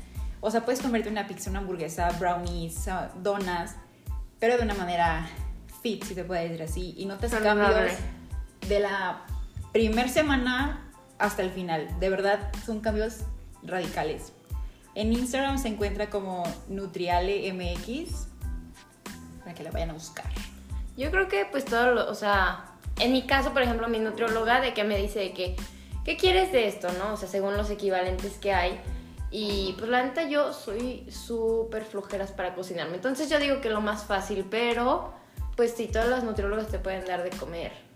O 0.41 0.51
sea, 0.51 0.65
puedes 0.65 0.81
comerte 0.81 1.09
una 1.09 1.27
pizza, 1.27 1.51
una 1.51 1.59
hamburguesa, 1.59 2.11
brownies, 2.19 2.89
ah, 2.89 3.13
donas, 3.23 3.77
pero 4.39 4.57
de 4.57 4.63
una 4.63 4.75
manera 4.75 5.29
fit, 5.83 6.03
si 6.05 6.15
te 6.15 6.25
puede 6.25 6.49
decir 6.49 6.63
así. 6.63 6.95
Y 6.97 7.07
notas 7.07 7.31
Saludable. 7.31 7.75
cambios 7.75 8.20
de 8.71 8.81
la 8.81 9.27
primer 9.73 10.09
semana 10.09 10.89
hasta 11.19 11.43
el 11.43 11.51
final. 11.51 11.89
De 11.99 12.09
verdad, 12.09 12.51
son 12.65 12.81
cambios 12.81 13.19
radicales. 13.65 14.33
En 14.95 15.13
Instagram 15.13 15.59
se 15.59 15.69
encuentra 15.69 16.09
como 16.09 16.45
NutrialeMX 16.69 18.29
para 19.41 19.55
que 19.55 19.65
la 19.65 19.73
vayan 19.73 19.91
a 19.91 19.93
buscar. 19.95 20.25
Yo 20.97 21.11
creo 21.11 21.29
que 21.29 21.47
pues 21.51 21.65
todo 21.65 21.95
lo, 21.95 22.11
o 22.11 22.15
sea, 22.15 22.65
en 23.01 23.13
mi 23.13 23.27
caso, 23.27 23.53
por 23.53 23.63
ejemplo, 23.63 23.89
mi 23.89 23.99
nutrióloga 23.99 24.61
de 24.61 24.73
que 24.73 24.85
me 24.85 24.97
dice 24.97 25.19
de 25.19 25.33
que, 25.33 25.57
¿qué 26.05 26.17
quieres 26.17 26.53
de 26.53 26.69
esto, 26.69 26.93
no? 26.93 27.15
O 27.15 27.17
sea, 27.17 27.29
según 27.29 27.57
los 27.57 27.71
equivalentes 27.71 28.35
que 28.35 28.53
hay. 28.53 28.81
Y 29.33 29.75
pues 29.79 29.91
la 29.91 30.03
neta 30.03 30.29
yo 30.29 30.53
soy 30.53 31.11
súper 31.11 31.85
flojeras 31.85 32.31
para 32.31 32.55
cocinarme. 32.55 32.97
Entonces 32.97 33.29
yo 33.29 33.41
digo 33.41 33.61
que 33.61 33.69
lo 33.69 33.81
más 33.81 34.05
fácil, 34.05 34.47
pero 34.49 35.13
pues 35.57 35.73
sí, 35.73 35.89
todas 35.89 36.09
las 36.09 36.23
nutriólogas 36.23 36.69
te 36.69 36.79
pueden 36.79 37.05
dar 37.05 37.25
de 37.25 37.31
comer 37.31 37.90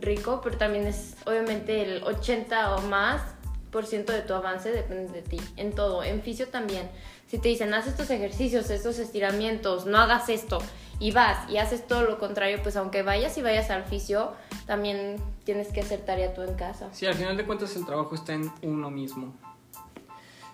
rico, 0.00 0.40
pero 0.42 0.56
también 0.56 0.86
es 0.86 1.16
obviamente 1.26 1.82
el 1.82 2.02
80 2.02 2.76
o 2.76 2.82
más 2.82 3.22
por 3.70 3.86
ciento 3.86 4.12
de 4.12 4.22
tu 4.22 4.34
avance 4.34 4.70
depende 4.70 5.12
de 5.12 5.22
ti, 5.22 5.40
en 5.56 5.72
todo, 5.72 6.04
en 6.04 6.22
fisio 6.22 6.46
también. 6.46 6.88
Si 7.26 7.38
te 7.38 7.48
dicen, 7.48 7.74
haz 7.74 7.88
estos 7.88 8.08
ejercicios, 8.10 8.70
estos 8.70 9.00
estiramientos, 9.00 9.86
no 9.86 9.98
hagas 9.98 10.28
esto, 10.28 10.58
y 11.00 11.10
vas 11.10 11.50
y 11.50 11.56
haces 11.56 11.86
todo 11.86 12.02
lo 12.02 12.18
contrario, 12.18 12.60
pues 12.62 12.76
aunque 12.76 13.02
vayas 13.02 13.36
y 13.36 13.42
vayas 13.42 13.70
al 13.70 13.84
fisio, 13.84 14.32
también 14.66 15.16
tienes 15.44 15.72
que 15.72 15.80
hacer 15.80 16.00
tarea 16.00 16.32
tú 16.34 16.42
en 16.42 16.54
casa. 16.54 16.88
Sí, 16.92 17.06
al 17.06 17.14
final 17.14 17.36
de 17.36 17.44
cuentas 17.44 17.74
el 17.74 17.84
trabajo 17.84 18.14
está 18.14 18.34
en 18.34 18.50
uno 18.62 18.90
mismo. 18.90 19.34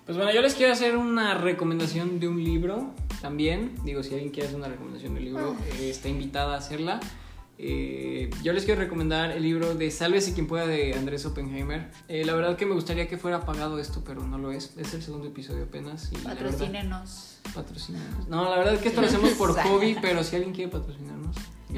Pues 0.06 0.16
bueno, 0.16 0.32
yo 0.32 0.40
les 0.40 0.54
quiero 0.54 0.72
hacer 0.72 0.96
una 0.96 1.34
recomendación 1.34 2.18
de 2.18 2.26
un 2.26 2.42
libro 2.42 2.90
también. 3.20 3.74
Digo, 3.84 4.02
si 4.02 4.14
alguien 4.14 4.30
quiere 4.30 4.48
hacer 4.48 4.58
una 4.58 4.68
recomendación 4.68 5.14
de 5.14 5.20
un 5.20 5.24
libro, 5.24 5.56
eh, 5.78 5.90
está 5.90 6.08
invitada 6.08 6.54
a 6.54 6.58
hacerla. 6.58 7.00
Eh, 7.62 8.30
yo 8.42 8.54
les 8.54 8.64
quiero 8.64 8.80
recomendar 8.80 9.32
el 9.32 9.42
libro 9.42 9.74
de 9.74 9.90
Sálvese 9.90 10.32
quien 10.32 10.46
pueda 10.46 10.66
de 10.66 10.94
Andrés 10.94 11.26
Oppenheimer. 11.26 11.90
Eh, 12.08 12.24
la 12.24 12.34
verdad 12.34 12.56
que 12.56 12.64
me 12.64 12.72
gustaría 12.74 13.06
que 13.06 13.18
fuera 13.18 13.44
pagado 13.44 13.78
esto, 13.78 14.02
pero 14.06 14.22
no 14.26 14.38
lo 14.38 14.50
es. 14.50 14.72
Es 14.78 14.94
el 14.94 15.02
segundo 15.02 15.26
episodio 15.28 15.64
apenas. 15.64 16.10
y 16.10 16.14
verdad- 16.16 16.36
Patrocínenos. 16.36 17.38
Patrocínanos. 17.54 18.28
No, 18.28 18.44
la 18.48 18.56
verdad 18.56 18.74
es 18.74 18.80
que 18.80 18.88
esto 18.88 19.02
lo 19.02 19.06
hacemos 19.08 19.30
por 19.32 19.52
hobby, 19.62 19.94
pero 20.00 20.24
si 20.24 20.36
alguien 20.36 20.54
quiere 20.54 20.70
patrocinarnos. 20.70 21.36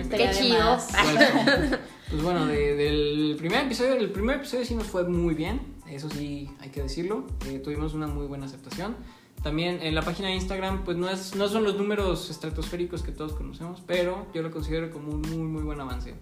Qué 0.09 0.31
chido. 0.33 0.79
Pues 2.11 2.23
bueno, 2.23 2.45
de- 2.47 2.75
del 2.77 3.37
primer 3.39 3.65
episodio, 3.65 3.95
el 3.95 4.11
primer 4.11 4.37
episodio 4.37 4.67
sí 4.67 4.75
nos 4.75 4.87
fue 4.87 5.05
muy 5.09 5.35
bien, 5.35 5.63
eso 5.89 6.11
sí 6.11 6.51
hay 6.61 6.69
que 6.69 6.83
decirlo. 6.83 7.27
Eh, 7.47 7.59
tuvimos 7.59 7.95
una 7.95 8.07
muy 8.07 8.27
buena 8.27 8.45
aceptación. 8.45 8.97
También 9.43 9.81
en 9.83 9.95
la 9.95 10.03
página 10.03 10.29
de 10.29 10.35
Instagram, 10.35 10.85
pues 10.85 10.97
no, 10.97 11.09
es, 11.11 11.35
no 11.35 11.49
son 11.49 11.65
los 11.65 11.75
números 11.77 12.31
estratosféricos 12.31 13.03
que 13.03 13.11
todos 13.11 13.33
conocemos, 13.33 13.83
pero 13.87 14.27
yo 14.33 14.43
lo 14.43 14.51
considero 14.53 14.91
como 14.91 15.13
un 15.13 15.23
muy, 15.23 15.39
muy 15.49 15.63
buen 15.63 15.81
avance. 15.81 16.15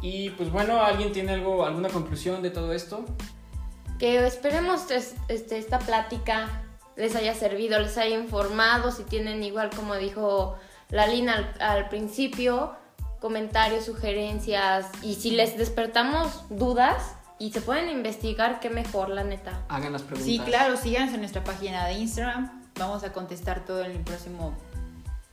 Y 0.00 0.30
pues 0.30 0.50
bueno, 0.50 0.80
¿alguien 0.82 1.12
tiene 1.12 1.32
algo, 1.32 1.66
alguna 1.66 1.88
conclusión 1.88 2.42
de 2.42 2.50
todo 2.50 2.72
esto? 2.72 3.04
Que 3.98 4.26
esperemos 4.26 4.90
es- 4.90 5.14
este, 5.28 5.58
esta 5.58 5.78
plática 5.78 6.62
les 6.96 7.14
haya 7.16 7.34
servido, 7.34 7.78
les 7.80 7.98
haya 7.98 8.16
informado, 8.18 8.90
si 8.92 9.04
tienen 9.04 9.42
igual 9.42 9.70
como 9.74 9.94
dijo 9.96 10.56
Lalina 10.90 11.34
al, 11.34 11.54
al 11.60 11.88
principio, 11.90 12.72
comentarios, 13.20 13.84
sugerencias 13.84 14.86
y 15.02 15.14
si 15.16 15.32
les 15.32 15.58
despertamos 15.58 16.44
dudas 16.48 17.15
y 17.38 17.52
se 17.52 17.60
pueden 17.60 17.88
investigar, 17.90 18.60
qué 18.60 18.70
mejor, 18.70 19.08
la 19.10 19.24
neta. 19.24 19.62
Hagan 19.68 19.92
las 19.92 20.02
preguntas. 20.02 20.26
Sí, 20.26 20.38
claro, 20.40 20.76
síganos 20.76 21.12
en 21.14 21.20
nuestra 21.20 21.44
página 21.44 21.86
de 21.86 21.94
Instagram. 21.94 22.62
Vamos 22.78 23.04
a 23.04 23.12
contestar 23.12 23.64
todo 23.64 23.82
en 23.84 23.92
el 23.92 24.00
próximo 24.00 24.54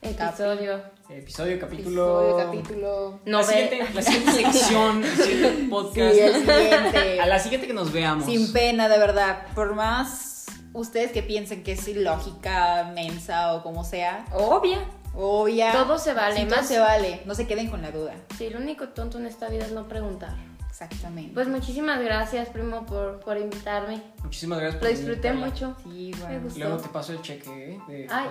Episodio. 0.01 0.81
Episodio, 1.09 1.59
capítulo. 1.59 2.21
episodio, 2.21 2.37
capítulo. 2.45 3.19
No 3.25 3.37
la, 3.39 3.43
siguiente, 3.45 3.87
la 3.93 4.01
siguiente 4.01 4.31
sección, 4.43 5.03
el 5.03 5.15
siguiente 5.17 5.55
Sí, 5.61 5.67
podcast. 5.69 5.97
el 6.17 6.33
siguiente. 6.45 7.19
A 7.21 7.25
la 7.25 7.39
siguiente 7.39 7.67
que 7.67 7.73
nos 7.73 7.93
veamos. 7.93 8.25
Sin 8.25 8.51
pena, 8.51 8.89
de 8.89 8.97
verdad. 8.99 9.43
Por 9.55 9.75
más 9.75 10.45
ustedes 10.73 11.11
que 11.13 11.23
piensen 11.23 11.63
que 11.63 11.73
es 11.73 11.87
ilógica, 11.87 12.91
mensa 12.93 13.53
o 13.53 13.63
como 13.63 13.85
sea, 13.85 14.25
Obvia. 14.33 14.79
obvia. 15.15 15.71
Todo 15.71 15.97
se 15.97 16.13
vale, 16.13 16.35
Sí, 16.35 16.45
todo 16.47 16.55
más- 16.57 16.67
se 16.67 16.79
vale. 16.79 17.21
No 17.25 17.33
se 17.35 17.47
queden 17.47 17.69
con 17.69 17.81
la 17.81 17.91
duda. 17.91 18.13
Sí, 18.37 18.49
lo 18.49 18.59
único 18.59 18.89
tonto 18.89 19.19
en 19.19 19.25
esta 19.27 19.47
vida 19.47 19.65
es 19.65 19.71
no 19.71 19.87
preguntar. 19.87 20.35
Exactamente. 20.73 21.35
Pues 21.35 21.47
muchísimas 21.47 22.01
gracias, 22.01 22.49
primo, 22.49 22.83
por, 22.87 23.19
por 23.19 23.37
invitarme. 23.37 24.01
Muchísimas 24.23 24.57
gracias 24.59 24.81
Lo 24.81 24.89
por 24.89 24.97
disfruté 24.97 25.29
venir, 25.29 25.43
Carla. 25.51 25.67
mucho. 25.67 25.77
sí, 25.83 26.11
Me 26.15 26.19
bueno. 26.25 26.41
gustó. 26.45 26.59
Luego 26.59 26.77
te 26.77 26.89
paso 26.89 27.13
el 27.13 27.21
cheque, 27.21 27.73
¿eh? 27.75 27.79
De- 27.87 28.07
Ay, 28.09 28.27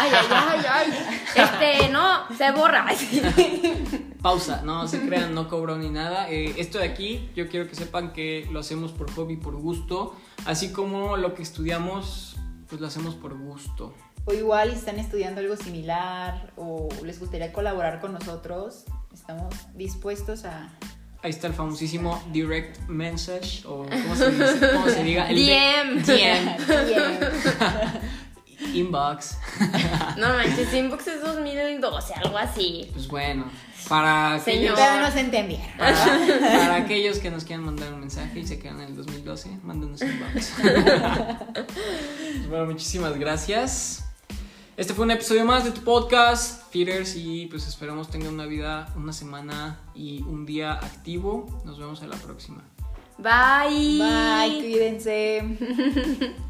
ay, 0.00 0.10
ay, 0.12 0.28
ay, 0.28 0.64
ay. 0.68 0.92
Este, 1.36 1.88
no, 1.90 2.26
se 2.36 2.50
borra. 2.50 2.84
Pausa, 4.22 4.62
no 4.62 4.88
se 4.88 5.06
crean, 5.06 5.34
no 5.36 5.48
cobro 5.48 5.76
ni 5.76 5.88
nada. 5.88 6.28
Eh, 6.30 6.54
esto 6.56 6.78
de 6.78 6.84
aquí, 6.88 7.30
yo 7.36 7.48
quiero 7.48 7.68
que 7.68 7.76
sepan 7.76 8.12
que 8.12 8.48
lo 8.50 8.58
hacemos 8.58 8.90
por 8.90 9.08
hobby, 9.12 9.36
por 9.36 9.54
gusto. 9.54 10.16
Así 10.46 10.72
como 10.72 11.16
lo 11.16 11.34
que 11.34 11.42
estudiamos, 11.42 12.34
pues 12.68 12.80
lo 12.80 12.88
hacemos 12.88 13.14
por 13.14 13.38
gusto. 13.38 13.94
O 14.24 14.32
igual 14.32 14.70
están 14.70 14.98
estudiando 14.98 15.40
algo 15.42 15.54
similar 15.56 16.52
o 16.56 16.88
les 17.04 17.20
gustaría 17.20 17.52
colaborar 17.52 18.00
con 18.00 18.12
nosotros, 18.14 18.84
estamos 19.12 19.54
dispuestos 19.74 20.44
a... 20.44 20.70
Ahí 21.24 21.30
está 21.30 21.46
el 21.46 21.54
famosísimo 21.54 22.22
direct 22.32 22.86
message, 22.86 23.64
o 23.66 23.86
¿cómo 23.86 24.14
se, 24.14 24.30
dice? 24.30 24.70
¿Cómo 24.74 24.88
se 24.90 25.02
diga? 25.02 25.26
El 25.30 25.36
DM. 25.36 26.02
DM. 26.02 26.16
Bien. 26.16 26.56
Inbox. 28.74 29.38
No 30.18 30.28
manches, 30.28 30.74
Inbox 30.74 31.06
es 31.06 31.22
2012, 31.22 32.14
algo 32.22 32.36
así. 32.36 32.90
Pues 32.92 33.08
bueno, 33.08 33.46
para 33.88 34.38
Señor. 34.38 34.72
aquellos, 34.74 34.78
Pero 34.78 35.00
no 35.00 35.10
se 35.10 35.20
entendieron. 35.20 35.66
para, 35.78 35.94
para 35.94 36.74
aquellos 36.76 37.18
que 37.20 37.30
nos 37.30 37.44
quieran 37.44 37.64
mandar 37.64 37.94
un 37.94 38.00
mensaje 38.00 38.40
y 38.40 38.46
se 38.46 38.58
quedan 38.58 38.82
en 38.82 38.88
el 38.88 38.96
2012, 38.96 39.48
mándenos 39.62 40.02
inbox. 40.02 40.52
Pues 41.54 42.48
bueno, 42.50 42.66
muchísimas 42.66 43.18
gracias. 43.18 44.03
Este 44.76 44.92
fue 44.92 45.04
un 45.04 45.12
episodio 45.12 45.44
más 45.44 45.64
de 45.64 45.70
tu 45.70 45.82
podcast, 45.82 46.68
Feeders, 46.72 47.14
y 47.14 47.46
pues 47.46 47.68
esperamos 47.68 48.10
tengan 48.10 48.34
una 48.34 48.46
vida, 48.46 48.92
una 48.96 49.12
semana 49.12 49.78
y 49.94 50.22
un 50.22 50.44
día 50.46 50.72
activo. 50.72 51.62
Nos 51.64 51.78
vemos 51.78 52.02
a 52.02 52.08
la 52.08 52.16
próxima. 52.16 52.64
Bye. 53.16 53.98
Bye, 53.98 54.60
cuídense. 54.60 56.34